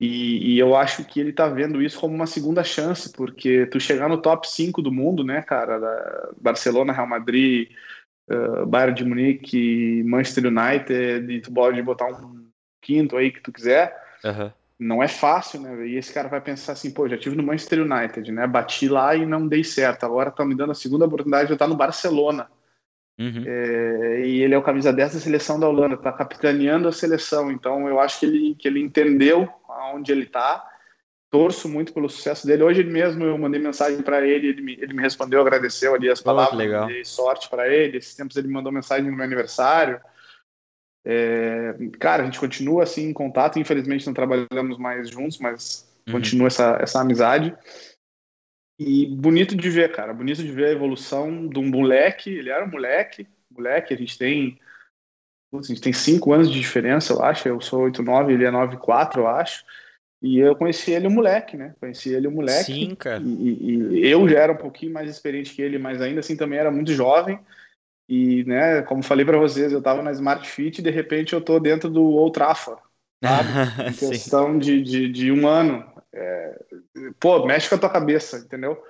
[0.00, 3.78] E, e eu acho que ele tá vendo isso como uma segunda chance, porque tu
[3.78, 7.70] chegar no top 5 do mundo, né, cara, Barcelona, Real Madrid,
[8.30, 12.48] uh, Bayern de Munique, Manchester United, e tu pode botar um
[12.80, 13.94] quinto aí que tu quiser,
[14.24, 14.52] Aham.
[14.80, 15.86] Não é fácil, né?
[15.86, 18.46] E esse cara vai pensar assim, pô, já tive no Manchester United, né?
[18.46, 20.04] Bati lá e não dei certo.
[20.04, 22.50] Agora tá me dando a segunda oportunidade de estar no Barcelona.
[23.18, 23.44] Uhum.
[23.46, 27.52] É, e ele é o camisa 10 da seleção da Holanda, tá capitaneando a seleção.
[27.52, 30.66] Então eu acho que ele, que ele entendeu aonde ele tá.
[31.30, 32.62] Torço muito pelo sucesso dele.
[32.62, 36.22] Hoje mesmo eu mandei mensagem para ele, ele me, ele me respondeu, agradeceu ali as
[36.22, 37.98] palavras, dei sorte para ele.
[37.98, 40.00] Esses tempos ele me mandou mensagem no meu aniversário.
[41.04, 43.58] É, cara, a gente continua assim em contato.
[43.58, 46.14] Infelizmente não trabalhamos mais juntos, mas Uhum.
[46.14, 47.54] continua essa, essa amizade.
[48.78, 50.14] E bonito de ver, cara.
[50.14, 52.30] Bonito de ver a evolução de um moleque.
[52.30, 53.26] Ele era um moleque.
[53.50, 54.58] Moleque, a gente tem.
[55.52, 57.46] a gente tem cinco anos de diferença, eu acho.
[57.46, 59.64] Eu sou 8,9, ele é 9,4, eu acho.
[60.22, 61.74] E eu conheci ele um moleque, né?
[61.80, 62.72] Conheci ele um moleque.
[62.72, 63.22] Sim, cara.
[63.22, 66.36] E, e- e eu já era um pouquinho mais experiente que ele, mas ainda assim
[66.36, 67.38] também era muito jovem.
[68.10, 71.40] E, né, como falei para vocês, eu tava na Smart Fit e de repente eu
[71.40, 72.82] tô dentro do Old Trafford,
[73.22, 73.48] sabe?
[73.88, 75.88] Em questão de, de, de um ano.
[76.12, 76.60] É,
[77.20, 78.82] pô, mexe com a tua cabeça, entendeu?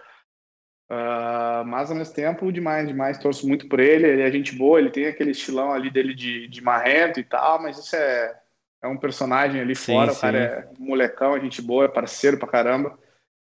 [0.89, 3.19] Ah, mas ao mesmo tempo, demais, demais.
[3.19, 4.09] Torço muito por ele.
[4.09, 7.63] Ele é gente boa, ele tem aquele estilão ali dele de, de marrento e tal,
[7.63, 8.35] mas isso é,
[8.83, 10.13] é um personagem ali Sim, fora.
[10.13, 10.17] sim.
[10.17, 12.99] O cara é molecão, é gente boa, é parceiro pra caramba.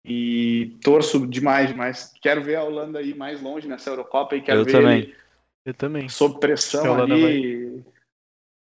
[0.02, 2.10] E torço demais, demais.
[2.22, 4.98] Quero ver a Holanda aí mais longe nessa Eurocopa e quero Eu ver também.
[5.00, 5.27] ele
[5.68, 6.08] Eu também.
[6.08, 7.84] sob pressão ali.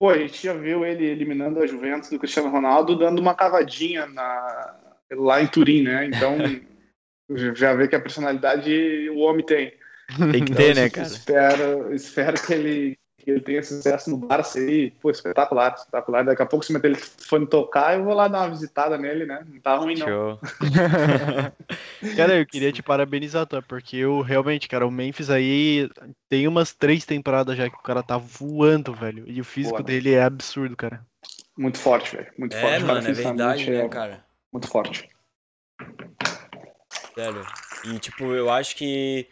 [0.01, 4.07] Pô, a gente já viu ele eliminando a Juventus do Cristiano Ronaldo, dando uma cavadinha
[4.07, 4.97] na...
[5.11, 6.07] lá em Turim, né?
[6.07, 6.39] Então,
[7.55, 9.75] já vê que a personalidade o homem tem.
[10.33, 11.07] Tem que Então, ter, né, eu cara?
[11.07, 12.99] Espero, espero que ele,
[13.29, 14.91] que ele tenha sucesso no Barça aí.
[14.91, 16.25] Pô, espetacular, espetacular.
[16.25, 19.45] Daqui a pouco, se meu telefone tocar, eu vou lá dar uma visitada nele, né?
[19.47, 20.07] Não tá ruim, não.
[20.07, 20.41] Show.
[22.17, 23.61] Cara, eu queria te parabenizar, tá?
[23.61, 25.91] Porque eu realmente, cara, o Memphis aí
[26.27, 29.25] tem umas três temporadas já que o cara tá voando, velho.
[29.27, 29.87] E o físico Boa, né?
[29.87, 31.05] dele é absurdo, cara.
[31.57, 32.33] Muito forte, velho.
[32.39, 32.77] Muito forte.
[32.77, 34.25] É, cara mano, é verdade, né, é cara?
[34.51, 35.09] Muito forte.
[37.15, 37.45] Sério.
[37.85, 39.29] E, tipo, eu acho que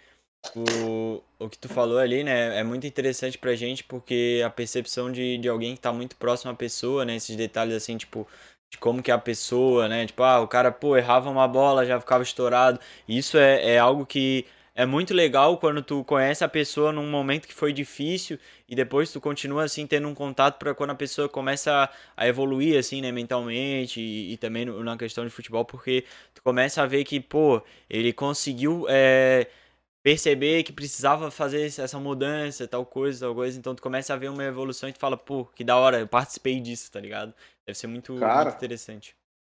[0.55, 5.10] o, o que tu falou ali, né, é muito interessante pra gente, porque a percepção
[5.10, 8.27] de, de alguém que tá muito próximo à pessoa, né, esses detalhes assim, tipo,
[8.70, 11.86] de como que é a pessoa, né, tipo, ah, o cara, pô, errava uma bola,
[11.86, 12.81] já ficava estourado.
[13.09, 17.48] Isso é, é algo que é muito legal quando tu conhece a pessoa num momento
[17.48, 21.28] que foi difícil e depois tu continua, assim, tendo um contato pra quando a pessoa
[21.28, 26.05] começa a, evoluir, assim, né, mentalmente e, e também na questão de futebol, porque
[26.35, 29.47] tu começa a ver que, pô, ele conseguiu é,
[30.06, 33.58] perceber que precisava fazer essa mudança, tal coisa, tal coisa.
[33.58, 36.06] Então tu começa a ver uma evolução e tu fala, pô, que da hora, eu
[36.06, 37.34] participei disso, tá ligado?
[37.66, 38.44] Deve ser muito, Cara.
[38.44, 39.16] muito interessante.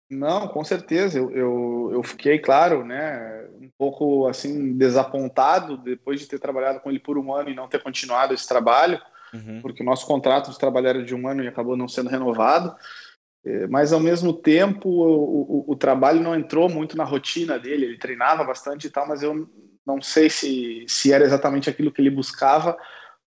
[0.09, 1.19] Não, com certeza.
[1.19, 6.89] Eu, eu, eu fiquei, claro, né, um pouco assim desapontado depois de ter trabalhado com
[6.89, 8.99] ele por um ano e não ter continuado esse trabalho,
[9.31, 9.61] Uhum.
[9.61, 12.76] porque o nosso contrato de trabalho era de um ano e acabou não sendo renovado.
[13.45, 17.85] Eh, Mas ao mesmo tempo, o, o, o trabalho não entrou muito na rotina dele.
[17.85, 19.47] Ele treinava bastante e tal, mas eu
[19.95, 22.78] não sei se, se era exatamente aquilo que ele buscava,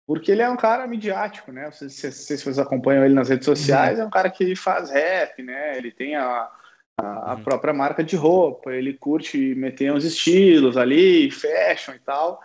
[0.06, 1.72] porque ele é um cara midiático, né?
[1.72, 5.78] Se, se vocês acompanham ele nas redes sociais, é um cara que faz rap, né?
[5.78, 6.50] Ele tem a,
[6.98, 7.44] a, a Uhum.
[7.44, 12.40] própria marca de roupa, ele curte meter uns estilos ali, fashion e tal.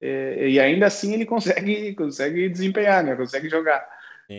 [0.00, 3.16] É, e ainda assim ele consegue, consegue desempenhar, né?
[3.16, 3.84] Consegue jogar.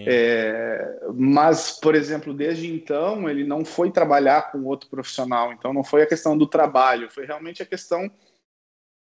[0.06, 5.84] É, mas, por exemplo, desde então ele não foi trabalhar com outro profissional, então não
[5.84, 8.10] foi a questão do trabalho, foi realmente a questão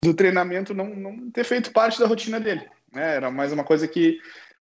[0.06, 2.61] do treinamento não, não ter feito parte da rotina dele.
[2.94, 3.15] Né?
[3.15, 4.19] Era mais uma coisa que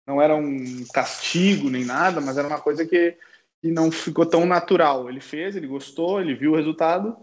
[0.07, 3.17] não era um castigo nem nada, mas era uma coisa que,
[3.63, 5.09] que não ficou tão natural.
[5.09, 7.17] Ele fez, ele gostou, ele viu o resultado,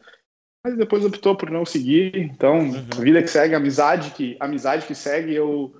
[0.63, 2.15] mas depois optou por não seguir.
[2.15, 2.87] Então, Uhum.
[2.97, 5.73] a vida que segue, a amizade que, a amizade que segue, eu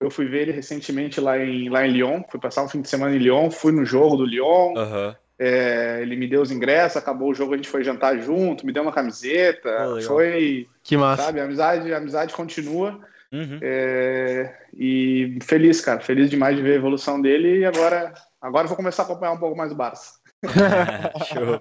[0.00, 2.88] eu fui ver ele recentemente lá em, lá em Lyon, fui passar um fim de
[2.88, 5.16] semana em Lyon, fui no jogo do Lyon, Aham.
[5.38, 8.72] É, ele me deu os ingressos, acabou o jogo, a gente foi jantar junto, me
[8.72, 10.02] deu uma camiseta, legal.
[10.02, 11.22] foi, Que massa.
[11.24, 13.00] sabe, a amizade, a amizade continua,
[13.30, 13.58] Uhum.
[13.60, 18.68] é, e feliz, cara, feliz demais de ver a evolução dele, e agora Agora eu
[18.68, 20.12] vou começar a acompanhar um pouco mais o Barça.
[21.26, 21.60] Show.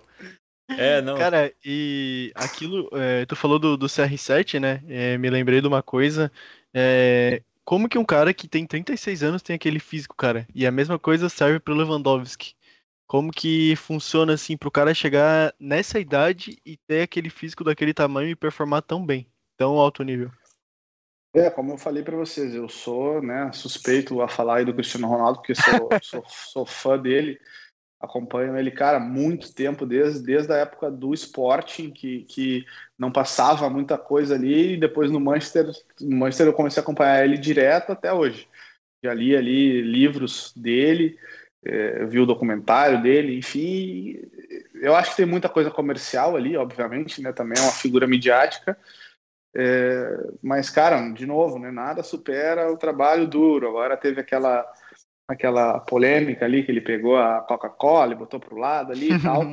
[0.69, 1.17] É, não.
[1.17, 4.81] Cara, e aquilo, é, tu falou do, do CR7, né?
[4.87, 6.31] É, me lembrei de uma coisa.
[6.73, 10.47] É, como que um cara que tem 36 anos tem aquele físico, cara?
[10.53, 12.53] E a mesma coisa serve pro Lewandowski.
[13.07, 18.29] Como que funciona assim pro cara chegar nessa idade e ter aquele físico daquele tamanho
[18.29, 19.25] e performar tão bem,
[19.57, 20.29] tão alto nível?
[21.33, 25.07] É, como eu falei para vocês, eu sou né, suspeito a falar aí do Cristiano
[25.07, 27.39] Ronaldo, porque sou, sou, sou fã dele
[27.99, 32.65] acompanho ele, cara, muito tempo, desde, desde a época do Sporting, que, que
[32.97, 37.25] não passava muita coisa ali, e depois no Manchester, no Manchester eu comecei a acompanhar
[37.25, 38.47] ele direto até hoje.
[39.03, 41.17] Já li ali livros dele,
[41.67, 44.19] é, vi o documentário dele, enfim,
[44.75, 48.77] eu acho que tem muita coisa comercial ali, obviamente, né, também é uma figura midiática,
[49.55, 54.65] é, mas, cara, de novo, né, nada supera o trabalho duro, agora teve aquela
[55.29, 59.43] aquela polêmica ali que ele pegou a Coca-Cola e botou pro lado ali e tal.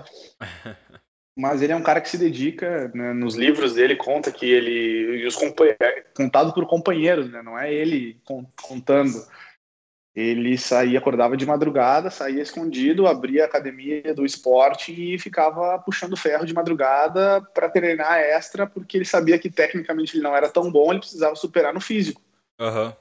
[1.37, 5.21] Mas ele é um cara que se dedica, né, nos livros dele conta que ele
[5.21, 5.37] e os
[5.81, 8.21] é contado por companheiros, né, não é ele
[8.63, 9.19] contando.
[10.15, 16.17] Ele saía, acordava de madrugada, saía escondido, abria a academia do esporte e ficava puxando
[16.17, 20.71] ferro de madrugada para treinar extra, porque ele sabia que tecnicamente ele não era tão
[20.71, 22.23] bom, ele precisava superar no físico.
[22.61, 22.93] Uhum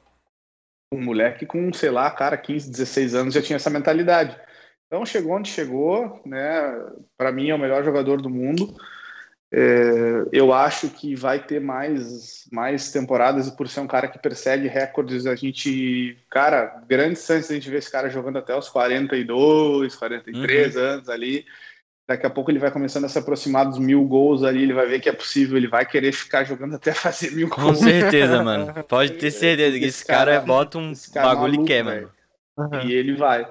[0.94, 4.40] um moleque com, sei lá, cara, 15, 16 anos já tinha essa mentalidade.
[4.86, 6.72] Então chegou onde chegou, né?
[7.18, 8.76] Para mim é o melhor jogador do mundo.
[9.56, 14.18] É, eu acho que vai ter mais, mais temporadas e por ser um cara que
[14.18, 18.68] persegue recordes, a gente, cara, grandes chances a gente ver esse cara jogando até os
[18.68, 20.82] 42, 43 uhum.
[20.82, 21.46] anos ali.
[22.08, 24.88] Daqui a pouco ele vai começando a se aproximar dos mil gols ali, ele vai
[24.88, 27.78] ver que é possível, ele vai querer ficar jogando até fazer mil Com gols.
[27.78, 28.74] Com certeza, mano.
[28.90, 31.68] Pode ter certeza que esse, esse cara, cara, bota um cara é bagulho maluco, e
[31.68, 32.12] quer, mano.
[32.58, 32.82] Uhum.
[32.88, 33.48] E ele vai.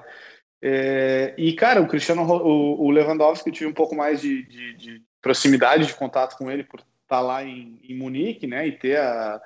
[0.61, 4.73] É, e, cara, o Cristiano, o, o Lewandowski, eu tive um pouco mais de, de,
[4.75, 8.99] de, proximidade, de contato com ele por estar lá em, em Munique, né, e ter
[8.99, 9.41] a,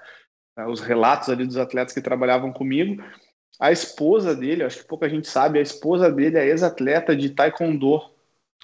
[0.57, 3.01] a, os relatos ali dos atletas que trabalhavam comigo.
[3.57, 8.01] A esposa dele, acho que pouca gente sabe, a esposa dele é ex-atleta de taekwondo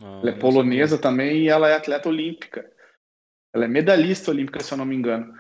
[0.02, 2.69] ah, ela é polonesa também e ela é atleta olímpica.
[3.53, 5.34] Ela é medalhista olímpica, se eu não me engano.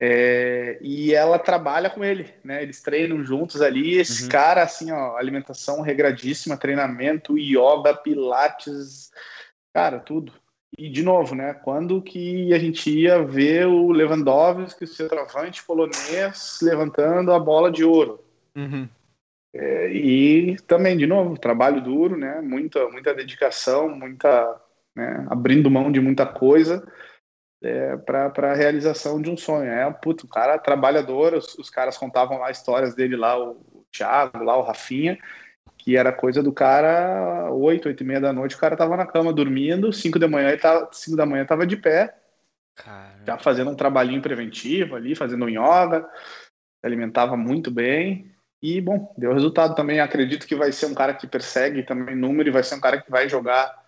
[0.00, 2.62] É, e ela trabalha com ele, né?
[2.62, 3.98] Eles treinam juntos ali.
[3.98, 4.28] Esse uhum.
[4.28, 9.10] cara, assim, ó, alimentação regradíssima, treinamento, yoga, pilates,
[9.72, 10.32] cara, tudo.
[10.76, 11.52] E de novo, né?
[11.52, 17.84] Quando que a gente ia ver o Lewandowski, o centroavante polonês, levantando a bola de
[17.84, 18.24] ouro?
[18.56, 18.88] Uhum.
[19.54, 22.40] É, e também, de novo, trabalho duro, né?
[22.40, 24.60] Muita, muita dedicação, muita,
[24.96, 25.26] né?
[25.28, 26.82] abrindo mão de muita coisa
[27.62, 29.70] é, para a realização de um sonho.
[29.70, 33.86] É, puto, o cara trabalhador, os, os, caras contavam lá histórias dele lá, o, o
[33.92, 35.18] Thiago, lá o Rafinha,
[35.78, 39.06] que era coisa do cara, oito, oito e meia da noite, o cara tava na
[39.06, 42.14] cama dormindo, cinco da manhã, tava, cinco da manhã tava de pé,
[42.76, 43.24] Caramba.
[43.26, 46.08] já fazendo um trabalhinho preventivo ali, fazendo um yoga,
[46.82, 48.32] alimentava muito bem,
[48.62, 49.98] e, bom, deu resultado também.
[49.98, 53.02] Acredito que vai ser um cara que persegue também número e vai ser um cara
[53.02, 53.82] que vai jogar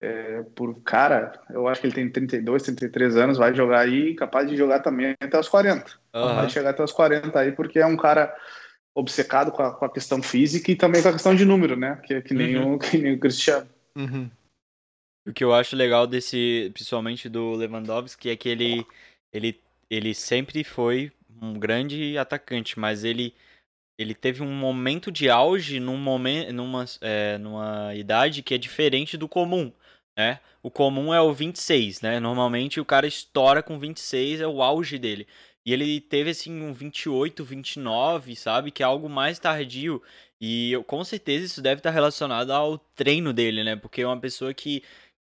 [0.00, 1.32] é, por cara.
[1.50, 5.16] Eu acho que ele tem 32, 33 anos, vai jogar aí, capaz de jogar também
[5.20, 5.90] até os 40.
[6.14, 6.34] Uhum.
[6.36, 8.32] Vai chegar até os 40 aí, porque é um cara
[8.94, 11.96] obcecado com a, com a questão física e também com a questão de número, né?
[12.04, 12.74] Que, que, nem, uhum.
[12.74, 13.68] o, que nem o Cristiano.
[13.96, 14.30] Uhum.
[15.26, 18.86] O que eu acho legal desse, principalmente do Lewandowski, é que ele,
[19.32, 23.34] ele, ele sempre foi um grande atacante, mas ele
[24.00, 29.14] ele teve um momento de auge num momento, numa, é, numa idade que é diferente
[29.14, 29.70] do comum,
[30.16, 30.40] né?
[30.62, 32.18] O comum é o 26, né?
[32.18, 35.26] Normalmente o cara estoura com 26, é o auge dele.
[35.64, 38.70] E ele teve assim um 28, 29, sabe?
[38.70, 40.02] Que é algo mais tardio.
[40.40, 43.76] E eu, com certeza isso deve estar relacionado ao treino dele, né?
[43.76, 44.82] Porque é uma pessoa que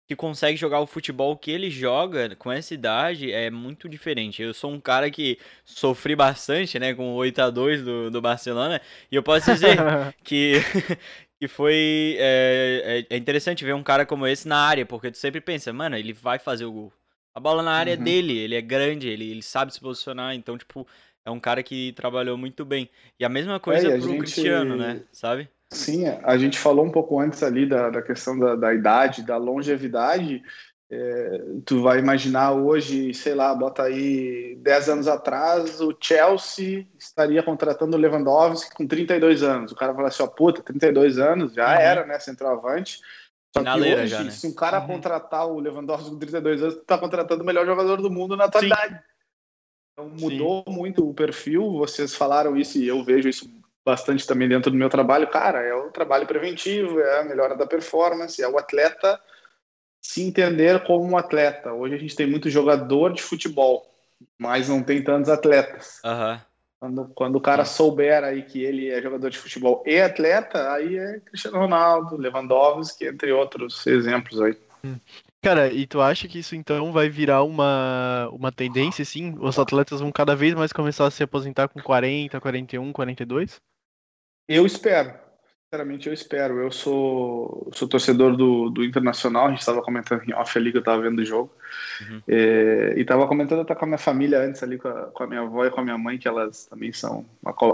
[0.07, 4.41] que consegue jogar o futebol que ele joga com essa idade é muito diferente.
[4.41, 8.22] Eu sou um cara que sofri bastante, né, com o 8 a 2 do, do
[8.22, 8.81] Barcelona,
[9.11, 9.77] e eu posso dizer
[10.23, 10.55] que,
[11.39, 15.18] que foi é, é, é, interessante ver um cara como esse na área, porque tu
[15.18, 16.93] sempre pensa, mano, ele vai fazer o gol.
[17.35, 18.01] A bola na área é uhum.
[18.01, 20.85] é dele, ele é grande, ele, ele sabe se posicionar, então, tipo,
[21.26, 22.89] é um cara que trabalhou muito bem.
[23.19, 24.19] E a mesma coisa é, pro gente...
[24.19, 25.49] Cristiano, né, sabe?
[25.72, 29.38] Sim, a gente falou um pouco antes ali da, da questão da, da idade, da
[29.38, 30.43] longevidade.
[30.91, 37.41] É, tu vai imaginar hoje, sei lá, bota aí 10 anos atrás, o Chelsea estaria
[37.41, 39.72] contratando o Lewandowski com 32 anos.
[39.72, 41.81] O cara fala assim, ó, puta, 32 anos, já uhum.
[41.81, 42.99] era, né, centroavante.
[43.55, 44.31] Só que hoje, já, né?
[44.31, 44.88] se um cara uhum.
[44.88, 48.95] contratar o Lewandowski com 32 anos, tá contratando o melhor jogador do mundo na atualidade.
[48.95, 49.01] Sim.
[49.93, 50.73] Então mudou Sim.
[50.73, 53.47] muito o perfil, vocês falaram isso e eu vejo isso
[53.85, 57.67] bastante também dentro do meu trabalho, cara, é o trabalho preventivo, é a melhora da
[57.67, 59.21] performance, é o atleta
[60.01, 61.73] se entender como um atleta.
[61.73, 63.85] Hoje a gente tem muito jogador de futebol,
[64.38, 65.99] mas não tem tantos atletas.
[66.03, 66.41] Aham.
[66.84, 70.97] Quando, quando o cara souber aí que ele é jogador de futebol e atleta, aí
[70.97, 74.57] é Cristiano Ronaldo, Lewandowski, entre outros exemplos aí.
[75.41, 79.34] Cara, e tu acha que isso então vai virar uma, uma tendência, sim?
[79.39, 83.61] Os atletas vão cada vez mais começar a se aposentar com 40, 41, 42?
[84.49, 85.22] Eu espero.
[85.73, 86.59] Sinceramente, eu espero.
[86.59, 89.47] Eu sou, sou torcedor do, do Internacional.
[89.47, 91.51] A gente estava comentando em off ali que eu estava vendo o jogo.
[91.99, 92.21] Uhum.
[92.27, 95.27] É, e estava comentando até com a minha família antes ali, com a, com a,
[95.27, 97.25] minha avó e com a minha mãe, que elas também são.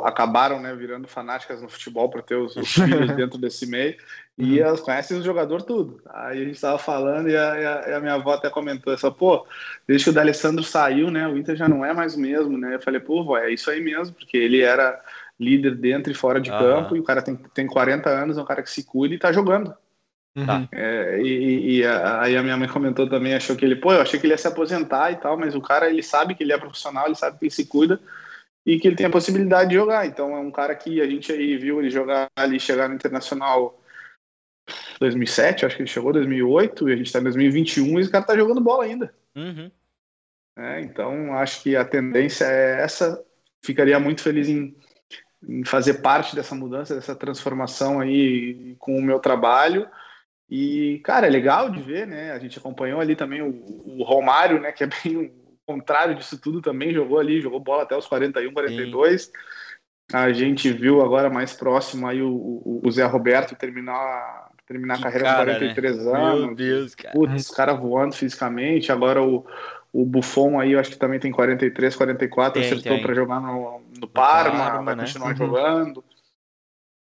[0.06, 3.98] acabaram né, virando fanáticas no futebol para ter os, os filhos dentro desse meio.
[4.38, 4.68] E uhum.
[4.68, 6.02] elas conhecem o jogador tudo.
[6.10, 8.94] Aí a gente estava falando e a, e, a, e a, minha avó até comentou
[8.94, 9.46] essa, pô,
[9.86, 12.76] desde que o D'Alessandro saiu, né, o Inter já não é mais o mesmo, né?
[12.76, 14.98] Eu falei, pô, vó, é isso aí mesmo, porque ele era
[15.40, 18.46] líder dentro e fora de campo, e o cara tem, tem 40 anos, é um
[18.46, 19.74] cara que se cuida e tá jogando.
[20.36, 20.68] Uhum.
[20.72, 24.02] É, e, e a, aí a minha mãe comentou também, achou que ele, pô, eu
[24.02, 26.54] achei que ele ia se aposentar e tal, mas o cara, ele sabe que ele
[26.54, 28.00] é profissional, ele sabe que ele se cuida
[28.66, 30.06] e que ele tem a possibilidade de jogar.
[30.06, 33.82] Então é um cara que a gente aí viu ele jogar ali, chegar no Internacional
[35.00, 38.26] 2007, acho que ele chegou 2008, e a gente tá em 2021 e esse cara
[38.26, 39.14] tá jogando bola ainda.
[39.36, 39.72] Uhum.
[40.58, 43.24] É, então acho que a tendência é essa.
[43.64, 44.76] Ficaria muito feliz em
[45.66, 49.88] fazer parte dessa mudança, dessa transformação aí com o meu trabalho.
[50.50, 52.32] E, cara, é legal de ver, né?
[52.32, 53.50] A gente acompanhou ali também o,
[53.86, 54.72] o Romário, né?
[54.72, 55.32] Que é bem o
[55.66, 59.24] contrário disso tudo também, jogou ali, jogou bola até os 41, 42.
[59.24, 59.32] Sim.
[60.12, 65.02] A gente viu agora mais próximo aí o, o, o Zé Roberto terminar, terminar a
[65.04, 66.12] carreira cara, com 43 né?
[66.12, 66.46] anos.
[66.48, 67.14] Meu Deus, cara.
[67.14, 68.92] Putz, cara voando fisicamente.
[68.92, 69.46] Agora o,
[69.92, 73.82] o Buffon aí, eu acho que também tem 43, 44, tem, acertou para jogar no,
[74.00, 75.04] no Parma, Parma vai né?
[75.04, 75.36] continuar uhum.
[75.36, 76.04] jogando.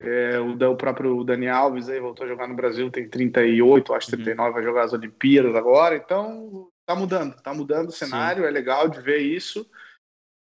[0.01, 4.11] É, o, o, próprio Dani Alves aí voltou a jogar no Brasil, tem 38, acho
[4.11, 4.55] 39, uhum.
[4.55, 5.97] vai jogar as Olimpíadas agora.
[5.97, 8.49] Então, tá mudando, tá mudando o cenário, Sim.
[8.49, 9.69] é legal de ver isso.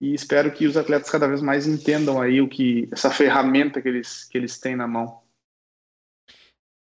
[0.00, 3.88] E espero que os atletas cada vez mais entendam aí o que essa ferramenta que
[3.88, 5.22] eles, que eles têm na mão.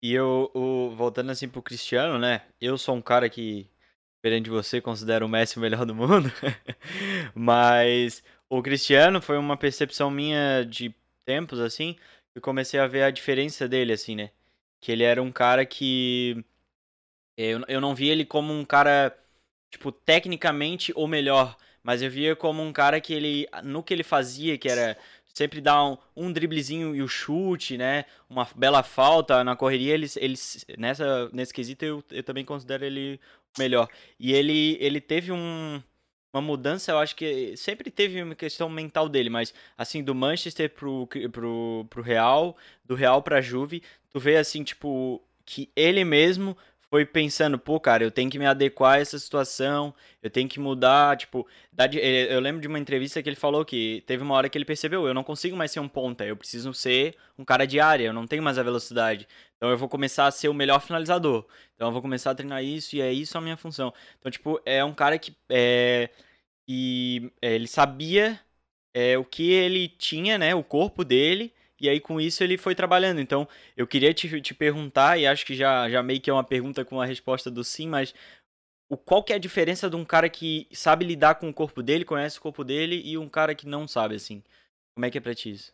[0.02, 2.42] E eu, o, voltando assim pro Cristiano, né?
[2.60, 3.70] Eu sou um cara que
[4.42, 6.32] de você, considero o Messi o melhor do mundo.
[7.34, 10.94] Mas o Cristiano foi uma percepção minha de
[11.26, 11.96] tempos, assim,
[12.32, 14.30] que comecei a ver a diferença dele, assim, né?
[14.80, 16.42] Que ele era um cara que.
[17.36, 19.16] Eu, eu não via ele como um cara,
[19.70, 21.56] tipo, tecnicamente o melhor.
[21.82, 23.46] Mas eu via como um cara que ele.
[23.62, 24.96] No que ele fazia, que era
[25.34, 28.04] sempre dar um, um driblezinho e o chute, né?
[28.30, 33.20] Uma bela falta na correria, eles, eles nessa nesse quesito eu, eu também considero ele
[33.58, 33.88] melhor.
[34.18, 35.82] E ele, ele teve um,
[36.32, 40.70] uma mudança, eu acho que sempre teve uma questão mental dele, mas assim, do Manchester
[40.70, 46.56] pro, pro, pro Real, do Real pra Juve, tu vê assim, tipo, que ele mesmo
[46.94, 49.92] foi pensando, pô, cara, eu tenho que me adequar a essa situação,
[50.22, 51.44] eu tenho que mudar, tipo,
[52.30, 55.04] eu lembro de uma entrevista que ele falou que teve uma hora que ele percebeu,
[55.04, 58.12] eu não consigo mais ser um ponta, eu preciso ser um cara de área, eu
[58.12, 59.26] não tenho mais a velocidade.
[59.56, 61.44] Então eu vou começar a ser o melhor finalizador.
[61.74, 63.92] Então eu vou começar a treinar isso e é isso a minha função.
[64.20, 66.10] Então, tipo, é um cara que é,
[66.68, 68.38] e é, ele sabia
[68.94, 72.74] é, o que ele tinha, né, o corpo dele, e aí com isso ele foi
[72.74, 73.20] trabalhando.
[73.20, 76.44] Então, eu queria te, te perguntar, e acho que já, já meio que é uma
[76.44, 78.14] pergunta com a resposta do sim, mas
[78.88, 81.82] o, qual que é a diferença de um cara que sabe lidar com o corpo
[81.82, 84.42] dele, conhece o corpo dele, e um cara que não sabe, assim?
[84.94, 85.72] Como é que é pra ti isso?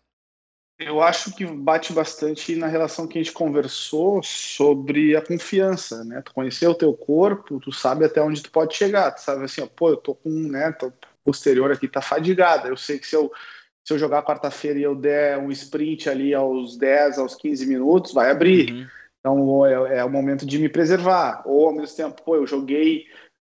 [0.78, 6.22] Eu acho que bate bastante na relação que a gente conversou sobre a confiança, né?
[6.22, 9.60] Tu conhecer o teu corpo, tu sabe até onde tu pode chegar, tu sabe assim,
[9.60, 10.90] ó, pô, eu tô com, né, tô
[11.22, 13.30] posterior aqui tá fadigada, eu sei que se eu
[13.90, 18.12] se eu jogar quarta-feira e eu der um sprint ali aos 10, aos 15 minutos,
[18.12, 18.70] vai abrir.
[18.70, 18.86] Uhum.
[19.18, 21.42] Então é, é, o momento de me preservar.
[21.44, 23.06] Ou ao mesmo tempo, pô, eu joguei,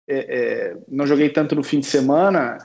[0.08, 2.58] é, é, não joguei tanto no fim de semana,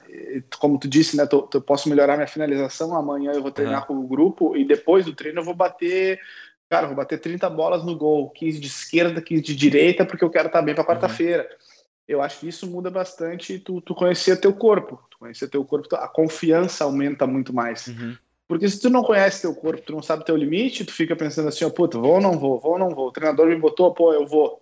[0.60, 1.28] como tu disse, né?
[1.28, 2.95] Tô, eu posso melhorar minha finalização.
[2.95, 3.99] Amanhã eu vou treinar uhum.
[3.99, 6.20] com o grupo e depois do treino eu vou bater.
[6.68, 10.32] Cara, vou bater 30 bolas no gol, 15 de esquerda, 15 de direita, porque eu
[10.32, 10.90] quero estar bem para uhum.
[10.90, 11.44] quarta-feira.
[11.44, 11.77] Uhum.
[12.07, 16.07] Eu acho que isso muda bastante tu, tu conhecer teu corpo conhecer teu corpo, a
[16.07, 17.88] confiança aumenta muito mais.
[17.88, 18.15] Uhum.
[18.47, 21.49] Porque se tu não conhece teu corpo, tu não sabe teu limite, tu fica pensando
[21.49, 23.07] assim, ó, puta, vou ou não vou, vou ou não vou.
[23.07, 24.61] O treinador me botou, pô, eu vou.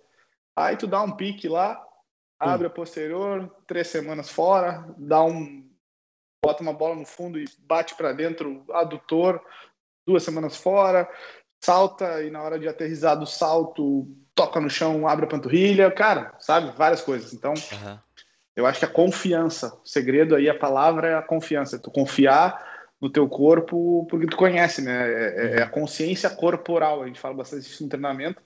[0.56, 1.80] Aí tu dá um pique lá,
[2.38, 2.72] abre uhum.
[2.72, 5.64] a posterior, três semanas fora, dá um
[6.44, 9.42] bota uma bola no fundo e bate para dentro, adutor,
[10.06, 11.08] duas semanas fora,
[11.60, 14.06] salta e na hora de aterrissar do salto,
[14.36, 16.70] toca no chão, abre a panturrilha, cara, sabe?
[16.76, 17.32] Várias coisas.
[17.32, 17.98] Então, uhum.
[18.56, 21.78] Eu acho que a confiança, o segredo aí, a palavra é a confiança.
[21.78, 25.12] Tu confiar no teu corpo, porque tu conhece, né?
[25.12, 27.02] É, é, a consciência corporal.
[27.02, 28.42] A gente fala bastante isso no treinamento.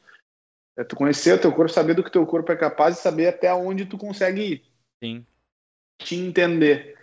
[0.77, 3.29] É tu conhecer o teu corpo, saber do que teu corpo é capaz e saber
[3.29, 4.65] até onde tu consegue ir.
[5.03, 5.25] Sim.
[6.03, 6.99] Te entender.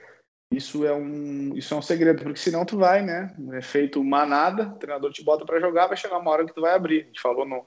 [0.51, 3.33] Isso é um, isso é um segredo, porque senão tu vai, né?
[3.53, 6.61] É feito manada, o treinador te bota para jogar, vai chegar uma hora que tu
[6.61, 7.03] vai abrir.
[7.03, 7.65] A gente falou no,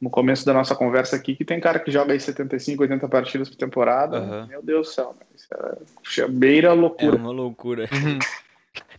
[0.00, 3.48] no começo da nossa conversa aqui que tem cara que joga aí 75, 80 partidas
[3.48, 4.20] por temporada.
[4.20, 4.46] Uhum.
[4.46, 5.14] Meu Deus do céu,
[6.02, 7.16] isso é beira loucura.
[7.16, 7.88] É uma loucura.
[7.92, 8.18] Uhum.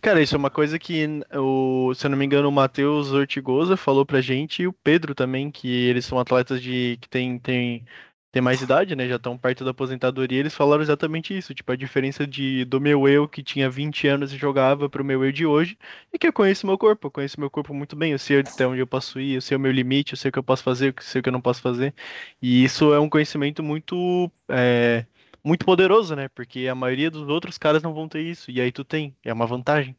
[0.02, 3.76] Cara, isso é uma coisa que, o, se eu não me engano, o Matheus Ortigosa
[3.76, 7.84] falou pra gente e o Pedro também, que eles são atletas de que tem, tem
[8.32, 9.06] tem mais idade, né?
[9.06, 10.40] Já estão perto da aposentadoria.
[10.40, 11.54] Eles falaram exatamente isso.
[11.54, 15.22] Tipo, a diferença de, do meu eu, que tinha 20 anos e jogava, pro meu
[15.22, 15.78] eu de hoje,
[16.10, 17.08] é que eu conheço meu corpo.
[17.08, 18.12] Eu conheço meu corpo muito bem.
[18.12, 20.32] Eu sei até onde eu posso ir, eu sei o meu limite, eu sei o
[20.32, 21.94] que eu posso fazer, eu sei o que eu não posso fazer.
[22.40, 24.30] E isso é um conhecimento muito.
[24.48, 25.04] É,
[25.44, 26.28] muito poderoso, né?
[26.28, 28.50] Porque a maioria dos outros caras não vão ter isso.
[28.50, 29.14] E aí tu tem.
[29.22, 29.94] É uma vantagem.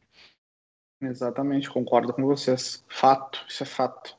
[0.99, 2.84] Exatamente, concordo com vocês.
[2.88, 4.18] Fato, isso é fato.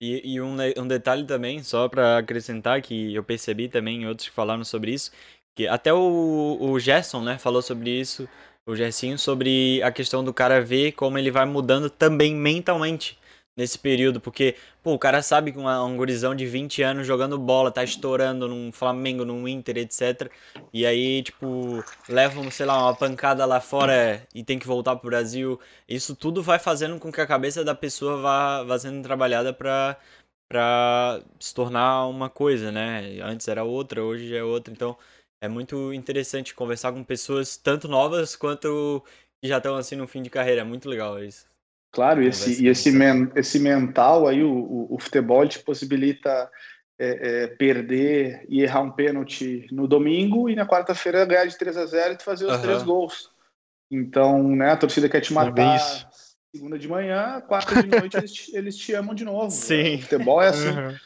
[0.00, 4.34] E, e um, um detalhe também, só para acrescentar, que eu percebi também outros que
[4.34, 5.10] falaram sobre isso,
[5.56, 8.28] que até o, o Gerson, né, falou sobre isso,
[8.64, 13.17] o Gersinho, sobre a questão do cara ver como ele vai mudando também mentalmente
[13.58, 14.54] nesse período, porque,
[14.84, 18.70] pô, o cara sabe que um gurizão de 20 anos jogando bola, tá estourando num
[18.70, 20.30] Flamengo, num Inter, etc.
[20.72, 25.10] E aí, tipo, levam, sei lá, uma pancada lá fora e tem que voltar pro
[25.10, 25.60] Brasil.
[25.88, 29.98] Isso tudo vai fazendo com que a cabeça da pessoa vá, vá sendo trabalhada pra,
[30.48, 33.20] pra se tornar uma coisa, né?
[33.22, 34.72] Antes era outra, hoje é outra.
[34.72, 34.96] Então,
[35.40, 39.02] é muito interessante conversar com pessoas tanto novas quanto
[39.42, 40.60] que já estão assim no fim de carreira.
[40.60, 41.46] É muito legal isso.
[41.90, 46.50] Claro, esse, e esse, men, esse mental aí, o, o, o futebol te possibilita
[46.98, 51.76] é, é, perder e errar um pênalti no domingo e na quarta-feira ganhar de 3
[51.76, 52.62] a 0 e fazer os uhum.
[52.62, 53.30] três gols.
[53.90, 56.10] Então, né, a torcida quer te é matar
[56.54, 59.50] segunda de manhã, quarta de noite eles, te, eles te amam de novo.
[59.52, 59.96] Sim.
[59.96, 60.68] O futebol é assim.
[60.68, 60.96] Uhum.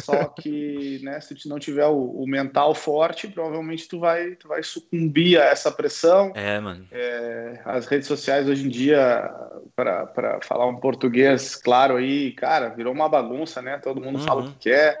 [0.00, 4.48] Só que, né, se tu não tiver o, o, mental forte, provavelmente tu vai, tu
[4.48, 6.32] vai sucumbir a essa pressão.
[6.34, 6.86] É, mano.
[6.90, 9.30] É, as redes sociais hoje em dia,
[9.74, 13.78] para falar um português claro aí, cara, virou uma bagunça, né?
[13.78, 14.24] Todo mundo uhum.
[14.24, 15.00] fala o que quer,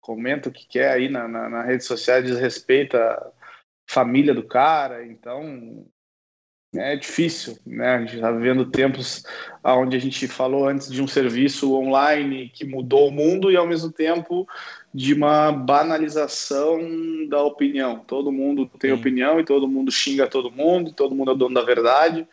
[0.00, 3.30] comenta o que quer aí na, na, na rede social, desrespeita a
[3.86, 5.04] família do cara.
[5.06, 5.86] Então,
[6.74, 7.96] é difícil, né?
[7.96, 9.24] A gente está vivendo tempos
[9.64, 13.66] onde a gente falou antes de um serviço online que mudou o mundo e ao
[13.66, 14.46] mesmo tempo
[14.94, 16.80] de uma banalização
[17.28, 17.98] da opinião.
[18.00, 19.00] Todo mundo tem Sim.
[19.00, 22.26] opinião e todo mundo xinga todo mundo, todo mundo é dono da verdade.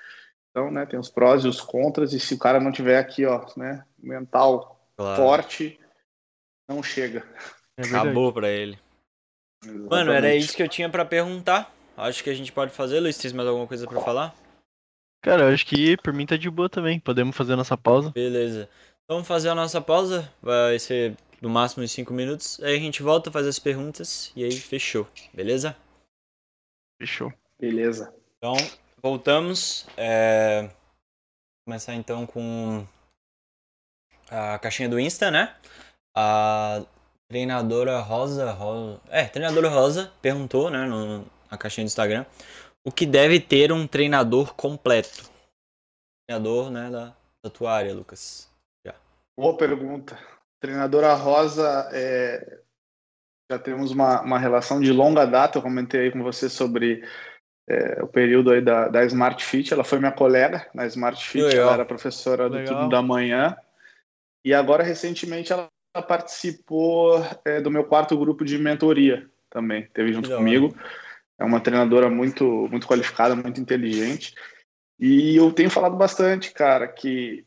[0.51, 3.25] Então, né, tem os prós e os contras e se o cara não tiver aqui,
[3.25, 5.21] ó, né, mental claro.
[5.21, 5.79] forte,
[6.69, 7.23] não chega.
[7.77, 8.77] É Acabou para ele.
[9.63, 9.89] Exatamente.
[9.89, 11.75] Mano, era isso que eu tinha para perguntar.
[11.97, 13.17] Acho que a gente pode fazer, Luiz.
[13.17, 14.35] Tem mais alguma coisa para falar?
[15.23, 16.99] Cara, eu acho que por mim tá de boa também.
[16.99, 18.11] Podemos fazer a nossa pausa.
[18.11, 18.69] Beleza.
[19.03, 20.31] Então vamos fazer a nossa pausa.
[20.39, 22.61] Vai ser no máximo uns 5 minutos.
[22.61, 25.07] Aí a gente volta, faz as perguntas e aí fechou.
[25.33, 25.75] Beleza?
[27.01, 27.33] Fechou.
[27.59, 28.13] Beleza.
[28.37, 28.53] Então,
[29.01, 29.87] voltamos.
[29.97, 30.69] É...
[31.65, 32.85] Começar então com
[34.29, 35.55] a caixinha do Insta, né?
[36.15, 36.85] A
[37.27, 39.01] treinadora Rosa, Rosa...
[39.09, 42.25] É, treinadora Rosa perguntou, né, no, na caixinha do Instagram,
[42.85, 45.29] o que deve ter um treinador completo?
[46.27, 48.49] Treinador, né, da, da tua área, Lucas.
[48.85, 48.95] Já.
[49.37, 50.17] Boa pergunta.
[50.61, 52.61] Treinadora Rosa, é...
[53.51, 57.03] já temos uma, uma relação de longa data, eu comentei aí com você sobre
[57.69, 61.43] é, o período aí da, da Smart Fit, ela foi minha colega na Smart Fit,
[61.43, 61.65] Legal.
[61.65, 63.57] ela era professora do Tudo da Manhã,
[64.45, 65.69] e agora recentemente ela
[66.07, 70.73] participou é, do meu quarto grupo de mentoria também, teve junto comigo.
[71.39, 74.33] É uma treinadora muito, muito qualificada, muito inteligente.
[74.99, 77.45] E eu tenho falado bastante, cara, que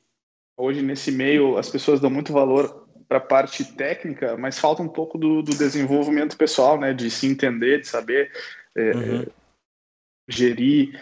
[0.57, 4.89] hoje nesse meio as pessoas dão muito valor para a parte técnica, mas falta um
[4.89, 6.95] pouco do, do, desenvolvimento pessoal, né?
[6.95, 8.31] De se entender, de saber
[8.77, 9.27] é, uhum.
[10.29, 11.01] gerir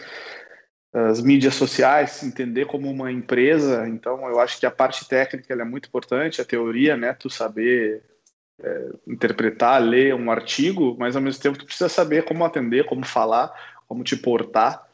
[0.91, 3.87] as mídias sociais, entender como uma empresa.
[3.87, 7.13] Então, eu acho que a parte técnica é muito importante, a teoria, né?
[7.13, 8.01] Tu saber
[8.61, 13.05] é, interpretar, ler um artigo, mas ao mesmo tempo tu precisa saber como atender, como
[13.05, 13.53] falar,
[13.87, 14.87] como te portar.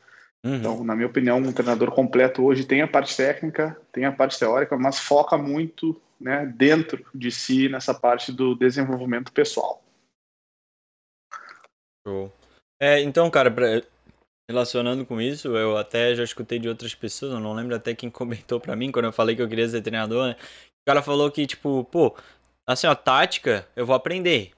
[0.45, 0.55] Uhum.
[0.55, 4.37] Então, na minha opinião, um treinador completo hoje tem a parte técnica, tem a parte
[4.37, 9.83] teórica, mas foca muito né, dentro de si nessa parte do desenvolvimento pessoal.
[12.07, 12.31] Show.
[12.79, 13.81] É, então, cara, pra,
[14.49, 18.09] relacionando com isso, eu até já escutei de outras pessoas, eu não lembro até quem
[18.11, 20.35] comentou para mim quando eu falei que eu queria ser treinador, né?
[20.37, 22.15] O cara falou que, tipo, pô,
[22.67, 24.51] Assim, ó, tática eu vou aprender.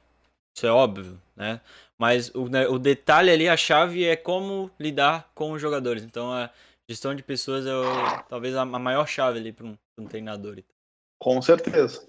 [0.55, 1.61] Isso é óbvio, né?
[1.97, 6.03] Mas o, né, o detalhe ali, a chave é como lidar com os jogadores.
[6.03, 6.49] Então, é,
[6.89, 10.63] Gestão de pessoas é o- talvez a, a maior chave ali para um, um treinador.
[11.19, 12.07] Com certeza.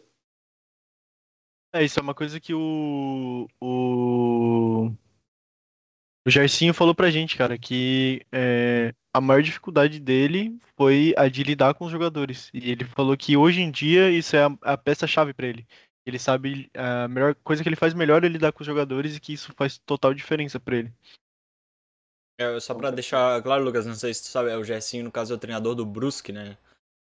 [1.74, 3.48] É, isso é uma coisa que o.
[3.60, 4.90] O,
[6.26, 11.42] o Jairzinho falou pra gente, cara, que é, a maior dificuldade dele foi a de
[11.42, 12.50] lidar com os jogadores.
[12.54, 15.66] E ele falou que hoje em dia isso é a, a peça-chave pra ele.
[16.08, 19.20] Ele sabe a melhor coisa que ele faz melhor é lidar com os jogadores e
[19.20, 20.92] que isso faz total diferença pra ele.
[22.40, 25.10] É, só pra deixar claro, Lucas, não sei se tu sabe, é o Gersinho, no
[25.10, 26.56] caso, é o treinador do Brusque, né?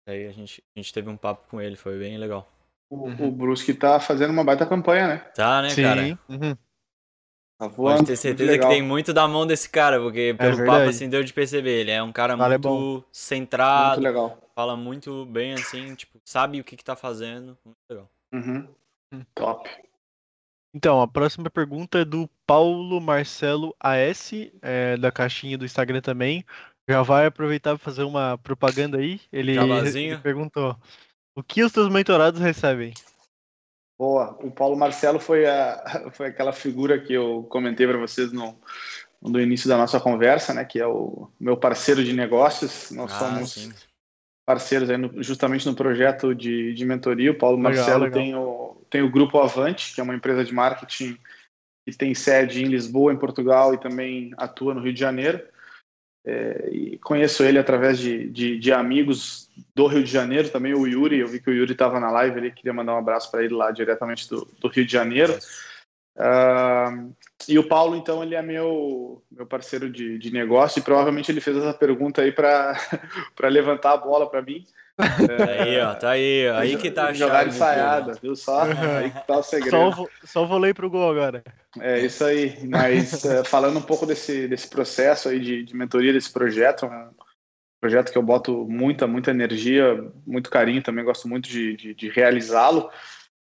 [0.07, 2.47] Aí a gente, a gente teve um papo com ele, foi bem legal.
[2.89, 5.17] O, o Brusque tá fazendo uma baita campanha, né?
[5.33, 6.19] Tá, né, cara?
[6.29, 6.55] Uhum.
[7.57, 7.97] Tá voando.
[7.97, 10.89] Pode ter certeza que tem muito da mão desse cara, porque pelo papo verdade.
[10.89, 11.79] assim deu de perceber.
[11.81, 14.37] Ele é um cara é muito centrado, Muito legal.
[14.53, 17.57] fala muito bem assim, tipo, sabe o que que tá fazendo.
[17.65, 18.09] Muito legal.
[18.33, 18.67] Uhum.
[19.13, 19.23] Hum.
[19.35, 19.69] Top.
[20.75, 24.31] Então, a próxima pergunta é do Paulo Marcelo AS,
[24.61, 26.43] é, da caixinha do Instagram também.
[26.89, 29.21] Já vai aproveitar para fazer uma propaganda aí.
[29.31, 30.75] Ele, ele perguntou:
[31.35, 32.93] O que os teus mentorados recebem?
[33.97, 34.37] Boa.
[34.43, 38.59] O Paulo Marcelo foi, a, foi aquela figura que eu comentei para vocês no,
[39.21, 40.65] no início da nossa conversa, né?
[40.65, 42.89] Que é o meu parceiro de negócios.
[42.91, 43.71] Nós Ah, somos sim.
[44.45, 47.31] parceiros aí no- justamente no projeto de, de mentoria.
[47.31, 48.19] O Paulo Legal, Marcelo legal.
[48.19, 51.17] Tem, o, tem o Grupo Avante, que é uma empresa de marketing
[51.83, 55.41] que tem sede em Lisboa, em Portugal, e também atua no Rio de Janeiro.
[56.23, 60.85] É, e conheço ele através de, de, de amigos do Rio de Janeiro, também o
[60.85, 61.17] Yuri.
[61.17, 63.55] Eu vi que o Yuri estava na live, ele queria mandar um abraço para ele
[63.55, 65.35] lá diretamente do, do Rio de Janeiro.
[66.15, 66.95] Ah,
[67.49, 71.41] e o Paulo, então, ele é meu, meu parceiro de, de negócio e provavelmente ele
[71.41, 72.77] fez essa pergunta aí para
[73.49, 74.63] levantar a bola para mim.
[74.95, 76.57] Tá aí, ó, tá aí, ó.
[76.57, 78.63] Aí que tá a Jogar ensaiada, viu só?
[78.63, 79.71] Aí que tá o segredo.
[79.71, 81.43] Só o, só o vôlei pro gol agora.
[81.79, 82.55] É isso aí.
[82.67, 87.09] Mas eh, falando um pouco desse, desse processo aí de, de mentoria desse projeto, um
[87.81, 92.09] projeto que eu boto muita, muita energia, muito carinho, também gosto muito de, de, de
[92.09, 92.89] realizá-lo.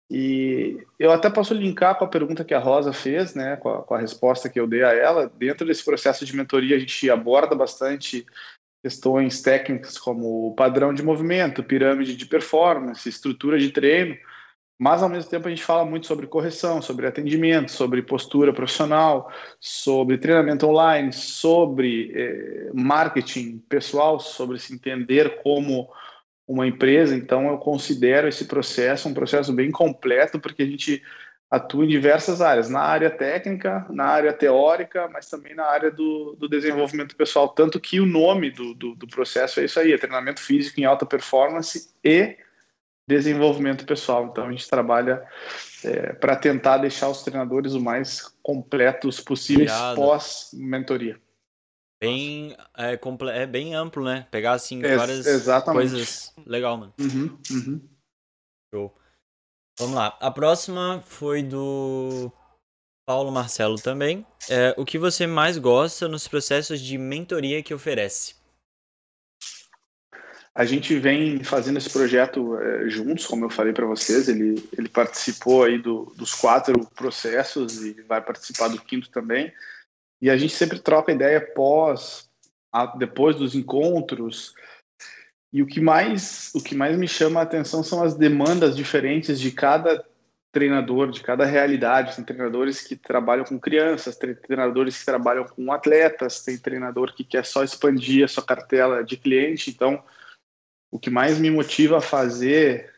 [0.09, 3.81] E eu até posso linkar com a pergunta que a Rosa fez, né, com a,
[3.81, 5.31] com a resposta que eu dei a ela.
[5.37, 8.25] Dentro desse processo de mentoria, a gente aborda bastante
[8.81, 14.17] questões técnicas como padrão de movimento, pirâmide de performance, estrutura de treino,
[14.77, 19.31] mas ao mesmo tempo a gente fala muito sobre correção, sobre atendimento, sobre postura profissional,
[19.59, 25.87] sobre treinamento online, sobre eh, marketing pessoal, sobre se entender como
[26.47, 27.15] uma empresa.
[27.15, 31.03] Então eu considero esse processo um processo bem completo, porque a gente
[31.51, 36.33] atua em diversas áreas, na área técnica, na área teórica, mas também na área do,
[36.39, 37.49] do desenvolvimento pessoal.
[37.49, 40.85] Tanto que o nome do, do, do processo é isso aí, é treinamento físico em
[40.85, 42.37] alta performance e
[43.05, 44.27] desenvolvimento pessoal.
[44.27, 45.27] Então a gente trabalha
[46.21, 51.19] para tentar deixar os treinadores o mais completos possíveis pós-mentoria.
[52.01, 52.97] Bem, é,
[53.41, 54.25] é bem amplo, né?
[54.31, 55.91] Pegar assim Ex- várias exatamente.
[55.91, 56.33] coisas.
[56.47, 56.93] Legal, mano.
[56.97, 57.89] Uhum, uhum.
[58.73, 59.00] Show.
[59.79, 60.17] Vamos lá.
[60.19, 62.31] A próxima foi do
[63.05, 64.25] Paulo Marcelo também.
[64.49, 68.35] É, o que você mais gosta nos processos de mentoria que oferece?
[70.53, 74.27] A gente vem fazendo esse projeto eh, juntos, como eu falei para vocês.
[74.27, 79.53] Ele, ele participou aí do, dos quatro processos e vai participar do quinto também.
[80.21, 82.29] E a gente sempre troca ideia pós,
[82.71, 84.53] a- depois dos encontros.
[85.53, 89.39] E o que mais, o que mais me chama a atenção são as demandas diferentes
[89.39, 90.03] de cada
[90.51, 92.15] treinador, de cada realidade.
[92.15, 97.23] Tem treinadores que trabalham com crianças, tem treinadores que trabalham com atletas, tem treinador que
[97.23, 99.69] quer só expandir a sua cartela de cliente.
[99.69, 100.01] Então,
[100.89, 102.91] o que mais me motiva a fazer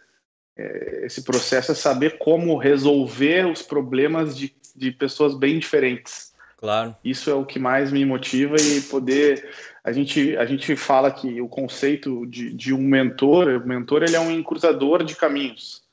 [0.56, 6.34] é, esse processo é saber como resolver os problemas de, de pessoas bem diferentes.
[6.58, 6.96] Claro.
[7.04, 9.50] Isso é o que mais me motiva e poder.
[9.84, 14.16] A gente, a gente fala que o conceito de, de um mentor, o mentor ele
[14.16, 15.84] é um encurtador de caminhos.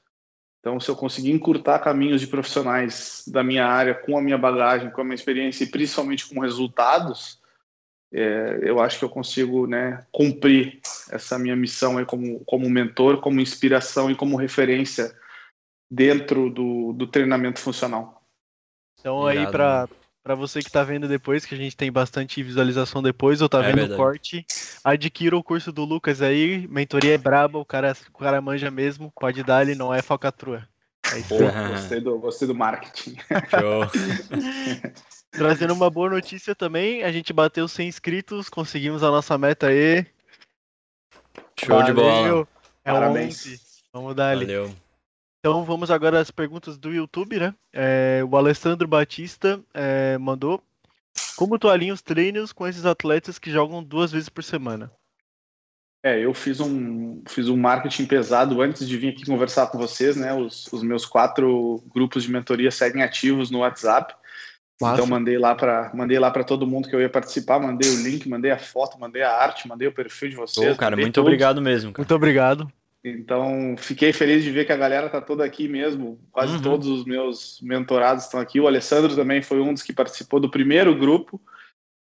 [0.61, 4.91] Então, se eu conseguir encurtar caminhos de profissionais da minha área com a minha bagagem,
[4.91, 7.41] com a minha experiência e principalmente com resultados,
[8.13, 10.81] é, eu acho que eu consigo né, cumprir
[11.11, 15.17] essa minha missão aí como, como mentor, como inspiração e como referência
[15.91, 18.23] dentro do, do treinamento funcional.
[18.99, 23.03] Então aí Irado, pra você que tá vendo depois, que a gente tem bastante visualização
[23.03, 23.95] depois, ou tá É vendo verdade.
[23.95, 24.47] o corte,
[24.85, 29.13] adquira o curso do Lucas aí, mentoria é braba, o cara, o cara manja mesmo,
[29.19, 30.67] pode dar, ele não é falcatrua.
[31.13, 31.29] É isso.
[31.29, 31.39] Pô,
[31.71, 33.17] gostei, do, gostei do marketing.
[33.49, 33.87] Show.
[35.33, 40.05] Trazendo uma boa notícia também, a gente bateu 100 inscritos, conseguimos a nossa meta aí.
[41.59, 42.23] Show de bola.
[42.23, 42.49] Valeu.
[42.85, 43.47] É Parabéns.
[43.47, 43.61] 11.
[43.93, 44.45] Vamos dar ali.
[44.47, 44.75] Valeu.
[45.41, 47.55] Então vamos agora às perguntas do YouTube, né?
[47.73, 50.63] É, o Alessandro Batista é, mandou.
[51.37, 54.93] Como tu alinha os treinos com esses atletas que jogam duas vezes por semana?
[56.03, 60.17] É, eu fiz um, fiz um marketing pesado antes de vir aqui conversar com vocês,
[60.17, 60.33] né?
[60.35, 64.15] Os, os meus quatro grupos de mentoria seguem ativos no WhatsApp.
[64.81, 64.95] Massa.
[64.95, 68.03] Então mandei lá para mandei lá para todo mundo que eu ia participar, mandei o
[68.03, 70.75] link, mandei a foto, mandei a arte, mandei o perfil de vocês.
[70.75, 71.27] Ô, cara, muito tudo.
[71.27, 71.93] obrigado mesmo.
[71.93, 72.01] Cara.
[72.01, 72.73] Muito obrigado.
[73.03, 76.21] Então, fiquei feliz de ver que a galera tá toda aqui mesmo.
[76.31, 76.63] Quase uhum.
[76.63, 78.61] todos os meus mentorados estão aqui.
[78.61, 81.41] O Alessandro também foi um dos que participou do primeiro grupo.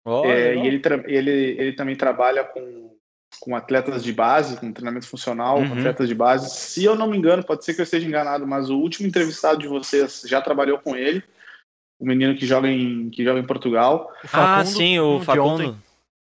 [0.04, 2.94] Oh, é, e ele, ele, ele também trabalha com,
[3.40, 5.72] com atletas de base, com treinamento funcional, uhum.
[5.72, 6.50] atletas de base.
[6.50, 9.58] Se eu não me engano, pode ser que eu esteja enganado, mas o último entrevistado
[9.58, 11.22] de vocês já trabalhou com ele.
[11.98, 14.10] O menino que joga em, que joga em Portugal.
[14.32, 15.76] ah, sim, o Facundo.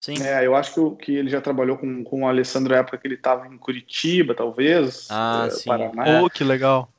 [0.05, 0.21] Sim.
[0.21, 3.07] É, eu acho que, que ele já trabalhou com, com o Alessandro na época que
[3.07, 5.07] ele estava em Curitiba, talvez.
[5.09, 5.69] Ah, é, sim.
[5.69, 6.23] Paraná.
[6.23, 6.93] Oh, que legal.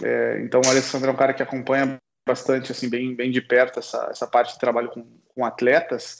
[0.00, 1.96] É, então o Alessandro é um cara que acompanha
[2.26, 5.04] bastante, assim, bem, bem de perto essa, essa parte de trabalho com,
[5.34, 6.18] com atletas.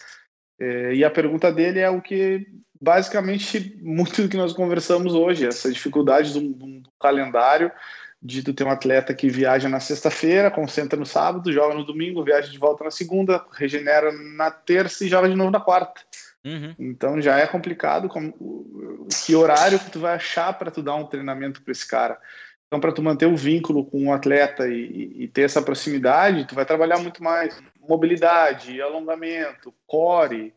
[0.60, 2.48] É, e a pergunta dele é o que,
[2.80, 7.70] basicamente, muito do que nós conversamos hoje, essa dificuldade do, do calendário
[8.22, 12.22] de tu ter um atleta que viaja na sexta-feira, concentra no sábado, joga no domingo,
[12.22, 16.00] viaja de volta na segunda, regenera na terça e joga de novo na quarta.
[16.44, 16.74] Uhum.
[16.78, 18.32] Então já é complicado como,
[19.24, 22.16] que horário que tu vai achar para tu dar um treinamento para esse cara.
[22.66, 26.54] Então para tu manter o vínculo com o atleta e, e, ter essa proximidade, tu
[26.54, 30.54] vai trabalhar muito mais mobilidade, alongamento, core,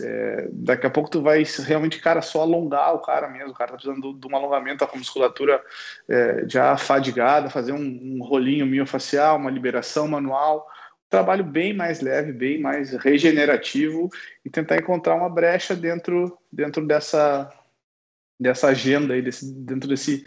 [0.00, 3.50] é, daqui a pouco tu vai realmente, cara, só alongar o cara mesmo.
[3.50, 5.62] O cara tá precisando de um alongamento, tá com a musculatura
[6.08, 10.66] é, já fadigada, fazer um, um rolinho miofacial, uma liberação manual.
[11.06, 14.10] Um trabalho bem mais leve, bem mais regenerativo
[14.44, 17.50] e tentar encontrar uma brecha dentro, dentro dessa,
[18.38, 20.24] dessa agenda aí, desse, dentro desse,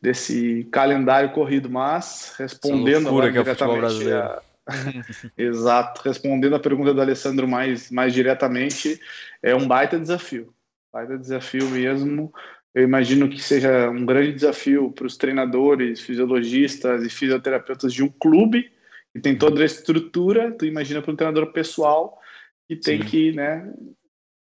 [0.00, 3.32] desse calendário corrido, mas respondendo agora é
[3.80, 4.18] brasileiro.
[4.18, 4.42] A,
[5.36, 6.02] Exato.
[6.02, 9.00] Respondendo a pergunta do Alessandro mais, mais diretamente,
[9.42, 10.54] é um baita desafio.
[10.92, 12.32] Baita desafio mesmo.
[12.74, 18.08] Eu imagino que seja um grande desafio para os treinadores, fisiologistas e fisioterapeutas de um
[18.08, 18.70] clube
[19.12, 20.52] que tem toda a estrutura.
[20.52, 22.20] Tu imagina para um treinador pessoal
[22.68, 23.08] que tem Sim.
[23.08, 23.72] que né,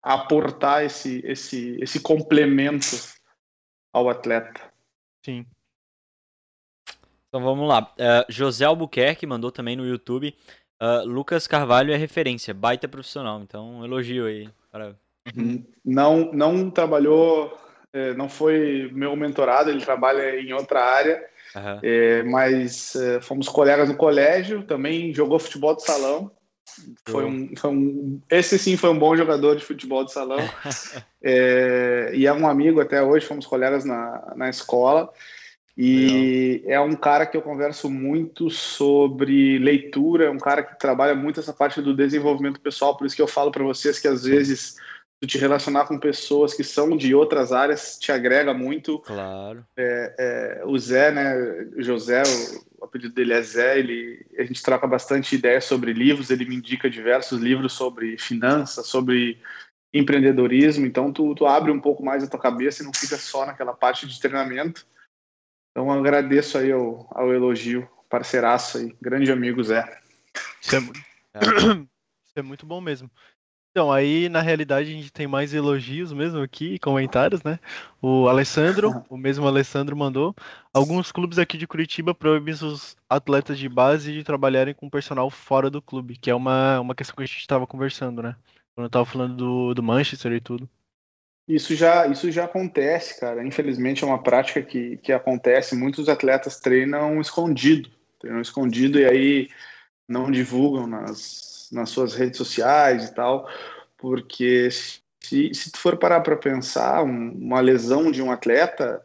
[0.03, 2.97] aportar esse, esse, esse complemento
[3.93, 4.61] ao atleta.
[5.25, 5.47] Sim.
[7.29, 7.93] Então vamos lá.
[7.99, 10.35] Uh, José Albuquerque mandou também no YouTube.
[10.81, 13.41] Uh, Lucas Carvalho é referência, baita profissional.
[13.43, 14.49] Então, um elogio aí.
[14.71, 14.95] Para...
[15.37, 15.65] Uhum.
[15.85, 17.57] Não, não trabalhou,
[17.93, 21.23] é, não foi meu mentorado, ele trabalha em outra área.
[21.55, 21.81] Uhum.
[21.83, 26.31] É, mas é, fomos colegas no colégio, também jogou futebol de salão.
[27.09, 30.39] Foi um, foi um, esse sim foi um bom jogador de futebol de salão.
[31.23, 35.11] é, e é um amigo até hoje, fomos colegas na, na escola.
[35.81, 36.73] E Legal.
[36.73, 41.39] é um cara que eu converso muito sobre leitura, é um cara que trabalha muito
[41.39, 44.77] essa parte do desenvolvimento pessoal, por isso que eu falo para vocês que às vezes
[45.21, 48.99] tu te relacionar com pessoas que são de outras áreas te agrega muito.
[48.99, 49.65] Claro.
[49.77, 51.37] É, é, o Zé, né,
[51.77, 55.93] o José, o, o apelido dele é Zé, ele, a gente troca bastante ideias sobre
[55.93, 59.39] livros, ele me indica diversos livros sobre finanças, sobre
[59.95, 63.47] empreendedorismo, então tu, tu abre um pouco mais a tua cabeça e não fica só
[63.47, 64.85] naquela parte de treinamento.
[65.79, 70.01] Então agradeço aí ao, ao elogio, parceiraço aí, grande amigo Zé.
[70.61, 73.09] Isso é, Isso é muito bom mesmo.
[73.71, 77.61] Então, aí na realidade a gente tem mais elogios mesmo aqui, comentários, né?
[78.03, 80.35] O Alessandro, o mesmo Alessandro mandou.
[80.75, 85.71] Alguns clubes aqui de Curitiba proíbem os atletas de base de trabalharem com personal fora
[85.71, 88.35] do clube, que é uma, uma questão que a gente estava conversando, né?
[88.75, 90.69] Quando eu estava falando do, do Manchester e tudo.
[91.49, 93.43] Isso já, isso já acontece, cara.
[93.43, 95.75] Infelizmente é uma prática que, que acontece.
[95.75, 97.89] Muitos atletas treinam escondido,
[98.21, 99.49] treinam escondido e aí
[100.07, 103.49] não divulgam nas, nas suas redes sociais e tal,
[103.97, 109.03] porque se, se tu for parar para pensar, um, uma lesão de um atleta,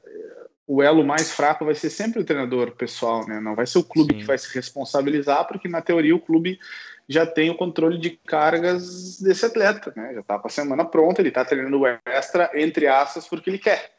[0.68, 3.40] o elo mais fraco vai ser sempre o treinador pessoal, né?
[3.40, 4.20] Não vai ser o clube Sim.
[4.20, 6.60] que vai se responsabilizar, porque na teoria o clube
[7.08, 10.14] já tem o controle de cargas desse atleta, né?
[10.14, 13.92] Já está com a semana pronta, ele está treinando extra, entre aspas, porque ele quer.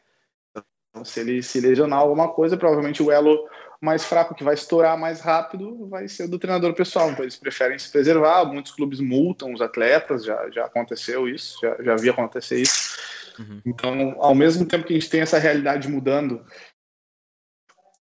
[0.90, 3.48] Então, se ele se lesionar alguma coisa, provavelmente o elo
[3.80, 7.10] mais fraco que vai estourar mais rápido vai ser o do treinador pessoal.
[7.10, 8.44] Então eles preferem se preservar.
[8.46, 12.98] Muitos clubes multam os atletas, já, já aconteceu isso, já, já vi acontecer isso.
[13.38, 13.60] Uhum.
[13.66, 16.44] Então, ao mesmo tempo que a gente tem essa realidade mudando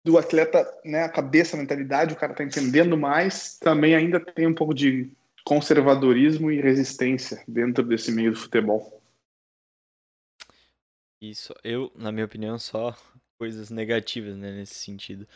[0.08, 4.48] do atleta, né, a cabeça, a mentalidade, o cara tá entendendo mais, também ainda tem
[4.48, 5.12] um pouco de
[5.44, 9.02] conservadorismo e resistência dentro desse meio do futebol.
[11.22, 12.96] Isso, eu, na minha opinião, só
[13.38, 15.28] coisas negativas, né, nesse sentido.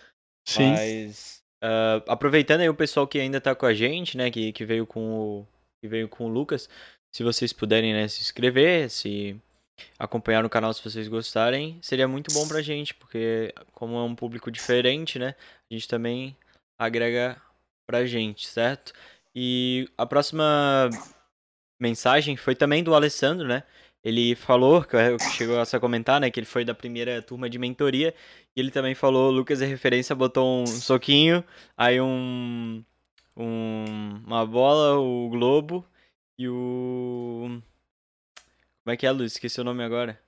[0.48, 0.72] Sim.
[0.72, 4.64] Mas, uh, aproveitando aí o pessoal que ainda tá com a gente, né, que, que
[4.64, 5.48] veio com o
[5.84, 6.69] que veio com o Lucas,
[7.14, 9.35] se vocês puderem, né, se inscrever, se
[9.97, 11.79] acompanhar no canal se vocês gostarem.
[11.81, 15.35] Seria muito bom pra gente, porque como é um público diferente, né?
[15.69, 16.35] A gente também
[16.77, 17.41] agrega
[17.85, 18.93] pra gente, certo?
[19.35, 20.89] E a próxima
[21.79, 23.63] mensagem foi também do Alessandro, né?
[24.03, 24.97] Ele falou, que
[25.31, 26.31] chegou a comentar, né?
[26.31, 28.13] Que ele foi da primeira turma de mentoria.
[28.55, 31.43] E ele também falou, Lucas é referência, botou um soquinho,
[31.77, 32.83] aí um,
[33.37, 35.85] um uma bola, o globo
[36.37, 37.61] e o
[38.83, 39.33] como é que é, Luiz?
[39.33, 40.19] Esqueci o nome agora.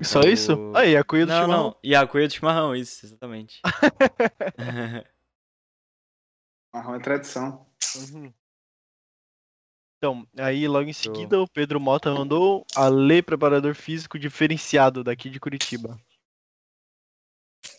[0.00, 0.28] Só o...
[0.28, 0.72] isso?
[0.74, 1.64] Ah, e a cuia do não, chimarrão.
[1.64, 3.60] Não, e a cuia do chimarrão, isso, exatamente.
[6.70, 7.66] chimarrão é tradição.
[7.96, 8.32] Uhum.
[9.96, 15.28] Então, aí logo em seguida o Pedro Mota mandou a lei preparador físico diferenciado daqui
[15.28, 16.00] de Curitiba.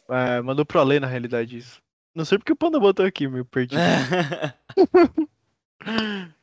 [0.10, 1.82] É, mandou pro Ale, na realidade, isso.
[2.14, 3.80] Não sei porque o Panda botou aqui, meu perdido.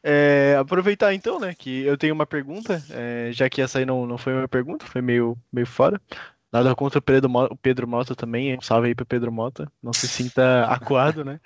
[0.02, 4.06] É, aproveitar então, né, que eu tenho uma pergunta, é, já que essa aí não,
[4.06, 6.00] não foi uma pergunta, foi meio, meio fora.
[6.52, 9.92] Nada contra o Pedro, o Pedro Mota também, um salve aí pro Pedro Mota, não
[9.92, 11.40] se sinta acuado, né.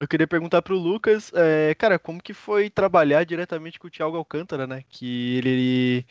[0.00, 4.16] Eu queria perguntar pro Lucas, é, cara, como que foi trabalhar diretamente com o Thiago
[4.16, 6.06] Alcântara, né, que ele, ele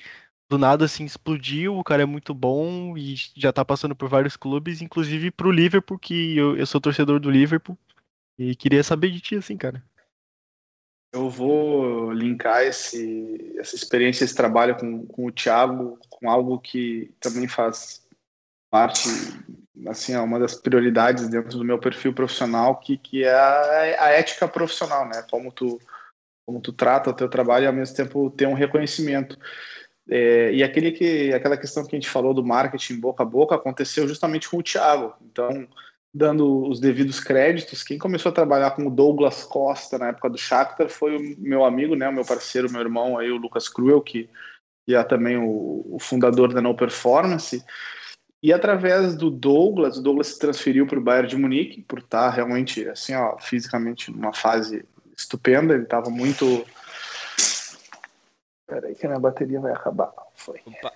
[0.50, 4.36] do nada assim explodiu, o cara é muito bom e já tá passando por vários
[4.36, 7.78] clubes, inclusive pro Liverpool, que eu, eu sou torcedor do Liverpool,
[8.38, 9.84] e queria saber de ti, assim, cara.
[11.14, 17.14] Eu vou linkar esse, essa experiência, esse trabalho com, com o Thiago, com algo que
[17.20, 18.08] também faz
[18.70, 19.10] parte,
[19.88, 24.10] assim, é uma das prioridades dentro do meu perfil profissional, que, que é a, a
[24.12, 25.26] ética profissional, né?
[25.30, 25.78] Como tu,
[26.46, 29.38] como tu trata o teu trabalho e ao mesmo tempo ter um reconhecimento.
[30.10, 33.56] É, e aquele que, aquela questão que a gente falou do marketing boca a boca
[33.56, 35.14] aconteceu justamente com o Thiago.
[35.22, 35.68] Então,
[36.14, 40.38] dando os devidos créditos, quem começou a trabalhar com o Douglas Costa na época do
[40.38, 44.02] Shakhtar foi o meu amigo, né, o meu parceiro, meu irmão aí, o Lucas Cruel,
[44.02, 44.30] que,
[44.86, 47.64] que é também o, o fundador da No Performance.
[48.44, 52.30] E através do Douglas, o Douglas se transferiu para o Bayern de Munique, por estar
[52.32, 54.84] realmente, assim, ó, fisicamente numa fase
[55.16, 55.76] estupenda.
[55.76, 56.66] Ele estava muito.
[58.66, 60.12] Peraí, que a minha bateria vai acabar.
[60.34, 60.60] Foi.
[60.66, 60.92] Opa.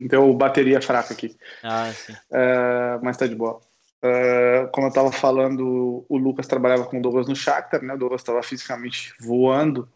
[0.00, 1.36] Então, bateria fraca aqui.
[1.62, 2.12] Ah, sim.
[2.12, 3.60] Uh, mas tá de boa.
[4.04, 7.94] Uh, como eu estava falando, o Lucas trabalhava com o Douglas no Shakhtar, né?
[7.94, 9.88] O Douglas estava fisicamente voando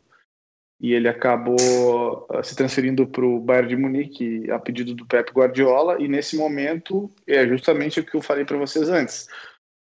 [0.81, 5.33] e ele acabou uh, se transferindo para o Bayern de Munique a pedido do Pep
[5.33, 6.03] Guardiola.
[6.03, 9.29] E nesse momento é justamente o que eu falei para vocês antes.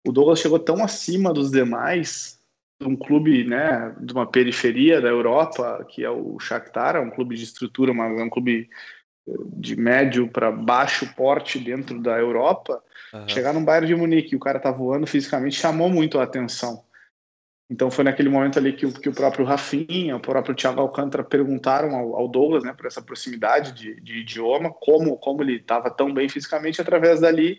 [0.06, 2.40] O Douglas chegou tão acima dos demais,
[2.80, 7.10] de um clube, né, de uma periferia da Europa, que é o Shakhtar, é um
[7.10, 8.70] clube de estrutura, mas é um clube
[9.54, 12.82] de médio para baixo porte dentro da Europa,
[13.12, 13.28] uhum.
[13.28, 16.84] chegar num Bayern de Munique e o cara tá voando fisicamente chamou muito a atenção.
[17.68, 21.24] Então foi naquele momento ali que o, que o próprio Rafinha, o próprio Thiago Alcântara
[21.24, 25.90] perguntaram ao, ao Douglas, né, por essa proximidade de, de idioma, como, como ele estava
[25.90, 27.58] tão bem fisicamente, através dali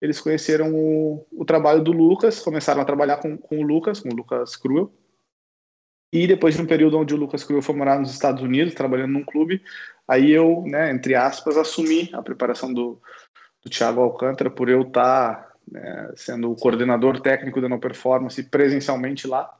[0.00, 4.08] eles conheceram o, o, trabalho do Lucas, começaram a trabalhar com, com o Lucas, com
[4.08, 4.92] o Lucas Cruel,
[6.12, 9.12] e depois de um período onde o Lucas Cruel foi morar nos Estados Unidos, trabalhando
[9.12, 9.62] num clube,
[10.08, 12.98] Aí eu, né, entre aspas, assumi a preparação do,
[13.62, 18.42] do Thiago Alcântara por eu estar tá, né, sendo o coordenador técnico da No Performance
[18.42, 19.54] presencialmente lá.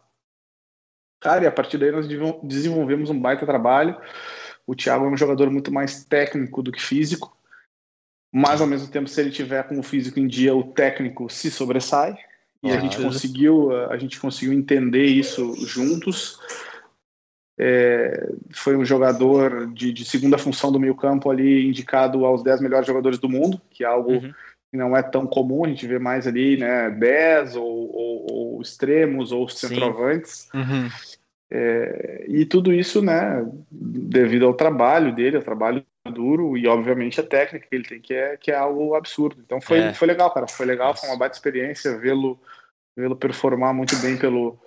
[1.21, 2.09] Cara, e a partir daí nós
[2.43, 4.01] desenvolvemos um baita trabalho.
[4.67, 7.37] O Thiago é um jogador muito mais técnico do que físico,
[8.33, 11.51] mas ao mesmo tempo, se ele tiver com o físico em dia, o técnico se
[11.51, 12.17] sobressai.
[12.63, 16.39] E a gente conseguiu, a gente conseguiu entender isso juntos.
[17.61, 22.61] É, foi um jogador de, de, segunda função do meio campo ali, indicado aos 10
[22.61, 24.33] melhores jogadores do mundo, que é algo uhum.
[24.71, 28.63] que não é tão comum, a gente vê mais ali, né, 10 ou, ou, ou
[28.63, 30.49] extremos ou centroavantes.
[30.55, 30.89] Uhum.
[31.51, 37.27] É, e tudo isso, né, devido ao trabalho dele, ao trabalho duro e obviamente a
[37.27, 39.41] técnica que ele tem, que é, que é algo absurdo.
[39.45, 39.95] Então foi, é.
[39.95, 41.01] foi legal, cara, foi legal, Nossa.
[41.01, 42.41] foi uma baita experiência vê-lo
[42.97, 44.59] vê-lo performar muito bem pelo,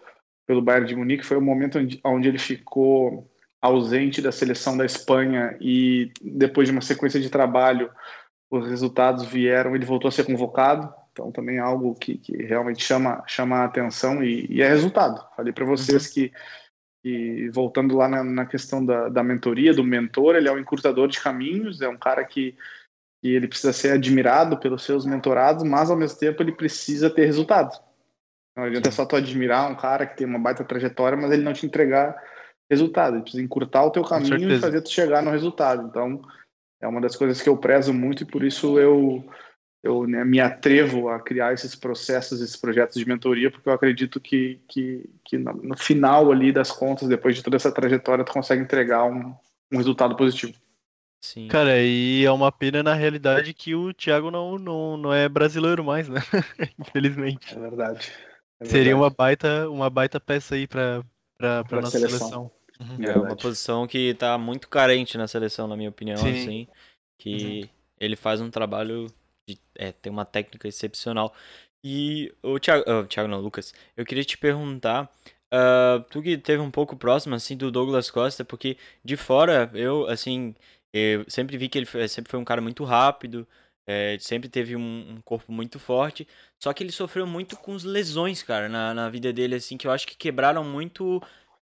[0.48, 3.30] pelo Bayern de Munique foi o momento onde, onde ele ficou
[3.62, 7.92] ausente da seleção da Espanha e depois de uma sequência de trabalho
[8.50, 12.84] os resultados vieram, ele voltou a ser convocado, então também é algo que, que realmente
[12.84, 15.26] chama, chama a atenção e, e é resultado.
[15.38, 16.14] Falei para vocês uhum.
[16.14, 16.34] que,
[17.02, 21.08] que, voltando lá na, na questão da, da, mentoria, do mentor, ele é um encurtador
[21.08, 22.56] de caminhos, é um cara que,
[23.22, 27.26] que ele precisa ser admirado pelos seus mentorados, mas ao mesmo tempo ele precisa ter
[27.26, 27.78] resultado.
[28.56, 31.54] Não adianta só tu admirar um cara que tem uma baita trajetória, mas ele não
[31.54, 32.22] te entregar
[32.70, 33.16] resultado.
[33.16, 35.88] Ele precisa encurtar o teu caminho e fazer tu chegar no resultado.
[35.88, 36.22] Então,
[36.82, 39.24] é uma das coisas que eu prezo muito e por isso eu
[39.84, 44.20] eu né, me atrevo a criar esses processos, esses projetos de mentoria, porque eu acredito
[44.20, 48.32] que, que, que no, no, final ali das contas, depois de toda essa trajetória, tu
[48.32, 49.36] consegue entregar um,
[49.72, 50.54] um resultado positivo.
[51.24, 51.48] Sim.
[51.48, 55.84] Cara, e é uma pena na realidade que o Thiago não, não, não é brasileiro
[55.84, 56.20] mais, né?
[56.80, 57.56] Infelizmente.
[57.56, 58.12] É verdade.
[58.60, 61.04] É Seria uma baita, uma baita peça aí pra,
[61.38, 62.20] pra, pra, nossa seleção.
[62.20, 62.52] seleção.
[62.80, 63.06] Uhum.
[63.06, 66.32] É, é uma posição que tá muito carente na seleção, na minha opinião, Sim.
[66.32, 66.68] assim.
[67.18, 67.70] Que uhum.
[68.00, 69.08] ele faz um trabalho
[69.48, 71.34] de, é, tem uma técnica excepcional.
[71.84, 75.12] E o Thiago, oh, Thiago não, Lucas, eu queria te perguntar,
[75.54, 80.08] uh, tu que teve um pouco próximo, assim, do Douglas Costa, porque de fora, eu,
[80.08, 80.56] assim,
[80.94, 83.48] eu sempre vi que ele sempre foi um cara muito rápido,
[83.88, 86.28] é, sempre teve um, um, corpo muito forte,
[86.62, 89.88] só que ele sofreu muito com as lesões, cara, na, na vida dele, assim, que
[89.88, 91.22] eu acho que quebraram muito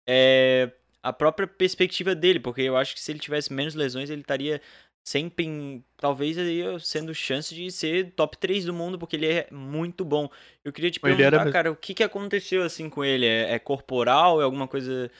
[0.07, 0.71] é,
[1.01, 4.61] a própria perspectiva dele, porque eu acho que se ele tivesse menos lesões, ele estaria
[5.03, 10.05] sempre, talvez aí sendo chance de ser top 3 do mundo, porque ele é muito
[10.05, 10.29] bom.
[10.63, 11.51] Eu queria te perguntar, era...
[11.51, 13.25] cara, o que, que aconteceu assim com ele?
[13.25, 14.39] É, é corporal?
[14.39, 15.11] É alguma coisa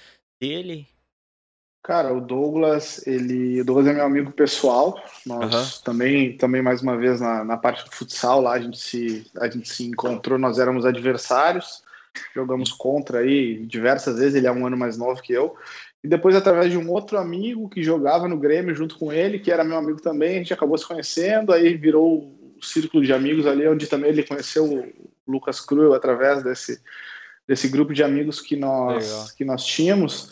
[0.42, 0.88] dele?
[1.84, 4.98] Cara, o Douglas, ele, o Douglas é meu amigo pessoal.
[5.26, 5.84] Nós uhum.
[5.84, 9.50] também, também mais uma vez na, na parte do futsal lá a gente se a
[9.50, 10.40] gente se encontrou.
[10.40, 11.84] Nós éramos adversários,
[12.34, 14.36] jogamos contra aí diversas vezes.
[14.36, 15.58] Ele é um ano mais novo que eu
[16.04, 19.50] e depois, através de um outro amigo que jogava no Grêmio junto com ele, que
[19.50, 23.48] era meu amigo também, a gente acabou se conhecendo, aí virou o círculo de amigos
[23.48, 24.92] ali, onde também ele conheceu o
[25.26, 26.82] Lucas Cruel através desse,
[27.48, 30.30] desse grupo de amigos que nós, que nós tínhamos.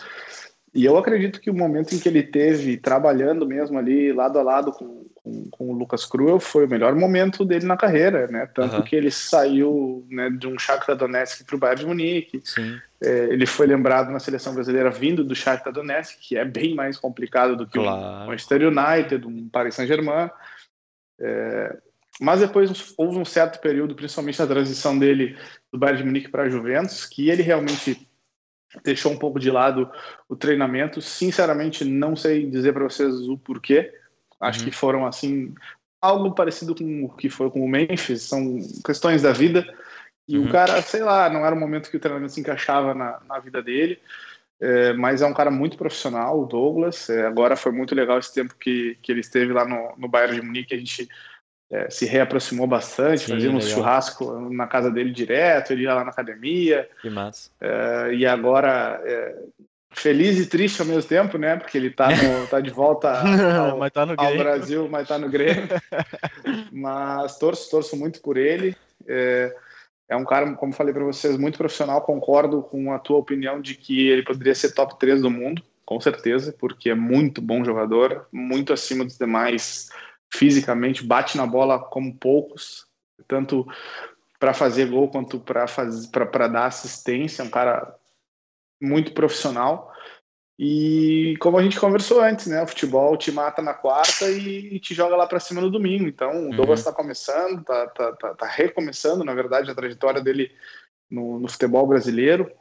[0.73, 4.41] E eu acredito que o momento em que ele teve trabalhando mesmo ali, lado a
[4.41, 8.45] lado com, com, com o Lucas Cruel, foi o melhor momento dele na carreira, né?
[8.45, 8.81] Tanto uhum.
[8.81, 12.41] que ele saiu né, de um Shakhtar Donetsk para o Bayern de Munique.
[13.03, 16.97] É, ele foi lembrado na seleção brasileira vindo do Shakhtar Donetsk, que é bem mais
[16.97, 18.23] complicado do que claro.
[18.23, 20.29] o Manchester United, um Paris Saint-Germain.
[21.19, 21.77] É,
[22.21, 25.37] mas depois houve um certo período, principalmente na transição dele
[25.71, 28.07] do Bayern de Munique para a Juventus, que ele realmente
[28.83, 29.89] deixou um pouco de lado
[30.29, 31.01] o treinamento.
[31.01, 33.93] Sinceramente, não sei dizer para vocês o porquê.
[34.39, 34.65] Acho uhum.
[34.65, 35.53] que foram assim
[36.01, 38.23] algo parecido com o que foi com o Memphis.
[38.23, 39.65] São questões da vida.
[40.27, 40.45] E uhum.
[40.45, 43.39] o cara, sei lá, não era o momento que o treinamento se encaixava na, na
[43.39, 43.99] vida dele.
[44.59, 47.09] É, mas é um cara muito profissional, o Douglas.
[47.09, 50.39] É, agora foi muito legal esse tempo que, que ele esteve lá no, no Bayern
[50.39, 50.75] de Munique.
[50.75, 51.09] A gente
[51.71, 53.79] é, se reaproximou bastante, Sim, fazíamos legal.
[53.79, 56.89] churrasco na casa dele direto, ele ia lá na academia.
[57.01, 57.49] Que massa.
[57.61, 59.35] É, e agora, é,
[59.91, 61.55] feliz e triste ao mesmo tempo, né?
[61.55, 63.09] Porque ele tá, no, tá de volta
[63.71, 65.69] ao, mas tá no ao Brasil, mas tá no Grêmio.
[66.71, 68.75] mas torço, torço muito por ele.
[69.07, 69.55] É,
[70.09, 72.01] é um cara, como falei para vocês, muito profissional.
[72.01, 76.01] Concordo com a tua opinião de que ele poderia ser top 3 do mundo, com
[76.01, 79.89] certeza, porque é muito bom jogador, muito acima dos demais
[80.33, 82.87] fisicamente, bate na bola como poucos,
[83.27, 83.67] tanto
[84.39, 87.43] para fazer gol quanto para dar assistência.
[87.43, 87.95] É um cara
[88.81, 89.91] muito profissional.
[90.57, 92.61] E como a gente conversou antes, né?
[92.61, 96.07] O futebol te mata na quarta e, te joga lá para cima no domingo.
[96.07, 96.55] Então, o uhum.
[96.55, 100.51] Douglas está começando, está tá, tá, tá, recomeçando, na verdade, a trajetória dele
[101.09, 102.51] no, no futebol brasileiro.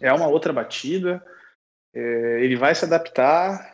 [0.00, 1.24] É uma outra batida.
[1.94, 3.71] É, ele vai se adaptar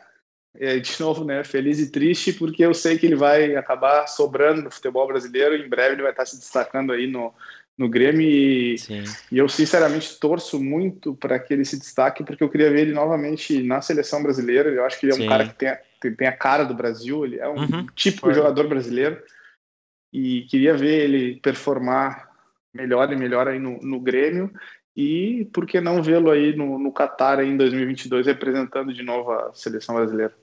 [0.55, 4.61] é, de novo, né, feliz e triste, porque eu sei que ele vai acabar sobrando
[4.61, 5.55] no futebol brasileiro.
[5.55, 7.33] Em breve ele vai estar se destacando aí no,
[7.77, 8.21] no Grêmio.
[8.21, 8.75] E,
[9.31, 12.93] e eu, sinceramente, torço muito para que ele se destaque, porque eu queria ver ele
[12.93, 14.69] novamente na seleção brasileira.
[14.69, 15.29] Eu acho que ele é um Sim.
[15.29, 15.79] cara que tem a,
[16.17, 17.87] tem a cara do Brasil, ele é um uhum.
[17.95, 19.21] típico jogador brasileiro.
[20.11, 22.29] E queria ver ele performar
[22.73, 24.51] melhor e melhor aí no, no Grêmio.
[25.01, 29.53] E por que não vê-lo aí no, no Qatar em 2022 representando de novo a
[29.53, 30.35] seleção brasileira?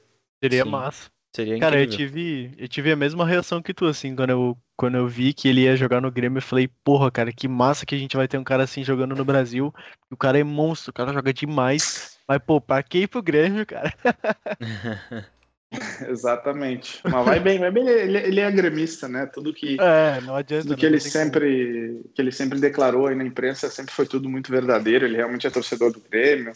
[0.42, 0.70] Seria Sim.
[0.70, 1.10] massa.
[1.34, 4.96] Seria Cara, eu tive, eu tive a mesma reação que tu, assim, quando eu, quando
[4.96, 7.94] eu vi que ele ia jogar no Grêmio, eu falei, porra, cara, que massa que
[7.94, 9.74] a gente vai ter um cara assim jogando no Brasil.
[10.10, 12.18] O cara é monstro, o cara joga demais.
[12.26, 13.92] Mas, pô, pra que ir pro Grêmio, cara?
[16.08, 17.00] Exatamente.
[17.04, 17.88] Mas vai bem, vai bem.
[17.88, 19.26] Ele, ele é gremista, né?
[19.26, 23.24] Tudo que, é, não adianta, tudo que ele sempre que ele sempre declarou aí na
[23.24, 25.04] imprensa sempre foi tudo muito verdadeiro.
[25.04, 26.52] Ele realmente é torcedor do Grêmio.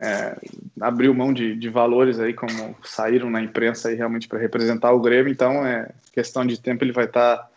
[0.00, 0.36] É,
[0.80, 5.00] abriu mão de, de valores aí como saíram na imprensa aí realmente para representar o
[5.00, 5.32] Grêmio.
[5.32, 7.50] Então é questão de tempo ele vai estar tá,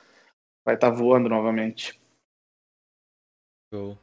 [0.66, 2.00] vai estar tá voando novamente.
[3.74, 3.98] Show.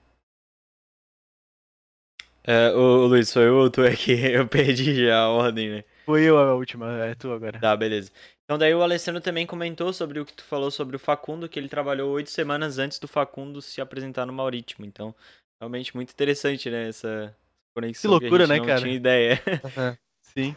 [2.46, 5.84] É, o Luiz, sou eu ou tu é que eu perdi já a ordem, né?
[6.04, 7.58] Fui eu a última, é tu agora.
[7.58, 8.10] Tá, beleza.
[8.44, 11.58] Então daí o Alessandro também comentou sobre o que tu falou sobre o Facundo, que
[11.58, 14.84] ele trabalhou oito semanas antes do Facundo se apresentar no Maurítimo.
[14.84, 15.14] Então,
[15.60, 17.34] realmente muito interessante, né, essa
[17.74, 18.80] conexão que loucura, que né, não cara?
[18.80, 19.42] tinha ideia.
[19.64, 19.96] Uhum.
[20.22, 20.56] Sim.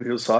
[0.00, 0.38] Viu só?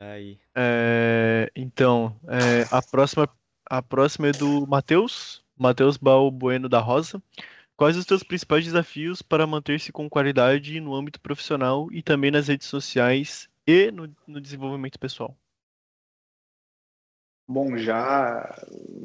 [0.00, 0.38] Aí.
[0.54, 3.28] É, então, é, a próxima
[3.70, 7.22] a próxima é do Matheus, Matheus Balbueno da Rosa.
[7.80, 12.46] Quais os teus principais desafios para manter-se com qualidade no âmbito profissional e também nas
[12.46, 15.34] redes sociais e no, no desenvolvimento pessoal?
[17.48, 18.54] Bom, já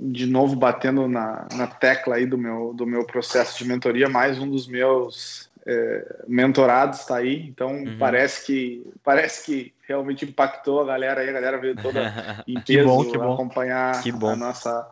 [0.02, 4.40] de novo batendo na, na tecla aí do meu, do meu processo de mentoria, mais
[4.40, 7.98] um dos meus é, mentorados está aí, então uhum.
[7.98, 12.12] parece que parece que realmente impactou a galera aí, a galera veio toda
[12.46, 13.34] em peso que bom, que bom.
[13.36, 14.32] acompanhar que bom.
[14.32, 14.92] a nossa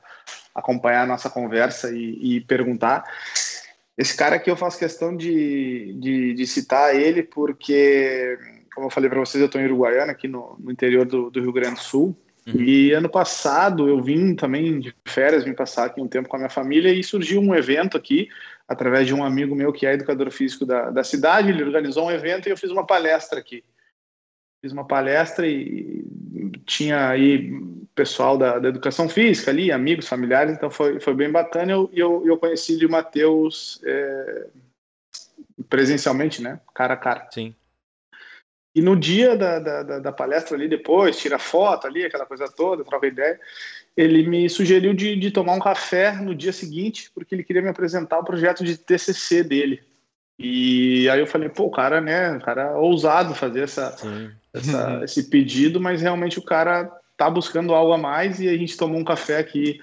[0.56, 3.04] acompanhar a nossa conversa e, e, perguntar.
[3.98, 8.38] Esse cara aqui eu faço questão de, de, de citar ele porque,
[8.74, 11.40] como eu falei para vocês, eu estou em Uruguaiana, aqui no, no interior do, do,
[11.40, 12.16] Rio Grande do Sul.
[12.48, 12.60] Uhum.
[12.60, 16.40] E ano passado eu vim também de férias, vim passar aqui um tempo com a
[16.40, 18.28] minha família e surgiu um evento aqui
[18.68, 21.50] através de um amigo meu que é educador físico da, da cidade.
[21.50, 23.64] Ele organizou um evento e eu fiz uma palestra aqui.
[24.64, 26.06] Fiz uma palestra e
[26.66, 27.52] tinha aí
[27.94, 31.72] pessoal da, da educação física ali, amigos, familiares, então foi, foi bem bacana.
[31.72, 34.48] E eu, eu, eu conheci o Matheus é,
[35.70, 36.60] presencialmente, né?
[36.74, 37.28] Cara a cara.
[37.32, 37.54] Sim.
[38.74, 42.84] E no dia da, da, da, palestra ali, depois, tira foto ali, aquela coisa toda,
[42.84, 43.40] troca ideia
[43.96, 47.70] ele me sugeriu de, de tomar um café no dia seguinte, porque ele queria me
[47.70, 49.84] apresentar o projeto de TCC dele.
[50.38, 53.96] E aí eu falei, pô, o cara, né, o cara é ousado fazer essa,
[54.54, 58.76] essa, esse pedido, mas realmente o cara tá buscando algo a mais e a gente
[58.76, 59.80] tomou um café aqui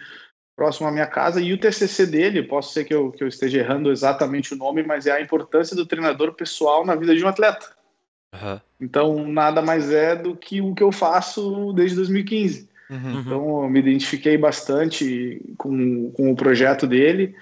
[0.56, 3.58] próximo à minha casa e o TCC dele, posso ser que eu, que eu esteja
[3.58, 7.28] errando exatamente o nome, mas é a importância do treinador pessoal na vida de um
[7.28, 7.66] atleta.
[8.34, 8.60] Uhum.
[8.80, 12.68] Então, nada mais é do que o que eu faço desde 2015.
[12.90, 13.20] Uhum.
[13.20, 17.34] Então, eu me identifiquei bastante com, com o projeto dele.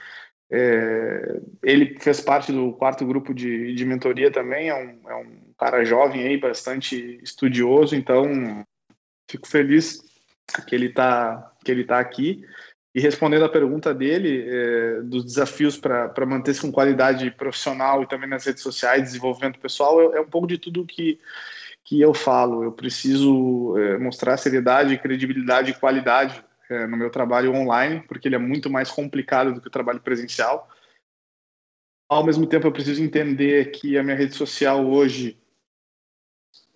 [0.50, 5.52] É, ele fez parte do quarto grupo de, de mentoria também, é um, é um
[5.58, 8.24] cara jovem aí, bastante estudioso, então
[9.30, 10.00] fico feliz
[10.66, 12.42] que ele está que ele tá aqui.
[12.94, 18.28] E respondendo a pergunta dele, é, dos desafios para manter-se com qualidade profissional e também
[18.28, 21.20] nas redes sociais, desenvolvimento pessoal, é, é um pouco de tudo que,
[21.84, 22.64] que eu falo.
[22.64, 28.36] Eu preciso é, mostrar seriedade, credibilidade e qualidade é, no meu trabalho online, porque ele
[28.36, 30.68] é muito mais complicado do que o trabalho presencial.
[32.10, 35.38] Ao mesmo tempo, eu preciso entender que a minha rede social hoje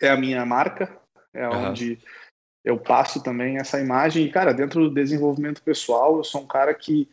[0.00, 1.00] é a minha marca,
[1.32, 1.70] é uhum.
[1.70, 1.98] onde
[2.64, 4.24] eu passo também essa imagem.
[4.24, 7.08] E, cara, dentro do desenvolvimento pessoal, eu sou um cara que,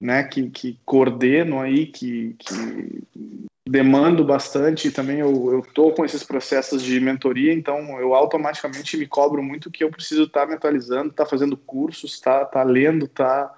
[0.00, 6.04] né, que, que coordeno aí, que, que demando bastante e também eu, eu tô com
[6.04, 10.46] esses processos de mentoria, então eu automaticamente me cobro muito que eu preciso estar tá
[10.46, 13.54] me atualizando, estar tá fazendo cursos, estar tá, tá lendo, estar tá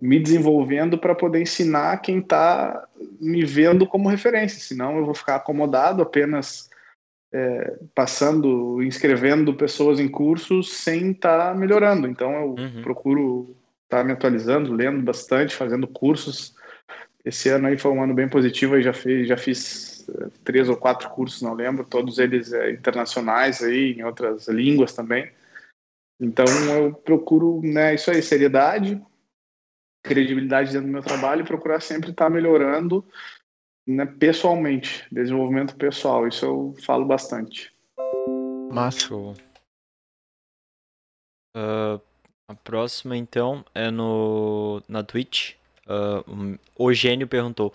[0.00, 2.86] me desenvolvendo para poder ensinar quem está
[3.20, 6.70] me vendo como referência, senão eu vou ficar acomodado apenas
[7.32, 12.06] é, passando, inscrevendo pessoas em cursos sem estar tá melhorando.
[12.06, 12.82] Então eu uhum.
[12.82, 16.54] procuro estar tá me atualizando, lendo bastante, fazendo cursos
[17.26, 20.68] esse ano aí foi um ano bem positivo, eu já fiz, já fiz eh, três
[20.68, 25.32] ou quatro cursos, não lembro, todos eles é, internacionais aí, em outras línguas também.
[26.20, 29.04] Então eu procuro, né, isso aí, seriedade,
[30.04, 33.04] credibilidade dentro do meu trabalho e procurar sempre estar melhorando
[33.84, 37.74] né, pessoalmente, desenvolvimento pessoal, isso eu falo bastante.
[38.70, 39.14] Massa.
[41.56, 42.00] Uh,
[42.48, 45.56] a próxima então é no na Twitch.
[45.86, 47.72] Uh, o Gênio perguntou: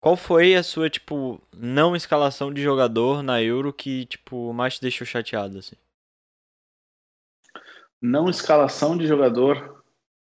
[0.00, 4.80] qual foi a sua, tipo, não escalação de jogador na Euro que, tipo, mais te
[4.80, 5.76] deixou chateado, assim?
[8.00, 9.84] Não escalação de jogador?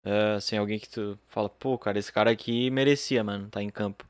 [0.03, 3.71] É, assim, alguém que tu fala, pô, cara, esse cara aqui merecia, mano, tá em
[3.71, 4.05] campo.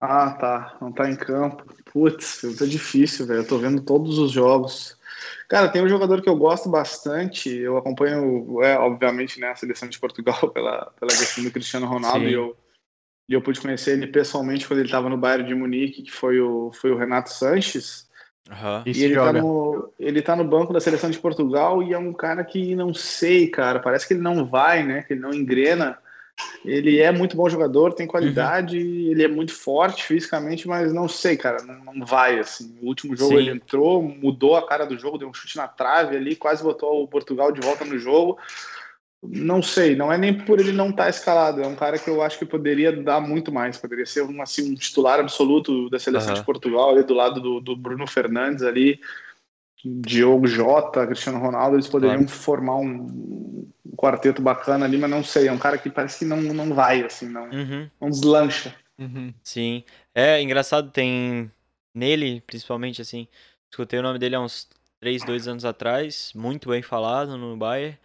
[0.00, 0.78] Ah, tá.
[0.80, 1.64] Não tá em campo.
[1.92, 3.40] Putz, tá difícil, velho.
[3.40, 4.95] Eu tô vendo todos os jogos.
[5.48, 7.50] Cara, tem um jogador que eu gosto bastante.
[7.50, 12.28] Eu acompanho, é, obviamente, né, a seleção de Portugal pela, pela questão do Cristiano Ronaldo.
[12.28, 12.56] E eu,
[13.28, 16.40] e eu pude conhecer ele pessoalmente quando ele estava no Bayern de Munique, que foi
[16.40, 18.06] o, foi o Renato Sanches.
[18.48, 18.82] Uhum.
[18.86, 22.12] E ele tá, no, ele tá no banco da seleção de Portugal e é um
[22.12, 23.80] cara que não sei, cara.
[23.80, 25.02] Parece que ele não vai, né?
[25.02, 25.98] Que ele não engrena.
[26.64, 29.10] Ele é muito bom jogador, tem qualidade, uhum.
[29.10, 32.76] ele é muito forte fisicamente, mas não sei, cara, não, não vai assim.
[32.82, 33.38] O último jogo Sim.
[33.38, 37.02] ele entrou, mudou a cara do jogo, deu um chute na trave ali, quase botou
[37.02, 38.38] o Portugal de volta no jogo.
[39.22, 42.08] Não sei, não é nem por ele não estar tá escalado, é um cara que
[42.08, 45.98] eu acho que poderia dar muito mais, poderia ser um, assim, um titular absoluto da
[45.98, 46.38] seleção uhum.
[46.38, 49.00] de Portugal, ali do lado do, do Bruno Fernandes ali,
[50.00, 52.30] Diogo Jota, Cristiano Ronaldo, eles poderiam claro.
[52.30, 56.24] formar um, um, quarteto bacana ali, mas não sei, é um cara que parece que
[56.24, 57.90] não, não vai, assim, não, uhum.
[58.00, 58.74] não deslancha.
[58.98, 59.32] Uhum.
[59.42, 59.84] Sim,
[60.14, 61.50] é engraçado, tem
[61.94, 63.26] nele, principalmente, assim,
[63.70, 64.68] escutei o nome dele há uns
[65.00, 67.98] 3, 2 anos atrás, muito bem falado no Bayern.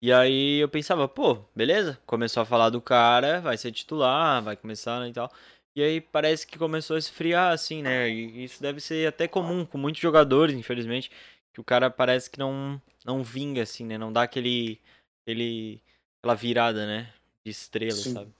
[0.00, 4.56] E aí eu pensava, pô, beleza, começou a falar do cara, vai ser titular, vai
[4.56, 5.30] começar né, e tal.
[5.78, 8.10] E aí parece que começou a esfriar, assim, né?
[8.10, 11.08] E isso deve ser até comum com muitos jogadores, infelizmente,
[11.52, 13.96] que o cara parece que não, não vinga, assim, né?
[13.96, 14.80] Não dá aquele,
[15.22, 15.80] aquele
[16.18, 17.12] aquela virada, né?
[17.44, 18.12] De estrela, Sim.
[18.12, 18.32] sabe?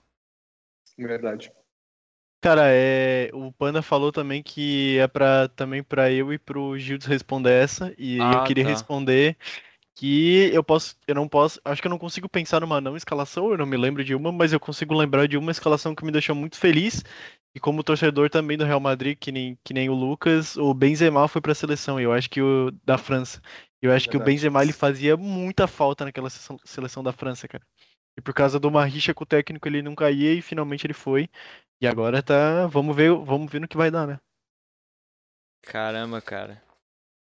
[0.97, 1.49] Verdade.
[2.41, 7.07] Cara, é, o Panda falou também que é para também para eu e pro Gildes
[7.07, 8.69] responder essa e ah, eu queria tá.
[8.69, 9.37] responder
[9.99, 13.51] que eu posso, eu não posso, acho que eu não consigo pensar numa não escalação,
[13.51, 16.11] eu não me lembro de uma, mas eu consigo lembrar de uma escalação que me
[16.11, 17.03] deixou muito feliz.
[17.53, 21.27] E como torcedor também do Real Madrid, que nem, que nem o Lucas, o Benzema
[21.27, 23.41] foi para a seleção, eu acho que o da França.
[23.81, 24.09] Eu acho Verdade.
[24.09, 27.65] que o Benzema ele fazia muita falta naquela seleção da França, cara.
[28.17, 30.93] E por causa de uma rixa com o técnico ele não caía e finalmente ele
[30.93, 31.29] foi.
[31.81, 34.17] E agora tá, vamos ver, vamos ver no que vai dar, né?
[35.61, 36.63] Caramba, cara.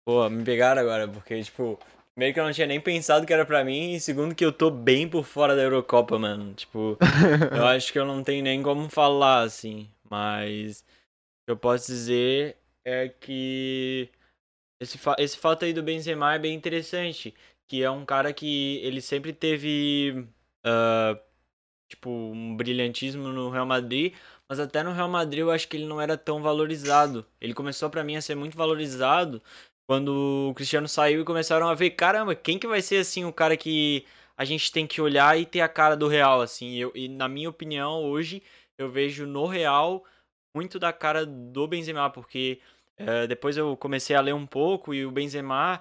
[0.07, 1.79] Pô, me pegaram agora, porque tipo,
[2.17, 4.53] meio que eu não tinha nem pensado que era para mim, e segundo que eu
[4.53, 6.55] tô bem por fora da Eurocopa, mano.
[6.55, 6.99] Tipo,
[7.57, 9.89] eu acho que eu não tenho nem como falar, assim.
[10.09, 10.85] Mas o
[11.47, 14.11] que eu posso dizer é que
[14.81, 17.35] esse, fa esse fato aí do Benzema é bem interessante.
[17.69, 20.27] Que é um cara que ele sempre teve,
[20.67, 21.19] uh,
[21.89, 24.15] tipo, um brilhantismo no Real Madrid,
[24.49, 27.25] mas até no Real Madrid eu acho que ele não era tão valorizado.
[27.41, 29.43] Ele começou para mim a ser muito valorizado
[29.87, 33.33] quando o Cristiano saiu e começaram a ver, caramba, quem que vai ser assim o
[33.33, 34.05] cara que
[34.37, 36.77] a gente tem que olhar e ter a cara do Real assim.
[36.77, 38.43] Eu, e na minha opinião, hoje
[38.79, 40.05] eu vejo no Real
[40.55, 42.61] muito da cara do Benzema, porque
[42.97, 45.81] é, depois eu comecei a ler um pouco e o Benzema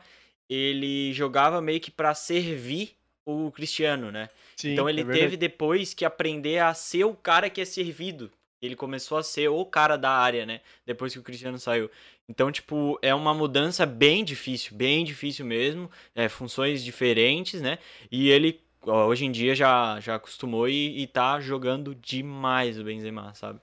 [0.49, 2.95] ele jogava meio que para servir
[3.25, 4.29] o Cristiano, né?
[4.55, 8.31] Sim, então ele é teve depois que aprender a ser o cara que é servido.
[8.61, 10.61] Ele começou a ser o cara da área, né?
[10.85, 11.89] Depois que o Cristiano saiu.
[12.31, 17.77] Então, tipo, é uma mudança bem difícil, bem difícil mesmo, é, funções diferentes, né?
[18.09, 23.33] E ele, hoje em dia, já, já acostumou e, e tá jogando demais o Benzema,
[23.35, 23.59] sabe?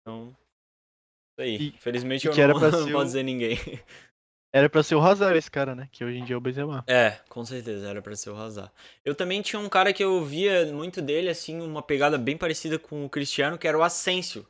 [0.00, 0.28] Então,
[1.32, 1.56] isso aí.
[1.56, 3.58] E, Infelizmente eu não, não posso dizer ninguém.
[4.54, 5.88] Era pra ser o Hazard esse cara, né?
[5.90, 6.84] Que hoje em dia é o Benzema.
[6.86, 8.70] É, com certeza, era pra ser o Hazard.
[9.04, 12.78] Eu também tinha um cara que eu via muito dele, assim, uma pegada bem parecida
[12.78, 14.46] com o Cristiano, que era o Asensio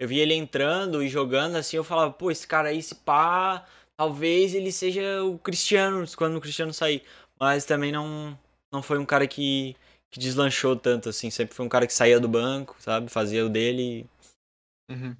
[0.00, 3.66] eu vi ele entrando e jogando assim, eu falava, pô, esse cara aí, esse pá,
[3.98, 7.02] talvez ele seja o Cristiano quando o Cristiano sair.
[7.38, 8.36] Mas também não,
[8.72, 9.76] não foi um cara que,
[10.10, 11.28] que deslanchou tanto, assim.
[11.28, 13.10] Sempre foi um cara que saía do banco, sabe?
[13.10, 14.06] Fazia o dele.
[14.90, 15.14] Uhum.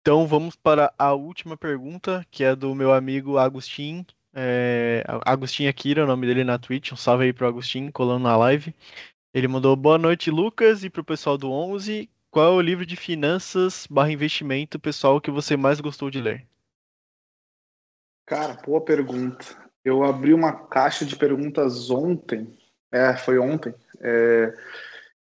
[0.00, 4.04] Então vamos para a última pergunta, que é do meu amigo Agostinho.
[4.34, 6.90] É, Agostinho Akira, o nome dele na Twitch.
[6.90, 8.74] Um salve aí pro Agostinho, colando na live.
[9.32, 12.10] Ele mandou boa noite, Lucas, e pro pessoal do 11.
[12.38, 16.46] Qual é o livro de finanças barra investimento pessoal que você mais gostou de ler?
[18.24, 19.44] Cara, boa pergunta.
[19.84, 22.56] Eu abri uma caixa de perguntas ontem,
[22.92, 24.54] é, foi ontem, é,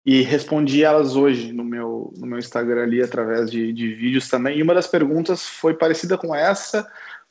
[0.05, 4.59] e respondi elas hoje no meu, no meu Instagram ali, através de, de vídeos também.
[4.59, 6.85] E uma das perguntas foi parecida com essa,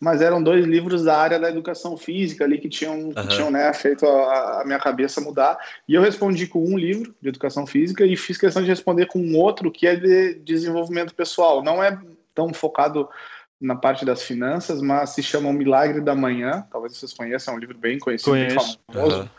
[0.04, 3.14] mas eram dois livros da área da educação física ali que tinham, uhum.
[3.14, 5.58] que tinham né, feito a, a, minha cabeça mudar.
[5.88, 9.18] E eu respondi com um livro de educação física e fiz questão de responder com
[9.18, 11.64] um outro que é de desenvolvimento pessoal.
[11.64, 11.98] Não é
[12.36, 13.08] tão focado
[13.62, 16.68] na parte das finanças, mas se chama O Milagre da Manhã.
[16.70, 18.80] Talvez vocês conheçam, é um livro bem conhecido, Conheço.
[18.92, 19.22] bem famoso.
[19.22, 19.30] Uhum.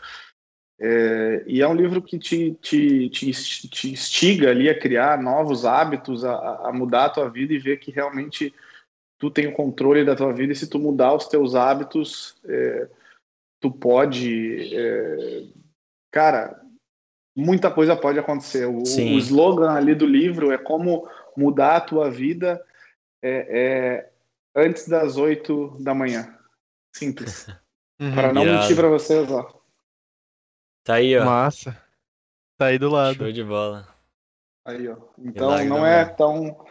[0.81, 5.63] É, e é um livro que te, te, te, te, instiga ali a criar novos
[5.63, 8.51] hábitos, a, a mudar a tua vida e ver que realmente
[9.17, 12.87] tu tem o controle da tua vida e se tu mudar os teus hábitos, é,
[13.59, 15.43] tu pode, é,
[16.11, 16.61] cara,
[17.35, 18.65] muita coisa pode acontecer.
[18.65, 22.63] O, o, slogan ali do livro é como mudar a tua vida
[23.21, 24.11] é, é
[24.55, 26.37] antes das oito da manhã.
[26.95, 27.47] Simples.
[27.97, 28.59] Uhum, para não irado.
[28.59, 29.57] mentir para vocês, ó.
[30.83, 31.23] Tá aí, ó.
[31.23, 31.81] Massa.
[32.57, 33.15] Tá aí do lado.
[33.15, 33.87] Show de bola.
[34.65, 34.97] Aí, ó.
[35.17, 36.64] Então Milagre não é tão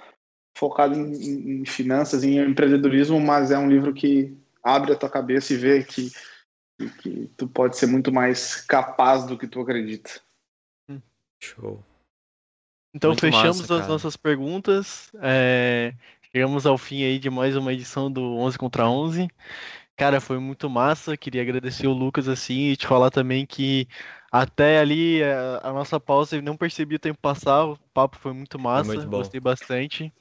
[0.56, 5.52] focado em, em, finanças, em empreendedorismo, mas é um livro que abre a tua cabeça
[5.52, 6.10] e vê que,
[7.02, 10.20] que tu pode ser muito mais capaz do que tu acredita.
[11.43, 11.82] Show.
[12.94, 15.10] Então muito fechamos massa, as nossas perguntas.
[15.20, 15.93] É...
[16.32, 19.28] Chegamos ao fim aí de mais uma edição do 11 contra 11.
[19.97, 21.16] Cara, foi muito massa.
[21.16, 23.86] Queria agradecer o Lucas assim e te falar também que
[24.32, 27.64] até ali a, a nossa pausa eu não percebi o tempo passar.
[27.66, 28.86] O papo foi muito massa.
[28.86, 30.12] Foi muito Gostei bastante.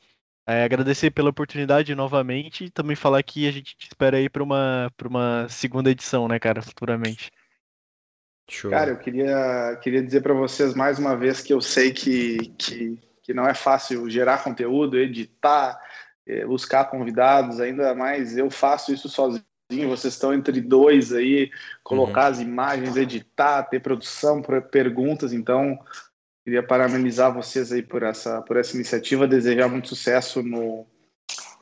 [0.45, 4.43] É, agradecer pela oportunidade novamente e também falar que a gente te espera aí para
[4.43, 7.31] uma, uma segunda edição, né, cara, futuramente.
[8.49, 8.69] Show.
[8.69, 12.99] Cara, eu queria, queria dizer para vocês mais uma vez que eu sei que, que,
[13.21, 15.79] que não é fácil gerar conteúdo, editar,
[16.27, 19.45] é, buscar convidados, ainda mais eu faço isso sozinho
[19.87, 21.49] vocês estão entre dois aí,
[21.83, 22.31] colocar uhum.
[22.31, 24.41] as imagens, editar, ter produção,
[24.71, 25.79] perguntas, então
[26.43, 30.85] queria parabenizar vocês aí por essa, por essa iniciativa, desejar muito sucesso no,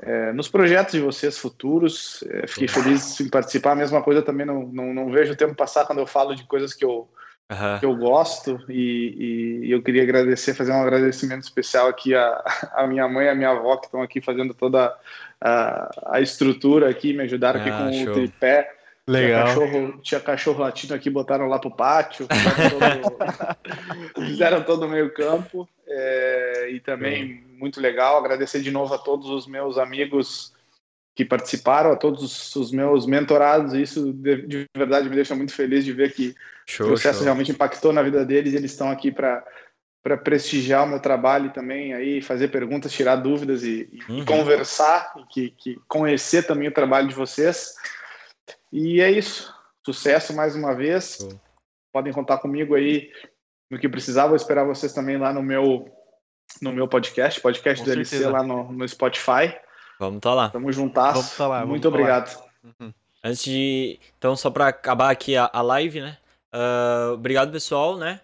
[0.02, 2.24] é, nos projetos de vocês futuros.
[2.30, 3.74] É, fiquei feliz em participar.
[3.74, 6.44] A mesma coisa também não, não, não, vejo o tempo passar quando eu falo de
[6.46, 7.08] coisas que eu,
[7.52, 7.80] uhum.
[7.80, 8.60] que eu gosto.
[8.68, 12.44] E, e, eu queria agradecer, fazer um agradecimento especial aqui à,
[12.74, 14.92] à minha mãe e à minha avó que estão aqui fazendo toda
[15.40, 18.12] a, a estrutura aqui, me ajudaram ah, aqui com show.
[18.12, 18.81] o tripé.
[19.08, 19.46] Legal.
[19.46, 22.28] Tinha cachorro, tinha cachorro latino aqui, botaram lá pro pátio,
[24.16, 25.68] fizeram todo, o meio campo.
[25.88, 28.18] É, e também muito legal.
[28.18, 30.54] Agradecer de novo a todos os meus amigos
[31.14, 33.74] que participaram, a todos os meus mentorados.
[33.74, 37.26] Isso de, de verdade me deixa muito feliz de ver que show, o processo show.
[37.26, 38.54] realmente impactou na vida deles.
[38.54, 39.44] Eles estão aqui para
[40.04, 44.20] para prestigiar o meu trabalho também, aí fazer perguntas, tirar dúvidas e, uhum.
[44.20, 47.76] e conversar, e que, que conhecer também o trabalho de vocês.
[48.72, 49.54] E é isso.
[49.86, 51.20] Sucesso mais uma vez.
[51.20, 51.40] Uhum.
[51.92, 53.12] Podem contar comigo aí
[53.70, 54.28] no que precisar.
[54.28, 55.92] Vou esperar vocês também lá no meu
[56.62, 58.26] no meu podcast, podcast Com do certeza.
[58.26, 59.56] LC lá no, no Spotify.
[60.00, 60.50] Vamos estar tá lá.
[60.50, 61.14] Tamo juntas.
[61.14, 61.66] Vamos tá lá.
[61.66, 62.36] Muito obrigado.
[62.64, 62.94] Uhum.
[63.24, 64.00] Antes de.
[64.18, 66.18] Então, só para acabar aqui a, a live, né?
[66.54, 68.20] Uh, obrigado, pessoal, né?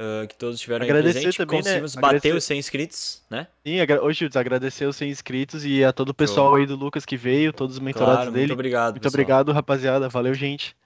[0.00, 1.36] Uh, que todos estiveram agradecer presente.
[1.36, 2.02] Também, Conseguimos né?
[2.02, 2.36] bater agradecer...
[2.36, 3.46] os 100 inscritos, né?
[3.64, 6.56] Sim, hoje agradecer os 100 inscritos e a todo o pessoal Show.
[6.56, 8.46] aí do Lucas que veio, todos os mentorados claro, dele.
[8.46, 8.94] Muito obrigado.
[8.94, 9.20] Muito pessoal.
[9.20, 10.08] obrigado, rapaziada.
[10.08, 10.76] Valeu, gente.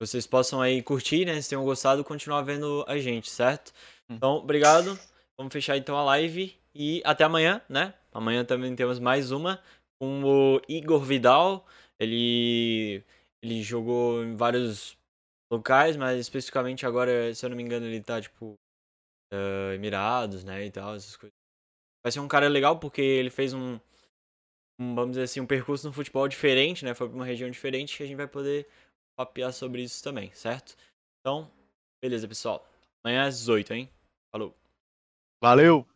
[0.00, 1.40] Vocês possam aí curtir, né?
[1.40, 3.72] Se tenham gostado, continuar vendo a gente, certo?
[4.10, 4.14] Hum.
[4.16, 4.98] Então, obrigado.
[5.36, 7.94] Vamos fechar então a live e até amanhã, né?
[8.12, 9.60] Amanhã também temos mais uma
[10.00, 11.64] com o Igor Vidal.
[12.00, 13.04] Ele
[13.40, 14.96] ele jogou em vários
[15.50, 18.54] locais, mas especificamente agora, se eu não me engano, ele tá, tipo,
[19.32, 21.34] uh, Emirados, né, e tal, essas coisas.
[22.04, 23.78] Vai ser um cara legal porque ele fez um,
[24.78, 27.96] um, vamos dizer assim, um percurso no futebol diferente, né, foi pra uma região diferente
[27.96, 28.68] que a gente vai poder
[29.16, 30.76] papear sobre isso também, certo?
[31.20, 31.50] Então,
[32.00, 32.66] beleza, pessoal.
[33.04, 33.90] Amanhã às 18, hein?
[34.32, 34.54] Falou.
[35.42, 35.86] Valeu!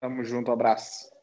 [0.00, 1.15] Tamo junto, abraço.